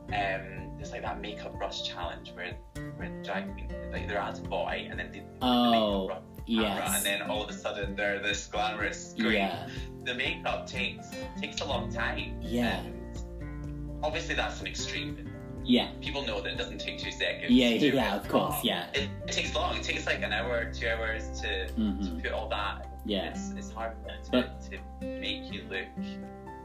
um 0.09 0.77
there's 0.77 0.92
like 0.92 1.03
that 1.03 1.20
makeup 1.20 1.59
brush 1.59 1.83
challenge 1.88 2.33
where 2.35 2.57
where 2.96 3.09
the 3.11 3.23
drag 3.25 3.53
queen 3.53 3.68
like 3.92 4.09
they're 4.09 4.18
as 4.18 4.38
a 4.38 4.42
boy 4.42 4.87
and 4.88 4.99
then 4.99 5.11
they 5.12 5.18
the 5.20 5.25
Oh, 5.42 6.07
camera, 6.09 6.23
Yes. 6.46 6.96
and 6.96 7.05
then 7.05 7.23
all 7.31 7.42
of 7.44 7.51
a 7.51 7.53
sudden 7.53 7.94
they're 7.96 8.18
this 8.20 8.46
glamorous 8.46 9.14
queen. 9.14 9.33
Yeah. 9.33 9.68
The 10.05 10.14
makeup 10.14 10.66
takes 10.66 11.09
takes 11.40 11.61
a 11.61 11.64
long 11.64 11.92
time. 11.92 12.37
Yeah. 12.40 12.81
And 12.81 14.01
obviously 14.03 14.35
that's 14.35 14.61
an 14.61 14.66
extreme. 14.66 15.27
Yeah. 15.64 15.90
People 16.01 16.23
know 16.23 16.40
that 16.40 16.53
it 16.55 16.57
doesn't 16.57 16.79
take 16.79 16.99
two 16.99 17.12
seconds. 17.12 17.51
Yeah. 17.53 17.68
Yeah. 17.68 18.16
Of 18.16 18.27
course. 18.29 18.64
Yeah. 18.64 18.87
It, 18.94 19.11
it 19.27 19.33
takes 19.33 19.55
long. 19.55 19.77
It 19.77 19.83
takes 19.83 20.07
like 20.07 20.23
an 20.23 20.33
hour, 20.33 20.73
two 20.73 20.88
hours 20.88 21.40
to, 21.42 21.66
hmm 21.75 22.03
to 22.03 22.23
put 22.23 22.33
all 22.33 22.49
that. 22.49 22.87
Yeah. 23.05 23.31
It's, 23.31 23.51
it's 23.57 23.71
hard 23.73 23.93
to, 24.07 24.31
But- 24.31 24.61
to 24.71 24.79
make 25.07 25.53
you 25.53 25.65
look 25.71 25.87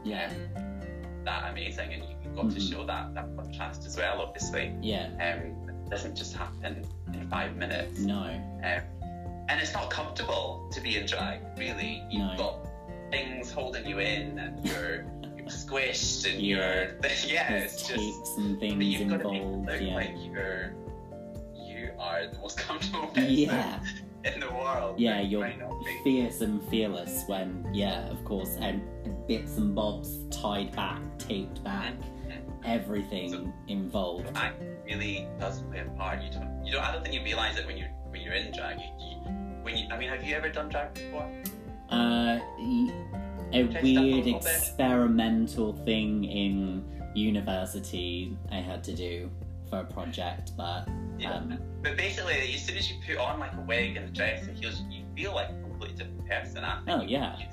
Yeah. 0.04 0.32
that 1.24 1.50
amazing, 1.50 1.92
and 1.94 2.02
you've 2.04 2.36
got 2.36 2.50
to 2.50 2.56
Mhm. 2.56 2.70
show 2.72 2.86
that 2.86 3.14
that 3.14 3.26
contrast 3.36 3.84
as 3.86 3.96
well. 3.96 4.20
Obviously, 4.20 4.74
Yeah. 4.80 5.06
um, 5.14 5.68
it 5.68 5.90
doesn't 5.90 6.14
just 6.16 6.36
happen 6.36 6.84
in 7.12 7.28
five 7.28 7.56
minutes, 7.56 8.00
No. 8.00 8.22
um, 8.22 8.82
and 9.48 9.60
it's 9.60 9.72
not 9.72 9.90
comfortable 9.90 10.68
to 10.72 10.80
be 10.80 10.96
in 10.98 11.06
drag. 11.06 11.40
Really, 11.56 12.02
you've 12.10 12.32
No. 12.32 12.36
got 12.36 12.66
things 13.10 13.50
holding 13.50 13.86
you 13.86 13.98
in, 14.00 14.38
and 14.38 14.64
you're, 14.66 15.04
you're 15.36 15.46
squished, 15.46 16.30
and 16.30 16.40
Yeah. 16.42 16.56
you're 16.56 16.98
yeah, 17.26 17.48
There's 17.50 17.72
it's 17.74 17.88
just. 17.88 18.38
and 18.38 18.54
But 18.54 18.60
things 18.60 18.84
you've 18.84 19.08
got 19.08 19.22
to 19.22 19.28
make 19.30 19.42
it 19.42 19.42
involved. 19.44 19.66
look 19.70 19.80
Yeah. 19.80 19.94
like 19.94 20.10
you're 20.24 20.74
you 21.54 21.90
are 21.98 22.26
the 22.26 22.38
most 22.38 22.56
comfortable 22.66 23.08
person 23.08 23.30
Yeah. 23.30 23.80
in 24.34 24.40
the 24.40 24.50
world. 24.50 24.98
Yeah, 24.98 25.20
you 25.20 25.44
you're 25.44 25.52
fierce 26.04 26.40
and 26.40 26.62
fearless 26.68 27.24
when, 27.26 27.66
yeah, 27.72 28.08
of 28.10 28.24
course, 28.24 28.56
and 28.60 28.82
bits 29.26 29.56
and 29.56 29.74
bobs 29.74 30.18
tied 30.30 30.74
back, 30.74 31.00
taped 31.18 31.62
back, 31.62 31.94
everything 32.64 33.30
So- 33.30 33.52
involved. 33.68 34.28
Act 34.34 34.62
really 34.84 35.28
does 35.38 35.62
play 35.62 35.80
a 35.80 35.84
part. 35.96 36.22
You 36.22 36.30
don't, 36.30 36.64
you 36.64 36.72
don't. 36.72 36.84
I 36.84 36.92
don't 36.92 37.02
think 37.02 37.14
you 37.14 37.22
realise 37.22 37.58
it 37.58 37.66
when 37.66 37.76
you're 37.76 37.90
when 38.08 38.20
you're 38.20 38.34
in 38.34 38.52
drag. 38.52 38.78
You, 38.78 38.86
you, 38.98 39.16
when 39.62 39.76
you, 39.76 39.86
I 39.90 39.98
mean, 39.98 40.08
have 40.08 40.22
you 40.24 40.34
ever 40.34 40.48
done 40.48 40.68
drag 40.68 40.94
before? 40.94 41.28
Uh, 41.90 42.38
a 43.52 43.62
up 43.64 43.74
a 43.76 43.82
weird 43.82 44.24
bit? 44.24 44.34
experimental 44.44 45.72
thing 45.84 46.24
in 46.24 46.84
university 47.14 48.36
I 48.50 48.56
had 48.56 48.82
to 48.84 48.92
do 48.92 49.30
for 49.68 49.80
a 49.80 49.84
project, 49.84 50.52
but 50.56 50.88
Yeah. 51.18 51.32
um, 51.34 51.58
But 51.82 51.96
basically, 51.96 52.54
as 52.54 52.62
soon 52.62 52.76
as 52.76 52.90
you 52.90 52.96
put 53.06 53.16
on 53.18 53.38
like 53.38 53.52
a 53.54 53.60
wig 53.60 53.96
and 53.96 54.08
a 54.08 54.12
dress 54.12 54.46
and 54.46 54.56
heels, 54.58 54.82
you 54.90 55.04
feel 55.16 55.34
like 55.34 55.48
a 55.50 55.60
completely 55.62 55.96
different 55.96 56.26
person. 56.28 56.64
I 56.64 56.76
think 56.84 56.88
Oh, 56.88 57.02
yeah. 57.02 57.38
You 57.38 57.46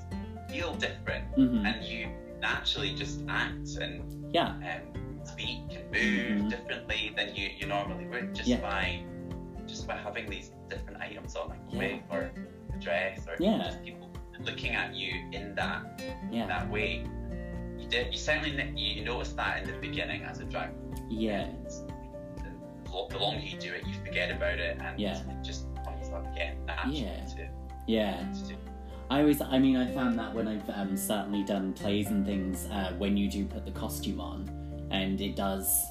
feel 0.61 0.73
different, 0.75 1.31
mhm, 1.35 1.65
and 1.65 1.83
you 1.83 2.09
naturally 2.39 2.93
just 2.93 3.21
act 3.29 3.77
and 3.81 4.33
yeah, 4.33 4.47
um, 4.49 5.25
speak 5.25 5.59
and 5.71 5.85
move 5.91 6.41
Mhm. 6.45 6.49
differently 6.49 7.13
than 7.15 7.33
you, 7.35 7.49
you 7.57 7.65
normally 7.67 8.05
would 8.07 8.33
just 8.35 8.49
Yeah. 8.49 8.59
by 8.61 9.03
just 9.65 9.87
by 9.87 9.95
having 9.95 10.29
these 10.29 10.51
different 10.67 10.99
items 11.01 11.35
on, 11.37 11.47
like 11.49 11.59
a 11.69 11.71
Yeah. 11.71 11.79
wig 11.79 12.03
or 12.09 12.31
a 12.73 12.79
dress, 12.79 13.25
or 13.27 13.35
Yeah. 13.39 13.59
just 13.63 13.81
people 13.83 14.09
looking 14.41 14.75
at 14.75 14.93
you 14.93 15.13
in 15.31 15.55
that 15.55 16.01
yeah, 16.31 16.45
that 16.47 16.69
way. 16.69 17.05
You 17.77 17.87
did. 17.87 18.11
You 18.11 18.17
certainly 18.19 18.51
you 18.75 19.05
notice 19.05 19.31
that 19.33 19.61
in 19.63 19.71
the 19.71 19.77
beginning 19.79 20.23
as 20.23 20.39
a 20.39 20.45
drag. 20.45 20.71
yeah, 21.09 21.41
And 21.45 21.67
lo- 22.93 23.07
the 23.09 23.17
longer 23.17 23.41
you 23.43 23.57
do 23.57 23.73
it, 23.73 23.85
you 23.87 23.93
forget 24.05 24.31
about 24.31 24.59
it, 24.59 24.77
and 24.81 24.99
Yeah. 24.99 25.17
it 25.17 25.43
just 25.43 25.65
comes 25.83 26.09
up 26.09 26.31
again 26.31 26.57
naturally 26.65 27.01
Yeah. 27.01 27.25
to, 27.25 27.47
yeah. 27.87 28.31
to 28.33 28.47
do. 28.49 28.55
I 29.09 29.19
always, 29.19 29.41
I 29.41 29.59
mean, 29.59 29.75
I 29.77 29.91
found 29.91 30.17
that 30.17 30.33
when 30.33 30.47
I've 30.47 30.67
um, 30.69 30.95
certainly 30.97 31.43
done 31.43 31.73
plays 31.73 32.07
and 32.07 32.25
things, 32.25 32.67
uh, 32.71 32.93
when 32.97 33.17
you 33.17 33.29
do 33.29 33.45
put 33.45 33.65
the 33.65 33.71
costume 33.71 34.19
on, 34.21 34.49
and 34.91 35.19
it 35.21 35.35
does, 35.35 35.85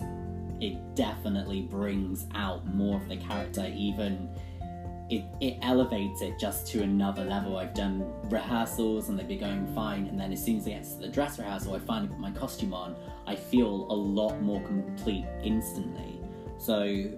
it 0.60 0.76
definitely 0.94 1.62
brings 1.62 2.26
out 2.34 2.66
more 2.66 2.96
of 3.00 3.08
the 3.08 3.16
character. 3.16 3.70
Even 3.74 4.28
it, 5.10 5.24
it 5.40 5.58
elevates 5.62 6.22
it 6.22 6.38
just 6.38 6.66
to 6.68 6.82
another 6.82 7.24
level. 7.24 7.58
I've 7.58 7.74
done 7.74 8.10
rehearsals 8.30 9.08
and 9.10 9.18
they've 9.18 9.28
been 9.28 9.40
going 9.40 9.66
fine, 9.74 10.06
and 10.06 10.18
then 10.18 10.32
as 10.32 10.42
soon 10.42 10.56
as 10.56 10.66
it 10.66 10.70
gets 10.70 10.94
to 10.94 11.00
the 11.02 11.08
dress 11.08 11.38
rehearsal, 11.38 11.74
I 11.74 11.80
finally 11.80 12.08
put 12.08 12.18
my 12.18 12.30
costume 12.30 12.72
on. 12.72 12.96
I 13.26 13.36
feel 13.36 13.86
a 13.90 13.94
lot 13.94 14.40
more 14.40 14.60
complete 14.62 15.26
instantly. 15.44 16.21
So, 16.62 17.09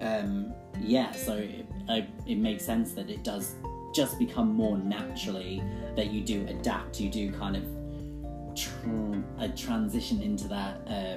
um, 0.00 0.54
yeah, 0.80 1.12
so 1.12 1.34
it, 1.36 1.66
I, 1.88 2.06
it 2.26 2.38
makes 2.38 2.64
sense 2.64 2.92
that 2.94 3.10
it 3.10 3.22
does 3.22 3.54
just 3.94 4.18
become 4.18 4.54
more 4.54 4.78
naturally 4.78 5.62
that 5.96 6.10
you 6.10 6.22
do 6.22 6.46
adapt, 6.48 6.98
you 7.00 7.10
do 7.10 7.30
kind 7.32 7.56
of 7.56 8.56
tr- 8.56 9.18
a 9.38 9.48
transition 9.50 10.22
into 10.22 10.48
that 10.48 10.80
uh, 10.88 11.16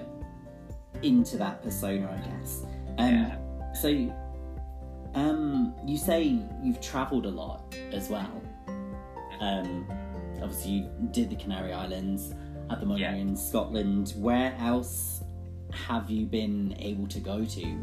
into 1.04 1.38
that 1.38 1.64
persona, 1.64 2.10
I 2.12 2.30
guess. 2.30 2.64
Um, 2.98 3.14
yeah. 3.14 3.74
So, 3.74 3.90
um, 5.16 5.74
you 5.86 5.98
say 5.98 6.38
you've 6.62 6.82
travelled 6.82 7.26
a 7.26 7.32
lot 7.32 7.74
as 7.94 8.10
well. 8.10 8.42
Um, 9.40 9.88
obviously, 10.42 10.72
you 10.72 10.90
did 11.12 11.30
the 11.30 11.38
Canary 11.38 11.72
Islands, 11.72 12.34
at 12.70 12.80
the 12.80 12.86
moment 12.86 13.02
Yeah. 13.02 13.16
in 13.16 13.36
Scotland. 13.36 14.14
Where 14.18 14.56
else 14.60 15.24
have 15.72 16.10
you 16.10 16.26
been 16.26 16.76
able 16.80 17.08
to 17.08 17.20
go 17.20 17.46
to? 17.46 17.78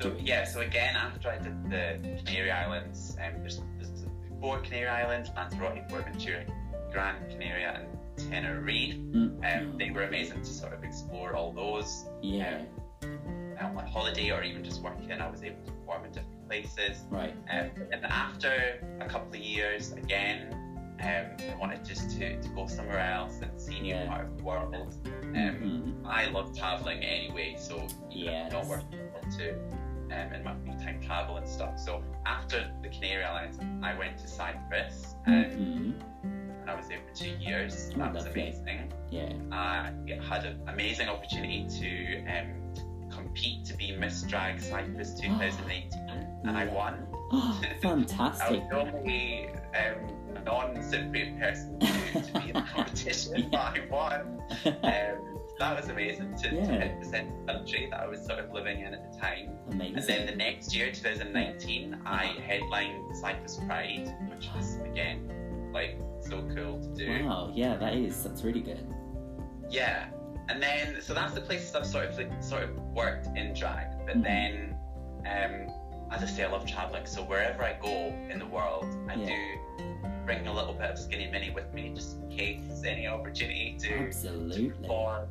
So 0.00 0.14
yeah, 0.18 0.44
so 0.44 0.60
again, 0.60 0.96
after 0.96 1.28
I 1.28 1.38
did 1.38 1.70
the 1.70 2.22
Canary 2.24 2.50
Islands, 2.50 3.16
um, 3.24 3.40
there's, 3.40 3.60
there's 3.76 4.06
four 4.40 4.58
Canary 4.60 4.88
Islands: 4.88 5.30
Lanzarote, 5.36 5.86
Fuerteventura, 5.88 6.44
Gran 6.92 7.16
Canaria, 7.28 7.80
and 8.18 8.30
Tenerife. 8.30 8.94
Mm, 8.96 9.40
Um, 9.44 9.78
they 9.78 9.90
were 9.90 10.04
amazing 10.04 10.40
to 10.40 10.46
sort 10.52 10.72
of 10.72 10.84
explore 10.84 11.34
all 11.34 11.52
those. 11.52 12.06
yeah, 12.22 12.62
Um, 13.02 13.18
on 13.60 13.74
my 13.74 13.86
holiday 13.86 14.30
or 14.30 14.42
even 14.42 14.64
just 14.64 14.80
working, 14.82 15.12
I 15.12 15.28
was 15.30 15.42
able 15.42 15.62
to 15.66 15.72
perform 15.72 16.06
in 16.06 16.12
different 16.12 16.48
places. 16.48 17.02
right. 17.10 17.34
Um, 17.50 17.70
and 17.92 18.04
after 18.06 18.80
a 19.00 19.06
couple 19.06 19.28
of 19.34 19.36
years, 19.44 19.92
again, 19.92 20.56
um, 21.02 21.36
I 21.52 21.56
wanted 21.58 21.84
just 21.84 22.10
to, 22.18 22.40
to 22.40 22.48
go 22.50 22.66
somewhere 22.66 22.98
else 23.00 23.40
and 23.42 23.60
see 23.60 23.78
a 23.78 23.82
new 23.82 23.88
Yeah. 23.94 24.06
part 24.08 24.26
of 24.26 24.36
the 24.36 24.44
world. 24.44 24.74
Um, 24.74 25.32
Mhm. 25.32 26.06
I 26.06 26.26
love 26.28 26.56
traveling 26.56 27.02
anyway, 27.02 27.56
so 27.58 27.86
Yes. 28.10 28.52
not 28.52 28.66
working 28.66 28.98
to 29.38 29.54
um, 30.12 30.32
in 30.34 30.42
my 30.42 30.54
free 30.64 30.72
time 30.84 31.00
travel 31.00 31.36
and 31.36 31.46
stuff. 31.48 31.78
So 31.78 32.02
after 32.26 32.68
the 32.82 32.88
Canary 32.88 33.22
Islands, 33.24 33.58
I 33.82 33.96
went 33.96 34.18
to 34.18 34.26
Cyprus 34.28 35.14
um, 35.26 35.34
Mhm. 35.34 36.00
and 36.62 36.70
I 36.70 36.74
was 36.74 36.88
there 36.88 36.98
for 37.08 37.14
two 37.14 37.30
years. 37.38 37.92
Oh, 37.94 37.98
that 37.98 38.12
was 38.14 38.26
amazing. 38.26 38.92
Yeah. 39.10 39.32
I 39.52 39.92
had 40.28 40.44
an 40.44 40.60
amazing 40.68 41.08
opportunity 41.08 41.66
to 41.80 42.26
um, 42.26 42.74
compete 43.10 43.64
to 43.66 43.76
be 43.76 43.92
Miss 43.96 44.22
Drag 44.22 44.60
Cyprus 44.60 45.14
2018, 45.20 45.90
and 46.44 46.56
I 46.58 46.66
won. 46.66 47.06
Oh, 47.32 47.60
I 47.62 47.74
fantastic. 47.80 48.60
was 48.62 48.68
the 48.70 48.76
only 48.98 49.48
um, 49.50 50.19
non-Cypriot 50.44 51.38
person 51.38 51.78
to, 51.80 52.22
to 52.22 52.40
be 52.40 52.48
in 52.48 52.54
the 52.54 52.62
competition, 52.74 53.48
but 53.50 53.58
I 53.60 53.80
won. 53.90 54.40
Um, 54.66 55.36
that 55.58 55.76
was 55.78 55.88
amazing 55.90 56.34
to, 56.36 56.54
Yeah. 56.54 56.66
to 56.66 56.78
represent 56.78 57.46
the 57.46 57.52
country 57.52 57.88
that 57.90 58.00
I 58.00 58.06
was 58.06 58.24
sort 58.24 58.38
of 58.38 58.50
living 58.52 58.80
in 58.80 58.94
at 58.94 59.12
the 59.12 59.18
time. 59.18 59.50
And 59.70 59.80
then 60.02 60.26
the 60.26 60.34
next 60.34 60.74
year, 60.74 60.90
2019, 60.90 62.00
I 62.06 62.24
headlined 62.46 63.14
Cyprus 63.16 63.58
Pride, 63.66 64.14
which 64.34 64.48
was 64.56 64.76
again 64.84 65.28
like 65.72 65.98
so 66.20 66.42
cool 66.54 66.80
to 66.80 66.94
do. 66.94 67.24
Wow. 67.26 67.52
Yeah, 67.54 67.76
that 67.76 67.94
is. 67.94 68.22
That's 68.24 68.42
really 68.42 68.62
good. 68.62 68.86
Yeah, 69.68 70.06
and 70.48 70.60
then 70.62 71.00
so 71.00 71.14
that's 71.14 71.34
the 71.34 71.40
places 71.42 71.74
I've 71.74 71.86
sort 71.86 72.06
of 72.06 72.16
like, 72.16 72.42
sort 72.42 72.62
of 72.64 72.76
worked 72.94 73.26
in 73.36 73.52
drag. 73.54 73.86
But 74.06 74.16
Mhm. 74.16 74.22
then, 74.24 74.76
um, 75.20 75.74
as 76.10 76.22
I 76.22 76.26
say, 76.26 76.42
I 76.44 76.50
love 76.50 76.66
traveling. 76.66 77.06
So 77.06 77.22
wherever 77.22 77.62
I 77.62 77.74
go 77.80 77.88
in 78.30 78.38
the 78.38 78.46
world, 78.46 78.86
I 79.08 79.14
Yeah. 79.14 79.26
do 79.26 79.60
a 80.50 80.54
little 80.54 80.74
bit 80.74 80.90
of 80.90 80.98
Skinny 80.98 81.30
Minnie 81.30 81.50
with 81.50 81.72
me, 81.72 81.92
just 81.94 82.16
in 82.18 82.30
case 82.36 82.60
there's 82.66 82.84
any 82.84 83.06
opportunity 83.06 83.76
to 83.80 83.94
Absolutely. 84.06 84.70
perform, 84.70 85.28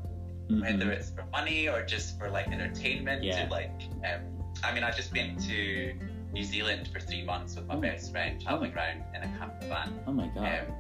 Mhm. 0.50 0.62
whether 0.62 0.92
it's 0.92 1.10
for 1.12 1.26
money 1.32 1.68
or 1.68 1.86
just 1.86 2.18
for 2.18 2.30
like 2.30 2.48
entertainment. 2.48 3.24
Yeah. 3.24 3.46
To 3.46 3.52
like, 3.52 3.72
um, 4.06 4.22
I 4.64 4.74
mean, 4.74 4.84
I 4.84 4.92
just 4.92 5.14
went 5.14 5.40
to 5.48 5.94
New 6.34 6.44
Zealand 6.44 6.88
for 6.88 7.00
three 7.00 7.24
months 7.24 7.56
with 7.56 7.66
my 7.68 7.76
Oh. 7.76 7.82
best 7.82 8.12
friend, 8.12 8.42
traveling 8.42 8.74
around 8.74 9.04
in 9.16 9.24
a 9.24 9.28
camper 9.38 9.66
van. 9.68 10.00
Oh 10.08 10.12
my 10.14 10.28
god. 10.28 10.68
Um, 10.68 10.76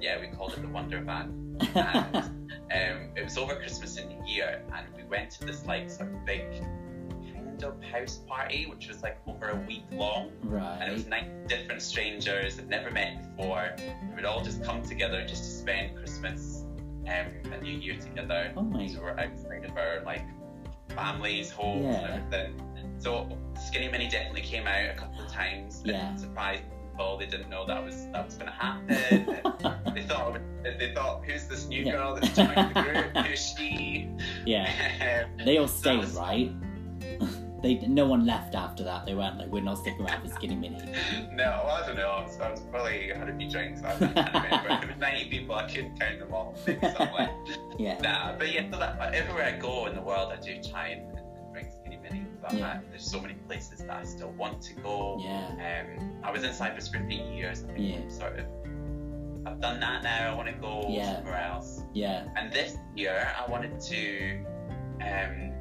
yeah, 0.00 0.20
we 0.20 0.26
called 0.28 0.52
it 0.52 0.60
the 0.62 0.68
Wonder 0.68 1.00
Van 1.00 1.56
and 1.74 2.16
um, 2.16 3.10
it 3.16 3.24
was 3.24 3.38
over 3.38 3.54
Christmas 3.56 3.96
and 3.98 4.08
New 4.10 4.24
Year, 4.26 4.62
and 4.74 4.86
we 4.96 5.04
went 5.04 5.30
to 5.32 5.44
this 5.46 5.64
like 5.66 5.88
sort 5.88 6.10
of 6.12 6.24
big 6.26 6.42
house 7.92 8.20
party, 8.26 8.66
which 8.66 8.88
was 8.88 9.02
like 9.02 9.18
over 9.26 9.50
a 9.50 9.56
week 9.66 9.84
long, 9.92 10.30
and 10.42 10.82
it 10.90 10.92
was 10.92 11.06
nine 11.06 11.46
different 11.48 11.82
strangers 11.82 12.58
I'd 12.58 12.68
never 12.68 12.90
met 12.90 13.36
before. 13.36 13.70
We 14.08 14.14
would 14.16 14.24
all 14.24 14.42
just 14.42 14.62
come 14.62 14.82
together 14.82 15.24
just 15.26 15.44
to 15.44 15.50
spend 15.50 15.96
Christmas 15.96 16.64
um, 17.06 17.26
and 17.52 17.62
New 17.62 17.78
Year 17.78 17.96
together. 17.98 18.52
Oh 18.56 18.62
my. 18.62 18.86
So 18.88 19.00
we're 19.00 19.10
outside 19.10 19.64
of 19.64 19.76
our 19.76 20.02
like 20.04 20.22
families, 20.88 21.50
homes, 21.50 21.84
Yeah. 21.84 22.14
and 22.14 22.34
everything. 22.34 22.94
So 22.98 23.28
Skinny 23.68 23.88
Minnie 23.88 24.08
definitely 24.08 24.40
came 24.42 24.66
out 24.66 24.90
a 24.90 24.94
couple 24.94 25.20
of 25.24 25.30
times. 25.30 25.78
and 25.80 25.88
Yeah. 25.88 26.16
surprised 26.16 26.62
people. 26.90 27.18
They 27.18 27.26
didn't 27.26 27.50
know 27.50 27.66
that 27.66 27.84
was 27.84 28.06
that 28.12 28.24
was 28.24 28.34
going 28.36 28.46
to 28.46 28.52
happen. 28.52 28.90
And 28.90 29.96
they 29.96 30.02
thought 30.02 30.38
they 30.64 30.92
thought 30.94 31.24
who's 31.24 31.46
this 31.46 31.68
new 31.68 31.82
Yeah. 31.84 31.92
girl 31.92 32.14
that's 32.14 32.34
joined 32.34 32.74
the 32.74 32.82
group? 32.82 33.16
Who's 33.26 33.54
she? 33.56 34.08
Yeah. 34.44 35.26
They 35.44 35.58
all 35.58 35.68
stayed, 35.68 35.98
was- 36.00 36.14
right? 36.16 36.50
They 37.66 37.74
no 37.88 38.06
one 38.06 38.24
left 38.24 38.54
after 38.54 38.84
that. 38.84 39.06
They 39.06 39.14
weren't 39.16 39.38
like 39.38 39.48
we're 39.48 39.60
not 39.60 39.78
sticking 39.78 40.06
around 40.06 40.22
for 40.22 40.32
Skinny 40.32 40.54
Minnie. 40.54 40.78
no, 41.32 41.44
I 41.68 41.84
don't 41.84 41.96
know. 41.96 42.08
I 42.10 42.22
was, 42.22 42.38
I 42.40 42.50
was 42.50 42.60
probably 42.70 43.08
had 43.08 43.28
a 43.28 43.36
few 43.36 43.50
drinks. 43.50 43.82
I 43.82 43.92
was 43.94 44.96
90 44.98 45.24
people. 45.30 45.56
I 45.56 45.66
couldn't 45.68 45.98
count 45.98 46.20
them 46.20 46.32
all. 46.32 46.54
Yeah. 47.78 47.98
Nah, 48.00 48.38
but 48.38 48.50
yeah, 48.54 48.70
so 48.70 48.78
that, 48.78 49.12
everywhere 49.14 49.44
I 49.44 49.58
go 49.58 49.84
in 49.86 49.94
the 49.96 50.00
world, 50.00 50.32
I 50.32 50.40
do 50.40 50.62
try 50.62 50.88
and, 50.88 51.14
and 51.18 51.52
bring 51.52 51.66
Skinny 51.70 51.98
Minnie. 52.02 52.24
But 52.40 52.54
Yeah. 52.54 52.68
uh, 52.68 52.78
there's 52.88 53.04
so 53.10 53.20
many 53.20 53.34
places 53.34 53.80
that 53.80 53.90
I 53.90 54.04
still 54.04 54.30
want 54.30 54.62
to 54.62 54.74
go. 54.76 55.18
Yeah. 55.20 55.84
Um, 55.98 56.12
I 56.22 56.30
was 56.30 56.42
in 56.44 56.54
Cyprus 56.54 56.88
for 56.88 57.04
eight 57.10 57.26
years. 57.34 57.64
I 57.64 57.72
think 57.74 57.78
Yeah. 57.80 57.96
I'm 57.96 58.10
sort 58.10 58.38
of. 58.38 58.46
I've 59.44 59.60
done 59.60 59.78
that 59.80 60.02
now. 60.04 60.32
I 60.32 60.34
want 60.36 60.48
to 60.48 60.54
go 60.54 60.86
Yeah. 60.88 61.16
somewhere 61.16 61.40
else. 61.42 61.82
Yeah. 61.92 62.24
And 62.36 62.50
this 62.52 62.76
year, 62.94 63.28
I 63.36 63.50
wanted 63.50 63.78
to. 63.80 64.38
Um, 65.02 65.52
I 65.52 65.55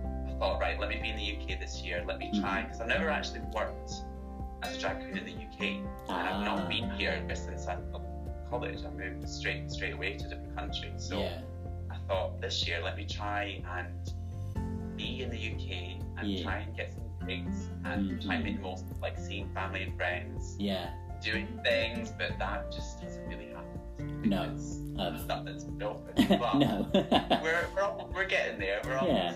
thought, 0.45 0.59
right, 0.59 0.79
let 0.79 0.89
me 0.89 0.99
be 1.01 1.09
in 1.09 1.17
the 1.17 1.53
UK 1.53 1.59
this 1.59 1.81
year. 1.81 2.03
Let 2.07 2.19
me 2.19 2.29
try 2.39 2.59
Mm-hmm. 2.59 2.63
because 2.67 2.81
I've 2.81 2.87
never 2.87 3.09
actually 3.09 3.41
worked 3.53 3.91
as 4.63 4.77
a 4.77 4.79
drag 4.79 4.97
queen 4.99 5.17
in 5.17 5.25
the 5.25 5.31
UK, 5.31 5.61
and 5.61 5.87
I've 6.09 6.35
Ah. 6.47 6.55
not 6.55 6.69
been 6.69 6.89
here 6.91 7.21
since 7.33 7.67
I 7.67 7.75
left 7.75 8.05
college. 8.49 8.79
I 8.85 8.89
moved 8.91 9.27
straight 9.27 9.71
straight 9.71 9.93
away 9.93 10.17
to 10.17 10.25
a 10.25 10.29
different 10.29 10.55
country. 10.55 10.93
So. 10.97 11.19
Yeah. 11.19 11.41
I 11.91 11.97
thought 12.07 12.41
this 12.41 12.67
year 12.67 12.81
let 12.83 12.97
me 12.97 13.05
try 13.05 13.61
and 13.77 14.11
be 14.97 15.23
in 15.23 15.29
the 15.29 15.37
UK 15.37 15.99
and 16.17 16.29
Yeah. 16.31 16.43
try 16.43 16.57
and 16.57 16.75
get 16.75 16.93
some 16.93 17.03
gigs 17.27 17.69
and 17.85 18.21
try 18.21 18.35
and 18.35 18.43
make 18.43 18.57
the 18.57 18.61
most 18.61 18.85
of 18.91 18.99
like 19.01 19.17
seeing 19.17 19.49
family 19.53 19.83
and 19.83 19.95
friends, 19.95 20.55
Yeah. 20.59 20.89
doing 21.23 21.47
things, 21.63 22.11
but 22.11 22.37
that 22.37 22.71
just 22.71 22.99
hasn't 23.01 23.27
really 23.27 23.47
happened. 23.47 24.25
No. 24.29 24.41
Um, 24.43 25.17
Stuff 25.19 25.45
that's 25.45 25.63
been 25.63 25.81
open. 25.83 26.27
But 26.39 26.55
no. 26.59 26.87
we're, 27.41 27.67
we're, 27.73 27.81
al- 27.81 28.09
we're 28.13 28.25
getting 28.25 28.59
there. 28.59 28.81
We're 28.83 28.99
Yeah. 29.07 29.33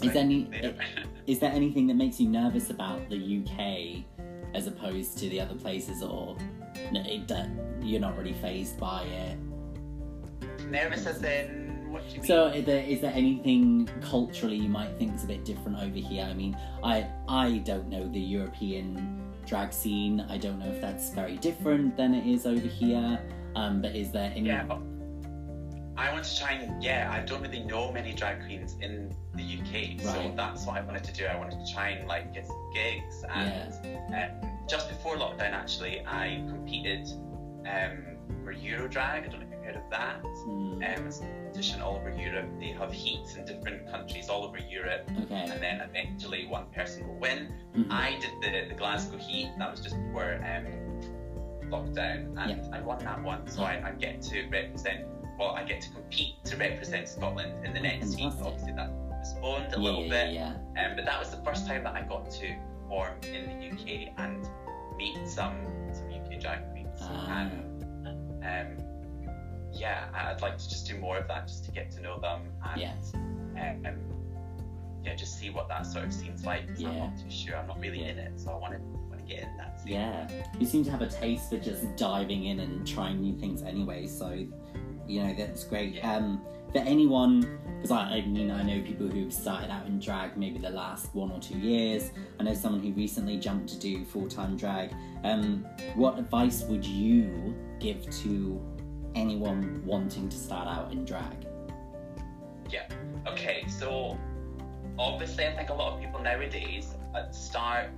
Almost. 0.00 0.16
Is 0.16 0.22
any 0.22 0.44
there. 0.44 0.74
is 1.26 1.38
there 1.38 1.52
anything 1.52 1.86
that 1.88 1.94
makes 1.94 2.20
you 2.20 2.28
nervous 2.28 2.70
about 2.70 3.08
the 3.08 3.16
UK 3.44 4.04
as 4.54 4.66
opposed 4.66 5.18
to 5.18 5.28
the 5.28 5.40
other 5.40 5.54
places, 5.54 6.02
or 6.02 6.36
it, 6.92 7.26
don't- 7.26 7.58
you're 7.82 8.00
not 8.00 8.16
really 8.16 8.32
phased 8.34 8.78
by 8.78 9.02
it? 9.04 9.38
Nervous 10.68 11.06
as 11.06 11.22
in 11.22 11.90
what 11.92 12.02
do 12.08 12.14
you 12.14 12.20
mean? 12.20 12.26
So, 12.26 12.46
is 12.46 12.64
there, 12.64 12.84
is 12.84 13.00
there 13.00 13.12
anything 13.14 13.88
culturally 14.00 14.56
you 14.56 14.68
might 14.68 14.96
think 14.98 15.14
is 15.14 15.24
a 15.24 15.26
bit 15.26 15.44
different 15.44 15.78
over 15.78 15.98
here? 15.98 16.24
I 16.24 16.34
mean, 16.34 16.56
I 16.84 17.06
I 17.28 17.58
don't 17.64 17.88
know 17.88 18.08
the 18.08 18.20
European 18.20 19.20
drag 19.46 19.72
scene. 19.72 20.20
I 20.28 20.38
don't 20.38 20.58
know 20.58 20.68
if 20.70 20.80
that's 20.80 21.10
very 21.10 21.36
different 21.38 21.96
than 21.96 22.14
it 22.14 22.26
is 22.26 22.46
over 22.46 22.66
here. 22.68 23.20
Um, 23.56 23.82
but 23.82 23.96
is 23.96 24.12
there 24.12 24.32
any? 24.34 24.48
yeah. 24.48 24.66
I 26.00 26.12
want 26.12 26.24
to 26.24 26.38
try 26.38 26.52
and 26.52 26.82
yeah. 26.82 27.10
I 27.12 27.20
don't 27.20 27.42
really 27.42 27.62
know 27.72 27.92
many 27.92 28.12
drag 28.14 28.36
queens 28.46 28.76
in 28.80 29.14
the 29.34 29.42
UK, 29.58 30.00
so 30.00 30.32
that's 30.36 30.64
what 30.66 30.76
I 30.76 30.80
wanted 30.80 31.04
to 31.04 31.12
do. 31.12 31.26
I 31.26 31.36
wanted 31.36 31.64
to 31.64 31.72
try 31.74 31.90
and 31.90 32.08
like 32.08 32.32
get 32.34 32.46
some 32.46 32.70
gigs 32.72 33.24
and. 33.28 33.74
Um, 34.14 34.50
just 34.70 34.88
before 34.88 35.16
lockdown, 35.16 35.52
actually, 35.52 36.00
I 36.06 36.44
competed 36.48 37.04
um, 37.66 38.16
for 38.44 38.54
Eurodrag. 38.54 39.24
I 39.24 39.28
don't 39.28 39.40
know 39.40 39.46
if 39.46 39.52
you've 39.52 39.64
heard 39.64 39.74
of 39.76 39.90
that. 39.90 40.20
Hmm, 40.22 40.74
Um, 40.74 41.06
it's 41.08 41.18
a 41.20 41.22
competition 41.24 41.80
all 41.82 41.96
over 41.96 42.10
Europe. 42.10 42.46
They 42.60 42.68
have 42.68 42.92
heats 42.92 43.34
in 43.34 43.44
different 43.44 43.90
countries 43.90 44.28
all 44.28 44.44
over 44.44 44.58
Europe, 44.58 45.10
okay. 45.22 45.46
and 45.50 45.60
then 45.60 45.80
eventually 45.80 46.46
one 46.46 46.66
person 46.72 47.06
will 47.08 47.18
win. 47.18 47.52
Mhm. 47.76 47.90
I 47.90 48.10
did 48.20 48.30
the, 48.40 48.68
the 48.68 48.76
Glasgow 48.76 49.18
heat. 49.18 49.50
That 49.58 49.70
was 49.72 49.80
just 49.80 49.96
before 50.06 50.34
um, 50.52 50.66
lockdown, 51.70 52.36
and 52.38 52.74
I 52.74 52.80
won 52.80 52.98
that 53.04 53.22
one. 53.22 53.46
So 53.48 53.62
I, 53.62 53.80
I 53.88 53.92
get 53.92 54.20
to 54.22 54.46
represent. 54.48 55.06
Well, 55.38 55.50
I 55.50 55.64
get 55.64 55.80
to 55.82 55.90
compete 55.90 56.44
to 56.44 56.56
represent 56.56 57.08
Scotland 57.08 57.64
in 57.64 57.72
the 57.72 57.80
next 57.80 58.12
heat. 58.14 58.32
Obviously, 58.42 58.72
that 58.72 58.90
postponed 59.10 59.66
a 59.72 59.76
yeah, 59.76 59.76
little 59.78 60.02
bit. 60.08 60.32
yeah, 60.32 60.54
yeah. 60.76 60.86
Um, 60.86 60.96
but 60.96 61.04
that 61.06 61.18
was 61.18 61.30
the 61.30 61.42
first 61.44 61.66
time 61.66 61.84
that 61.84 61.94
I 61.94 62.02
got 62.02 62.30
to 62.30 62.54
perform 62.82 63.14
in 63.22 63.46
the 63.48 63.70
UK 63.70 64.12
and 64.18 64.46
meet 64.98 65.26
some 65.26 65.56
some 65.94 66.08
UK 66.10 66.40
drag 66.40 66.70
queens. 66.72 66.98
Ah. 67.00 67.40
And 67.40 67.52
um, 68.44 68.84
yeah, 69.72 70.08
I'd 70.14 70.42
like 70.42 70.58
to 70.58 70.68
just 70.68 70.86
do 70.86 70.98
more 70.98 71.16
of 71.18 71.28
that, 71.28 71.48
just 71.48 71.64
to 71.66 71.70
get 71.70 71.90
to 71.92 72.02
know 72.02 72.18
them 72.18 72.42
and 72.72 72.80
Yes. 72.80 73.12
um, 73.14 73.96
yeah, 75.02 75.14
just 75.14 75.38
see 75.38 75.48
what 75.48 75.68
that 75.68 75.86
sort 75.86 76.04
of 76.04 76.12
scene's 76.12 76.44
like. 76.44 76.68
'cause 76.68 76.84
I'm 76.84 76.98
not 76.98 77.16
too 77.16 77.30
sure. 77.30 77.56
I'm 77.56 77.66
not 77.66 77.80
really 77.80 78.04
in 78.04 78.18
it, 78.18 78.38
so 78.38 78.50
I 78.50 78.56
want 78.56 78.74
to 78.74 78.80
get 79.30 79.48
that 79.56 79.80
scene. 79.80 79.92
Yeah, 79.92 80.28
you 80.58 80.66
seem 80.66 80.84
to 80.84 80.90
have 80.90 81.02
a 81.02 81.08
taste 81.08 81.50
for 81.50 81.58
just 81.58 81.96
diving 81.96 82.44
in 82.46 82.60
and 82.60 82.86
trying 82.86 83.20
new 83.20 83.38
things 83.38 83.62
anyway. 83.62 84.06
So, 84.06 84.46
you 85.06 85.22
know, 85.22 85.34
that's 85.34 85.64
great. 85.64 85.94
Yeah. 85.94 86.16
Um, 86.16 86.42
for 86.72 86.78
anyone, 86.78 87.58
because 87.76 87.90
I, 87.90 88.16
I 88.16 88.26
mean, 88.26 88.50
I 88.50 88.62
know 88.62 88.80
people 88.82 89.08
who've 89.08 89.32
started 89.32 89.70
out 89.70 89.86
in 89.86 89.98
drag 89.98 90.36
maybe 90.36 90.58
the 90.58 90.70
last 90.70 91.14
one 91.14 91.30
or 91.32 91.40
two 91.40 91.58
years. 91.58 92.10
I 92.38 92.44
know 92.44 92.54
someone 92.54 92.82
who 92.82 92.92
recently 92.92 93.38
jumped 93.38 93.68
to 93.70 93.78
do 93.78 94.04
full 94.04 94.28
time 94.28 94.56
drag. 94.56 94.94
Um, 95.24 95.66
what 95.94 96.18
advice 96.18 96.62
would 96.64 96.84
you 96.84 97.54
give 97.80 98.08
to 98.22 98.60
anyone 99.14 99.82
wanting 99.84 100.28
to 100.28 100.36
start 100.36 100.68
out 100.68 100.92
in 100.92 101.04
drag? 101.04 101.46
Yeah. 102.70 102.86
Okay, 103.26 103.64
so 103.68 104.16
obviously, 104.98 105.46
I 105.46 105.56
think 105.56 105.70
a 105.70 105.74
lot 105.74 105.94
of 105.94 106.00
people 106.00 106.20
nowadays 106.20 106.94
uh, 107.14 107.30
start 107.30 107.90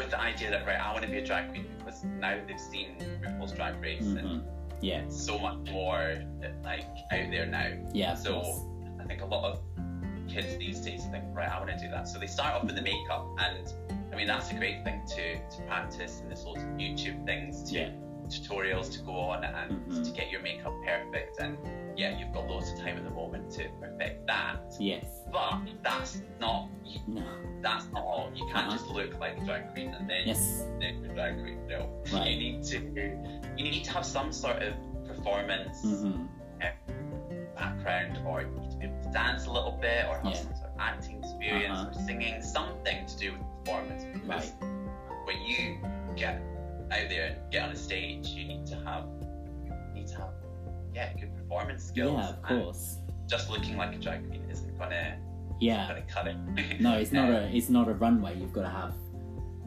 with 0.00 0.10
the 0.10 0.20
idea 0.20 0.50
that 0.50 0.66
right, 0.66 0.80
I 0.80 0.92
want 0.92 1.04
to 1.04 1.10
be 1.10 1.18
a 1.18 1.24
drag 1.26 1.50
queen 1.50 1.66
because 1.78 2.02
now 2.04 2.38
they've 2.46 2.58
seen 2.58 2.96
RuPaul's 3.22 3.52
Drag 3.52 3.80
Race 3.82 4.00
and 4.02 4.18
Mhm. 4.42 4.42
Yeah, 4.82 5.02
so 5.08 5.38
much 5.38 5.58
more 5.70 6.16
like 6.64 6.84
out 7.12 7.30
there 7.30 7.44
now. 7.46 7.68
yeah, 7.92 8.14
So 8.14 8.40
course. 8.40 8.60
I 8.98 9.04
think 9.04 9.20
a 9.20 9.26
lot 9.26 9.44
of 9.44 9.60
kids 10.26 10.56
these 10.56 10.80
days 10.80 11.04
think, 11.06 11.24
right, 11.34 11.50
I 11.50 11.58
want 11.58 11.70
to 11.70 11.76
do 11.76 11.90
that. 11.90 12.08
So 12.08 12.18
they 12.18 12.26
start 12.26 12.54
off 12.54 12.64
with 12.64 12.76
the 12.76 12.82
makeup, 12.82 13.26
and 13.40 13.74
I 14.10 14.16
mean 14.16 14.26
that's 14.26 14.50
a 14.50 14.54
great 14.54 14.82
thing 14.84 15.02
to 15.16 15.36
to 15.56 15.62
practice. 15.66 16.20
And 16.20 16.30
there's 16.30 16.44
loads 16.44 16.62
of 16.62 16.68
YouTube 16.70 17.26
things 17.26 17.62
to 17.70 17.78
Yeah. 17.78 17.90
tutorials 18.28 18.90
to 18.92 19.02
go 19.02 19.12
on 19.12 19.44
and 19.44 19.72
Mhm. 19.86 20.04
to 20.04 20.10
get 20.12 20.30
your 20.30 20.40
makeup 20.40 20.72
perfect. 20.86 21.38
And 21.40 21.58
yeah, 22.00 22.18
you've 22.18 22.32
got 22.32 22.48
loads 22.48 22.70
of 22.72 22.78
time 22.78 22.96
at 22.96 23.04
the 23.04 23.10
moment 23.10 23.50
to 23.52 23.68
perfect 23.78 24.26
that. 24.26 24.60
Yes. 24.80 25.04
But 25.30 25.60
that's 25.82 26.22
not 26.40 26.68
No. 27.06 27.22
that's 27.60 27.86
not 27.92 28.02
all. 28.02 28.30
You 28.34 28.46
can't 28.46 28.68
Uh-huh. 28.68 28.70
just 28.78 28.86
look 28.88 29.18
like 29.20 29.36
a 29.36 29.44
drag 29.44 29.72
queen 29.72 29.88
and 29.92 30.08
then 30.08 30.26
Yes. 30.26 30.64
then 30.80 31.02
you're 31.02 31.12
a 31.12 31.14
drag 31.14 31.34
queen. 31.42 31.66
No, 31.68 32.02
Right. 32.12 32.30
you 32.30 32.36
need 32.38 32.62
to 32.64 32.78
you 33.58 33.64
need 33.70 33.84
to 33.84 33.92
have 33.92 34.06
some 34.06 34.32
sort 34.32 34.62
of 34.62 34.72
performance 35.06 35.82
hmm 35.82 36.26
background, 37.56 38.18
or 38.26 38.40
you 38.40 38.48
need 38.58 38.70
to 38.70 38.76
be 38.78 38.84
able 38.86 39.02
to 39.02 39.10
dance 39.10 39.44
a 39.46 39.52
little 39.52 39.72
bit, 39.72 40.06
or 40.08 40.14
have 40.16 40.24
Yeah. 40.32 40.32
some 40.32 40.54
sort 40.54 40.70
of 40.70 40.78
acting 40.78 41.18
experience, 41.22 41.78
Uh-huh. 41.78 41.90
or 41.90 42.06
singing, 42.06 42.40
something 42.42 43.04
to 43.06 43.16
do 43.18 43.32
with 43.32 43.42
performance. 43.64 44.04
Because 44.14 44.52
when 45.26 45.38
you 45.42 45.78
get 46.16 46.36
out 46.90 47.08
there 47.10 47.26
and 47.36 47.50
get 47.52 47.64
on 47.64 47.70
a 47.72 47.76
stage, 47.76 48.28
you 48.28 48.46
need 48.48 48.66
to 48.68 48.76
have 48.76 49.04
you 49.66 49.94
need 49.94 50.06
to 50.08 50.16
have 50.16 50.32
yeah 50.94 51.12
good 51.20 51.34
performance 51.50 51.84
skills. 51.84 52.12
Yeah, 52.18 52.28
of 52.30 52.42
course. 52.42 52.98
Just 53.28 53.50
looking 53.50 53.76
like 53.76 53.94
a 53.94 53.98
drag 53.98 54.26
queen 54.28 54.44
isn't 54.50 54.78
gonna 54.78 55.18
Yeah. 55.60 55.88
gonna 55.88 56.02
cut 56.02 56.26
it. 56.28 56.36
No, 56.80 56.96
it's 56.96 57.12
not 57.12 57.30
a 57.30 57.50
it's 57.54 57.68
not 57.68 57.88
a 57.88 57.94
runway. 57.94 58.36
You've 58.38 58.52
got 58.52 58.62
to 58.62 58.68
have 58.70 58.94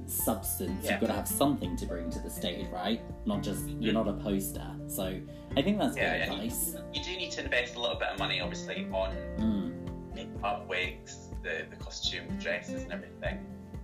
substance. 0.05 0.83
Yeah. 0.83 0.91
You've 0.91 1.01
got 1.01 1.07
to 1.07 1.13
have 1.13 1.27
something 1.27 1.75
to 1.77 1.85
bring 1.85 2.09
to 2.09 2.19
the 2.19 2.29
stage, 2.29 2.67
right? 2.71 3.01
Not 3.25 3.41
just 3.43 3.67
you're 3.69 3.93
not 3.93 4.07
a 4.07 4.13
poster. 4.13 4.65
So 4.87 5.19
I 5.57 5.61
think 5.61 5.77
that's 5.79 5.95
Yeah, 5.95 6.25
good 6.25 6.33
advice. 6.33 6.75
You 6.93 7.03
do 7.03 7.11
need 7.15 7.31
to 7.31 7.43
invest 7.43 7.75
a 7.75 7.79
little 7.79 7.95
bit 7.97 8.09
of 8.09 8.19
money, 8.19 8.41
obviously, 8.41 8.85
on 8.91 9.15
Mm. 9.37 10.13
makeup, 10.13 10.67
wigs, 10.67 11.29
the, 11.41 11.65
the 11.69 11.75
costume, 11.77 12.27
the 12.29 12.35
dresses, 12.35 12.83
and 12.83 12.91
everything. 12.91 13.39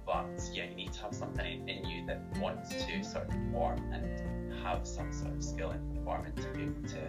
But 0.06 0.28
yeah, 0.54 0.66
you 0.66 0.76
need 0.76 0.94
to 0.94 1.02
have 1.04 1.14
something 1.14 1.46
in, 1.46 1.70
in 1.70 1.86
you 1.90 2.06
that 2.08 2.22
wants 2.40 2.70
to 2.70 3.04
sort 3.04 3.26
of 3.26 3.30
perform 3.32 3.78
and 3.94 4.54
have 4.64 4.86
some 4.88 5.12
sort 5.14 5.34
of 5.36 5.44
skill 5.44 5.72
in 5.72 5.80
performing 5.96 6.34
to 6.34 6.48
be 6.50 6.64
able 6.64 6.84
to, 6.90 7.02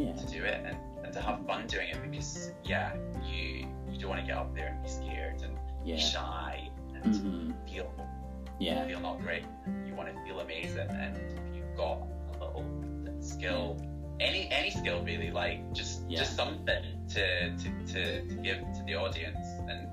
Yeah. 0.00 0.12
to 0.14 0.26
do 0.26 0.42
it 0.44 0.60
and, 0.66 0.76
and 1.04 1.12
to 1.12 1.20
have 1.20 1.44
fun 1.46 1.66
doing 1.66 1.88
it 1.88 1.98
because 2.10 2.52
yeah, 2.64 2.94
you 3.24 3.66
you 3.90 3.98
don't 3.98 4.10
want 4.10 4.20
to 4.20 4.26
get 4.26 4.36
up 4.36 4.54
there 4.54 4.68
and 4.68 4.82
be 4.82 4.88
scared 4.88 5.42
and 5.42 5.58
Yeah. 5.84 5.96
be 5.96 6.00
shy 6.00 6.68
and 6.94 7.16
hmm 7.16 7.50
feel 7.68 7.92
Yeah. 8.58 8.86
feel 8.86 9.00
not 9.00 9.20
great. 9.20 9.44
You 9.86 9.94
want 9.94 10.08
to 10.14 10.22
feel 10.24 10.40
amazing 10.40 10.88
and 10.90 11.16
if 11.16 11.54
you've 11.56 11.76
got 11.76 11.98
a 12.34 12.44
little 12.44 12.64
skill 13.20 13.76
any 14.20 14.48
any 14.50 14.70
skill 14.70 15.02
really 15.04 15.30
like 15.30 15.58
just 15.72 16.02
Yeah. 16.08 16.18
just 16.20 16.36
something 16.36 16.82
to, 17.08 17.56
to, 17.56 17.68
to, 17.92 18.28
to 18.28 18.34
give 18.42 18.58
to 18.76 18.82
the 18.86 18.94
audience 18.94 19.46
and 19.68 19.88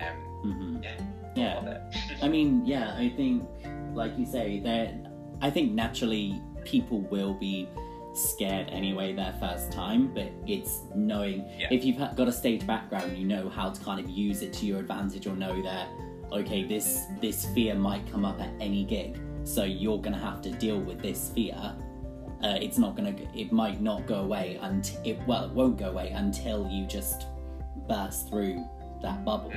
um 0.00 0.16
hmm 0.42 0.82
yeah 0.82 0.96
Yeah. 1.36 1.78
I 2.22 2.28
mean, 2.28 2.64
yeah, 2.64 2.94
I 2.96 3.10
think, 3.10 3.44
like 3.92 4.16
you 4.18 4.24
say, 4.24 4.58
that 4.60 4.88
I 5.42 5.50
think 5.50 5.72
naturally 5.72 6.40
people 6.64 7.00
will 7.12 7.34
be 7.34 7.68
scared 8.16 8.68
anyway 8.70 9.12
their 9.12 9.34
first 9.40 9.70
time, 9.72 10.12
but 10.14 10.30
it's 10.46 10.80
knowing 10.94 11.44
Yeah. 11.58 11.68
if 11.70 11.84
you've 11.84 11.98
got 11.98 12.28
a 12.28 12.32
stage 12.32 12.66
background, 12.66 13.16
you 13.16 13.26
know 13.26 13.48
how 13.48 13.70
to 13.70 13.80
kind 13.82 14.00
of 14.00 14.08
use 14.10 14.42
it 14.42 14.52
to 14.54 14.66
your 14.66 14.80
advantage, 14.80 15.26
or 15.26 15.34
know 15.36 15.60
that 15.62 15.88
okay, 16.32 16.64
this 16.64 17.04
this 17.20 17.46
fear 17.54 17.74
might 17.74 18.04
come 18.10 18.24
up 18.24 18.40
at 18.40 18.50
any 18.60 18.84
gig, 18.84 19.20
so 19.44 19.62
you're 19.64 20.00
gonna 20.00 20.18
have 20.18 20.40
to 20.42 20.50
deal 20.50 20.80
with 20.80 21.00
this 21.00 21.30
fear. 21.30 21.54
Uh, 22.42 22.58
it's 22.60 22.78
not 22.78 22.96
gonna. 22.96 23.14
It 23.34 23.52
might 23.52 23.80
not 23.80 24.06
go 24.06 24.16
away 24.16 24.58
and 24.60 24.90
it. 25.04 25.18
Well, 25.26 25.44
it 25.44 25.52
won't 25.52 25.78
go 25.78 25.90
away 25.90 26.10
until 26.10 26.68
you 26.68 26.84
just 26.86 27.26
burst 27.88 28.28
through 28.28 28.64
that 29.02 29.24
bubble. 29.24 29.52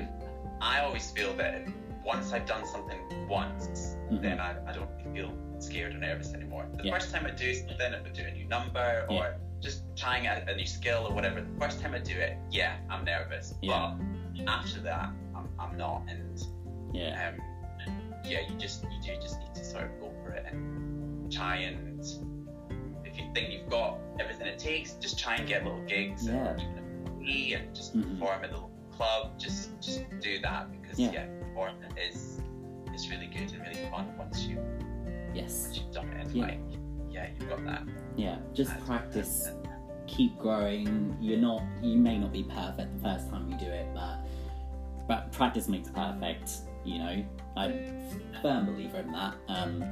I 0.61 0.81
always 0.81 1.09
feel 1.11 1.33
that 1.37 1.67
once 2.05 2.31
I've 2.33 2.45
done 2.45 2.65
something 2.65 2.99
once 3.27 3.95
Mhm. 4.11 4.21
then 4.21 4.39
I, 4.39 4.55
I 4.67 4.73
don't 4.73 4.89
feel 5.13 5.31
scared 5.61 5.93
or 5.95 5.97
nervous 5.99 6.33
anymore. 6.33 6.67
The 6.75 6.83
Yeah. 6.85 6.93
first 6.93 7.13
time 7.13 7.25
I 7.25 7.31
do 7.31 7.53
something, 7.53 7.93
if 7.93 8.05
I 8.05 8.09
do 8.09 8.23
a 8.23 8.31
new 8.31 8.45
number 8.45 9.05
or 9.09 9.15
Yeah. 9.15 9.33
just 9.61 9.83
trying 9.95 10.27
a, 10.27 10.45
a 10.47 10.55
new 10.55 10.65
skill 10.65 11.05
or 11.07 11.13
whatever, 11.13 11.41
the 11.41 11.59
first 11.59 11.81
time 11.81 11.93
I 11.93 11.99
do 11.99 12.17
it, 12.17 12.37
yeah, 12.49 12.77
I'm 12.89 13.03
nervous. 13.05 13.53
Yeah. 13.61 13.95
But 14.35 14.47
after 14.47 14.79
that, 14.81 15.09
I'm, 15.35 15.49
I'm 15.59 15.77
not. 15.77 16.03
And 16.09 16.39
Yeah. 16.93 17.33
um, 17.35 17.41
yeah, 18.25 18.41
you 18.49 18.55
just 18.57 18.83
you 18.83 19.01
do 19.01 19.21
just 19.21 19.39
need 19.39 19.53
to 19.55 19.63
sort 19.63 19.85
of 19.85 19.99
go 19.99 20.11
for 20.23 20.31
it 20.31 20.45
and 20.51 21.31
try 21.31 21.57
and 21.57 21.99
if 23.05 23.17
you 23.17 23.25
think 23.33 23.51
you've 23.51 23.69
got 23.69 23.97
everything 24.19 24.47
it 24.47 24.59
takes, 24.59 24.93
just 24.93 25.17
try 25.19 25.35
and 25.35 25.47
get 25.47 25.63
little 25.63 25.83
gigs 25.85 26.27
Yeah. 26.27 26.49
and 26.51 26.59
even 26.61 27.15
free 27.17 27.53
and 27.53 27.75
just 27.75 27.95
Mhm. 27.95 28.19
perform 28.19 28.43
at 28.43 28.51
the 28.51 28.61
club. 28.95 29.37
Just 29.39 29.79
just 29.81 30.03
do 30.19 30.39
that 30.41 30.71
because 30.71 30.99
Yeah. 30.99 31.11
yeah, 31.11 31.25
performing 31.39 31.91
is 31.97 32.41
is 32.93 33.09
really 33.09 33.27
good 33.27 33.51
and 33.53 33.61
really 33.61 33.85
fun 33.89 34.17
once 34.17 34.41
you 34.43 34.57
Yes. 35.41 35.69
you've 35.73 35.91
done 35.91 36.07
it. 36.09 36.27
Yeah. 36.31 36.43
like 36.45 36.59
yeah, 37.09 37.27
you've 37.39 37.49
got 37.49 37.65
that. 37.65 37.83
Yeah. 38.15 38.37
Just 38.53 38.71
And- 38.71 38.85
practice. 38.85 39.47
and- 39.47 39.59
keep 40.09 40.37
growing. 40.39 41.15
You're 41.21 41.37
not. 41.37 41.61
You 41.81 41.97
may 41.97 42.17
not 42.17 42.33
be 42.33 42.43
perfect 42.43 42.97
the 42.97 43.03
first 43.03 43.29
time 43.29 43.49
you 43.49 43.57
do 43.57 43.67
it, 43.67 43.87
but 43.93 44.25
but 45.07 45.31
practice 45.31 45.67
makes 45.67 45.89
perfect. 45.89 46.51
You 46.83 46.97
know, 46.99 47.25
I'm 47.55 47.71
a 47.71 48.41
firm 48.41 48.65
believer 48.65 48.97
in 48.97 49.11
that. 49.11 49.35
Um, 49.47 49.83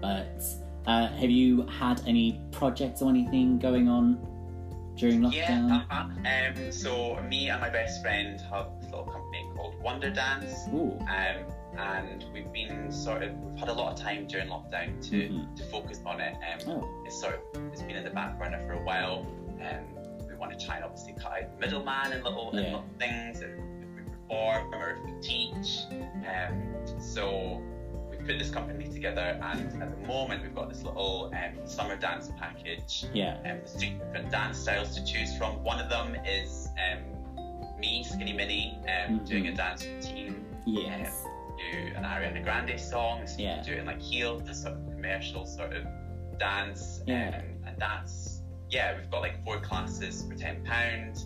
but 0.00 0.42
uh, 0.86 1.08
have 1.08 1.30
you 1.30 1.62
had 1.66 2.00
any 2.06 2.40
projects 2.50 3.02
or 3.02 3.10
anything 3.10 3.58
going 3.58 3.88
on 3.88 4.18
during 4.96 5.20
lockdown? 5.20 5.32
Yeah, 5.34 5.82
uh-huh. 5.90 6.62
um, 6.64 6.72
so 6.72 7.20
me 7.28 7.50
and 7.50 7.60
my 7.60 7.68
best 7.68 8.00
friend 8.02 8.40
have 8.50 8.66
a 8.66 8.84
little 8.84 9.04
company 9.04 9.50
called 9.54 9.78
Wonder 9.82 10.10
Dance. 10.10 10.66
Ooh. 10.72 10.98
um, 11.00 11.44
and 11.78 12.24
we've 12.32 12.52
been 12.52 12.90
sort 12.90 13.22
of 13.22 13.32
we've 13.38 13.58
had 13.58 13.68
a 13.68 13.72
lot 13.72 13.92
of 13.92 13.98
time 13.98 14.26
during 14.26 14.48
lockdown 14.48 15.00
to, 15.10 15.16
Mhm. 15.28 15.56
to 15.56 15.62
focus 15.64 16.00
on 16.04 16.20
it. 16.20 16.34
Um, 16.34 16.68
Oh. 16.82 17.02
It's 17.06 17.18
sort 17.20 17.34
of 17.54 17.62
it's 17.72 17.82
been 17.82 17.96
in 17.96 18.04
the 18.04 18.10
back 18.10 18.38
burner 18.38 18.58
for 18.66 18.72
a 18.74 18.82
while. 18.82 19.26
Um, 19.62 19.84
we 20.28 20.34
want 20.34 20.58
to 20.58 20.64
try 20.66 20.76
and 20.76 20.84
obviously 20.84 21.14
cut 21.14 21.32
out 21.32 21.52
the 21.54 21.60
middleman 21.66 22.12
and 22.12 22.24
little, 22.24 22.50
and 22.50 22.58
Yeah. 22.58 22.64
little 22.66 22.84
things 22.98 23.40
if, 23.40 23.50
we 23.96 24.02
perform 24.02 24.74
or 24.74 24.90
if 24.90 25.04
we 25.04 25.12
teach. 25.20 25.84
Um, 26.26 26.74
so 27.00 27.62
we 28.10 28.16
put 28.18 28.38
this 28.38 28.50
company 28.50 28.88
together, 28.88 29.38
and 29.42 29.82
at 29.82 29.90
the 30.00 30.06
moment 30.06 30.42
we've 30.42 30.54
got 30.54 30.68
this 30.68 30.82
little 30.82 31.32
um, 31.34 31.66
summer 31.66 31.96
dance 31.96 32.30
package 32.38 33.06
Yeah. 33.14 33.34
um, 33.36 33.42
there's 33.44 33.74
three 33.74 33.90
different 33.90 34.30
dance 34.30 34.58
styles 34.58 34.94
to 34.96 35.04
choose 35.04 35.36
from. 35.36 35.62
One 35.62 35.78
of 35.80 35.88
them 35.88 36.14
is 36.26 36.68
um, 36.92 37.78
me, 37.78 38.02
Skinny 38.02 38.32
Minnie, 38.32 38.78
um, 38.82 39.20
Mhm. 39.20 39.26
doing 39.26 39.46
a 39.48 39.52
dance 39.54 39.86
routine 39.86 40.44
Yes. 40.66 41.24
To 41.58 41.76
an 41.96 42.04
Ariana 42.04 42.42
Grande 42.42 42.78
song. 42.80 43.26
So 43.26 43.38
Yeah. 43.38 43.48
you 43.50 43.54
can 43.56 43.64
do 43.64 43.72
it 43.72 43.78
in 43.80 43.86
like 43.86 44.00
heels, 44.00 44.42
this 44.44 44.62
sort 44.62 44.74
of 44.74 44.84
commercial 44.90 45.46
sort 45.46 45.72
of 45.74 45.84
dance. 46.38 47.02
Yeah. 47.06 47.38
Um, 47.38 47.64
and 47.66 47.76
that's, 47.78 48.42
yeah, 48.70 48.96
we've 48.96 49.10
got 49.10 49.20
like 49.22 49.42
four 49.44 49.58
classes 49.60 50.22
for 50.22 50.34
£10. 50.34 51.24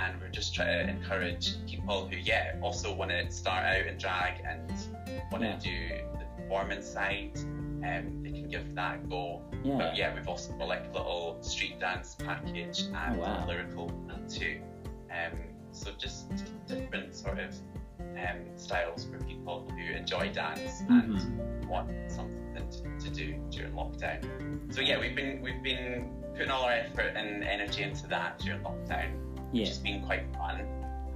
And 0.00 0.20
we're 0.20 0.28
just 0.28 0.54
trying 0.54 0.86
to 0.86 0.92
encourage 0.92 1.54
people 1.66 2.06
who, 2.06 2.16
yeah, 2.16 2.54
also 2.62 2.94
want 2.94 3.10
to 3.10 3.30
start 3.32 3.64
out 3.64 3.86
in 3.86 3.98
drag 3.98 4.40
and 4.44 4.70
want 5.32 5.42
to 5.42 5.48
Yeah. 5.50 5.58
do 5.58 5.88
the 6.18 6.42
performance 6.42 6.86
side. 6.86 7.32
Um, 7.36 8.22
they 8.22 8.30
can 8.30 8.48
give 8.48 8.74
that 8.74 8.96
a 8.96 8.98
go. 9.08 9.42
Yeah. 9.64 9.76
But 9.78 9.96
yeah, 9.96 10.14
we've 10.14 10.28
also 10.28 10.52
got 10.52 10.68
like 10.68 10.84
a 10.88 10.92
little 10.92 11.38
street 11.42 11.78
dance 11.80 12.14
package 12.16 12.82
and 12.82 13.16
Oh, 13.16 13.20
wow. 13.20 13.46
lyrical 13.46 13.86
one 13.88 14.26
too. 14.28 14.60
Um, 15.10 15.38
so 15.72 15.90
just 15.98 16.28
different 16.66 17.14
sort 17.14 17.38
of 17.38 17.54
um, 18.16 18.38
styles 18.56 19.04
for 19.04 19.18
people 19.24 19.68
who 19.70 19.92
enjoy 19.94 20.30
dance 20.32 20.82
Mhm. 20.82 20.90
and 21.60 21.68
want 21.68 21.90
something 22.10 22.68
to, 22.70 23.04
to 23.04 23.10
do 23.14 23.34
during 23.50 23.72
lockdown. 23.72 24.72
So 24.74 24.80
yeah, 24.80 24.98
we've 24.98 25.14
been 25.16 25.40
we've 25.42 25.62
been 25.62 26.10
putting 26.34 26.50
all 26.50 26.62
our 26.64 26.72
effort 26.72 27.14
and 27.16 27.42
energy 27.44 27.82
into 27.82 28.06
that 28.08 28.38
during 28.38 28.60
lockdown, 28.62 29.10
which 29.52 29.60
Yeah. 29.62 29.66
has 29.66 29.78
been 29.78 30.04
quite 30.04 30.24
fun. 30.36 30.60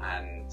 And 0.02 0.52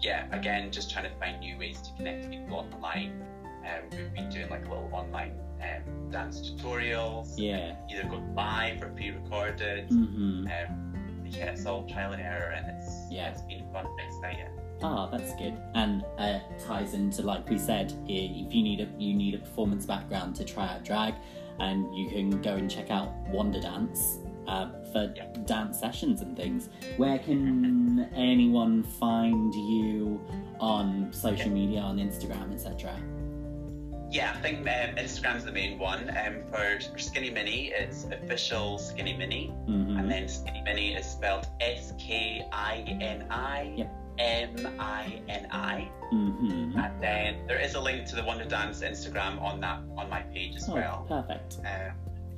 yeah, 0.00 0.26
again, 0.32 0.70
just 0.70 0.90
trying 0.90 1.04
to 1.10 1.16
find 1.18 1.40
new 1.40 1.56
ways 1.58 1.80
to 1.82 1.92
connect 1.96 2.30
people 2.30 2.56
online. 2.56 3.22
Um, 3.64 3.88
we've 3.92 4.12
been 4.14 4.28
doing 4.30 4.48
like 4.50 4.66
a 4.66 4.68
little 4.68 4.90
online 4.92 5.38
um, 5.60 6.10
dance 6.10 6.40
tutorials. 6.50 7.34
Yeah. 7.36 7.76
Either 7.90 8.08
go 8.08 8.20
live 8.34 8.82
or 8.82 8.88
pre-recorded. 8.88 9.88
hmm 9.88 10.46
Um, 10.48 11.24
yeah, 11.24 11.46
it's 11.46 11.64
all 11.66 11.86
trial 11.88 12.12
and 12.12 12.20
error, 12.20 12.50
and 12.50 12.66
it's 12.76 13.06
Yeah. 13.10 13.28
it's 13.30 13.42
been 13.42 13.64
fun. 13.72 13.86
It's 13.98 14.16
exciting. 14.16 14.48
Ah, 14.82 15.06
that's 15.06 15.34
good, 15.36 15.54
and 15.74 16.04
uh, 16.18 16.38
ties 16.66 16.94
into 16.94 17.22
like 17.22 17.48
we 17.48 17.58
said, 17.58 17.92
if 18.08 18.52
you 18.54 18.62
need 18.62 18.80
a 18.80 18.88
you 18.98 19.14
need 19.14 19.34
a 19.34 19.38
performance 19.38 19.86
background 19.86 20.34
to 20.36 20.44
try 20.44 20.66
out 20.68 20.84
drag, 20.84 21.14
and 21.60 21.94
you 21.96 22.08
can 22.08 22.40
go 22.42 22.54
and 22.56 22.70
check 22.70 22.90
out 22.90 23.12
Wonder 23.28 23.60
Dance 23.60 24.18
uh, 24.48 24.70
for 24.92 25.12
Yeah. 25.16 25.26
dance 25.46 25.78
sessions 25.78 26.20
and 26.20 26.36
things. 26.36 26.68
Where 26.96 27.18
can 27.18 28.08
anyone 28.16 28.82
find 28.82 29.54
you 29.54 30.20
on 30.58 31.12
social 31.12 31.50
media, 31.50 31.80
on 31.80 31.98
Instagram, 31.98 32.52
etc.? 32.52 32.92
Yeah, 34.10 34.34
I 34.36 34.40
think 34.42 34.58
um, 34.60 34.96
Instagram's 34.96 35.44
the 35.44 35.52
main 35.52 35.78
one. 35.78 36.10
Um, 36.10 36.42
for, 36.50 36.78
for 36.92 36.98
Skinny 36.98 37.30
Mini, 37.30 37.68
it's 37.68 38.04
official 38.04 38.76
Skinny 38.78 39.16
Mini, 39.16 39.46
hmm 39.66 39.96
and 39.96 40.10
then 40.10 40.28
Skinny 40.28 40.60
Mini 40.62 40.94
is 40.94 41.06
spelled 41.06 41.46
S 41.60 41.94
K 41.98 42.44
I 42.52 42.84
N 43.00 43.26
I 43.30 43.72
Yep. 43.76 43.94
M 44.18 44.56
I 44.78 45.20
N 45.28 45.46
I. 45.50 45.90
hmm 46.10 46.72
And 46.78 47.02
then 47.02 47.46
there 47.46 47.58
is 47.60 47.74
a 47.74 47.80
link 47.80 48.06
to 48.08 48.16
the 48.16 48.24
Wonder 48.24 48.44
Dance 48.44 48.80
Instagram 48.82 49.40
on 49.40 49.60
that 49.60 49.80
on 49.96 50.08
my 50.10 50.22
page 50.22 50.56
as 50.56 50.68
Oh, 50.68 50.74
well. 50.74 51.06
perfect. 51.08 51.58
Uh, 51.64 51.90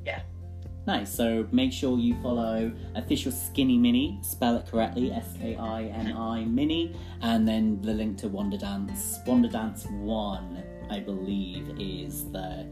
yeah. 0.06 0.20
Nice. 0.86 1.10
So 1.14 1.46
make 1.50 1.72
sure 1.72 1.98
you 1.98 2.14
follow 2.22 2.70
official 2.94 3.32
Skinny 3.32 3.78
Mini, 3.78 4.18
spell 4.22 4.56
it 4.56 4.66
correctly, 4.66 5.10
S 5.12 5.34
K 5.40 5.56
I 5.56 5.84
N 5.84 6.12
I 6.16 6.44
Mini, 6.44 6.94
and 7.22 7.48
then 7.48 7.80
the 7.80 7.94
link 7.94 8.18
to 8.18 8.28
Wonder 8.28 8.58
Dance. 8.58 9.18
Wonder 9.26 9.48
Dance 9.48 9.86
One, 9.86 10.62
I 10.90 11.00
believe, 11.00 11.74
is 11.80 12.30
the 12.32 12.66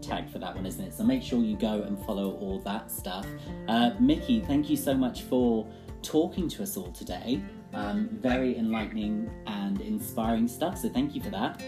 tag 0.00 0.30
for 0.30 0.38
that 0.38 0.54
one, 0.54 0.64
isn't 0.64 0.82
it? 0.82 0.94
So 0.94 1.04
make 1.04 1.22
sure 1.22 1.42
you 1.42 1.56
go 1.56 1.82
and 1.82 1.98
follow 2.06 2.32
all 2.36 2.58
that 2.60 2.90
stuff. 2.90 3.26
Uh, 3.68 3.90
Mickey, 4.00 4.40
thank 4.40 4.70
you 4.70 4.76
so 4.76 4.94
much 4.94 5.22
for 5.22 5.66
talking 6.02 6.48
to 6.48 6.62
us 6.62 6.76
all 6.78 6.90
today. 6.92 7.42
Um, 7.74 8.08
very 8.12 8.56
enlightening 8.56 9.30
and 9.46 9.80
inspiring 9.80 10.48
stuff. 10.48 10.78
So 10.78 10.88
thank 10.88 11.14
you 11.14 11.22
for 11.22 11.30
that. 11.30 11.62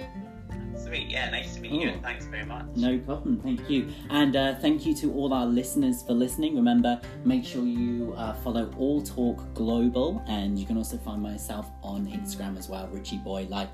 Sweet, 0.76 1.08
yeah, 1.08 1.28
nice 1.30 1.56
to 1.56 1.60
meet 1.60 1.72
you. 1.72 1.92
Oh. 1.96 2.00
Thanks 2.02 2.24
very 2.26 2.44
much. 2.44 2.64
No 2.74 2.98
problem. 2.98 3.38
Thank 3.40 3.68
you. 3.68 3.88
And 4.08 4.34
uh, 4.34 4.54
thank 4.56 4.86
you 4.86 4.94
to 4.96 5.12
all 5.12 5.34
our 5.34 5.46
listeners 5.46 6.02
for 6.02 6.14
listening. 6.14 6.56
Remember, 6.56 7.00
make 7.24 7.44
sure 7.44 7.64
you 7.64 8.14
uh, 8.16 8.32
follow 8.34 8.72
All 8.78 9.02
Talk 9.02 9.52
Global, 9.52 10.22
and 10.26 10.58
you 10.58 10.66
can 10.66 10.76
also 10.76 10.96
find 10.96 11.22
myself 11.22 11.66
on 11.82 12.06
Instagram 12.06 12.58
as 12.58 12.68
well, 12.68 12.88
Richy 12.88 13.22
Boy 13.22 13.46
Light. 13.50 13.68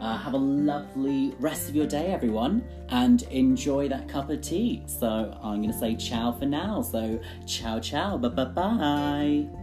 Uh, 0.00 0.16
have 0.16 0.34
a 0.34 0.38
lovely 0.38 1.34
rest 1.40 1.68
of 1.68 1.74
your 1.74 1.86
day, 1.86 2.06
everyone, 2.12 2.64
and 2.90 3.22
enjoy 3.24 3.88
that 3.88 4.08
cup 4.08 4.30
of 4.30 4.40
tea. 4.40 4.82
So 4.86 5.36
I'm 5.42 5.62
going 5.62 5.72
to 5.72 5.78
say 5.78 5.96
ciao 5.96 6.32
for 6.32 6.46
now. 6.46 6.80
So 6.82 7.20
ciao, 7.46 7.80
ciao, 7.80 8.16
bye 8.18 8.28
bye 8.28 8.44
bye. 8.44 9.61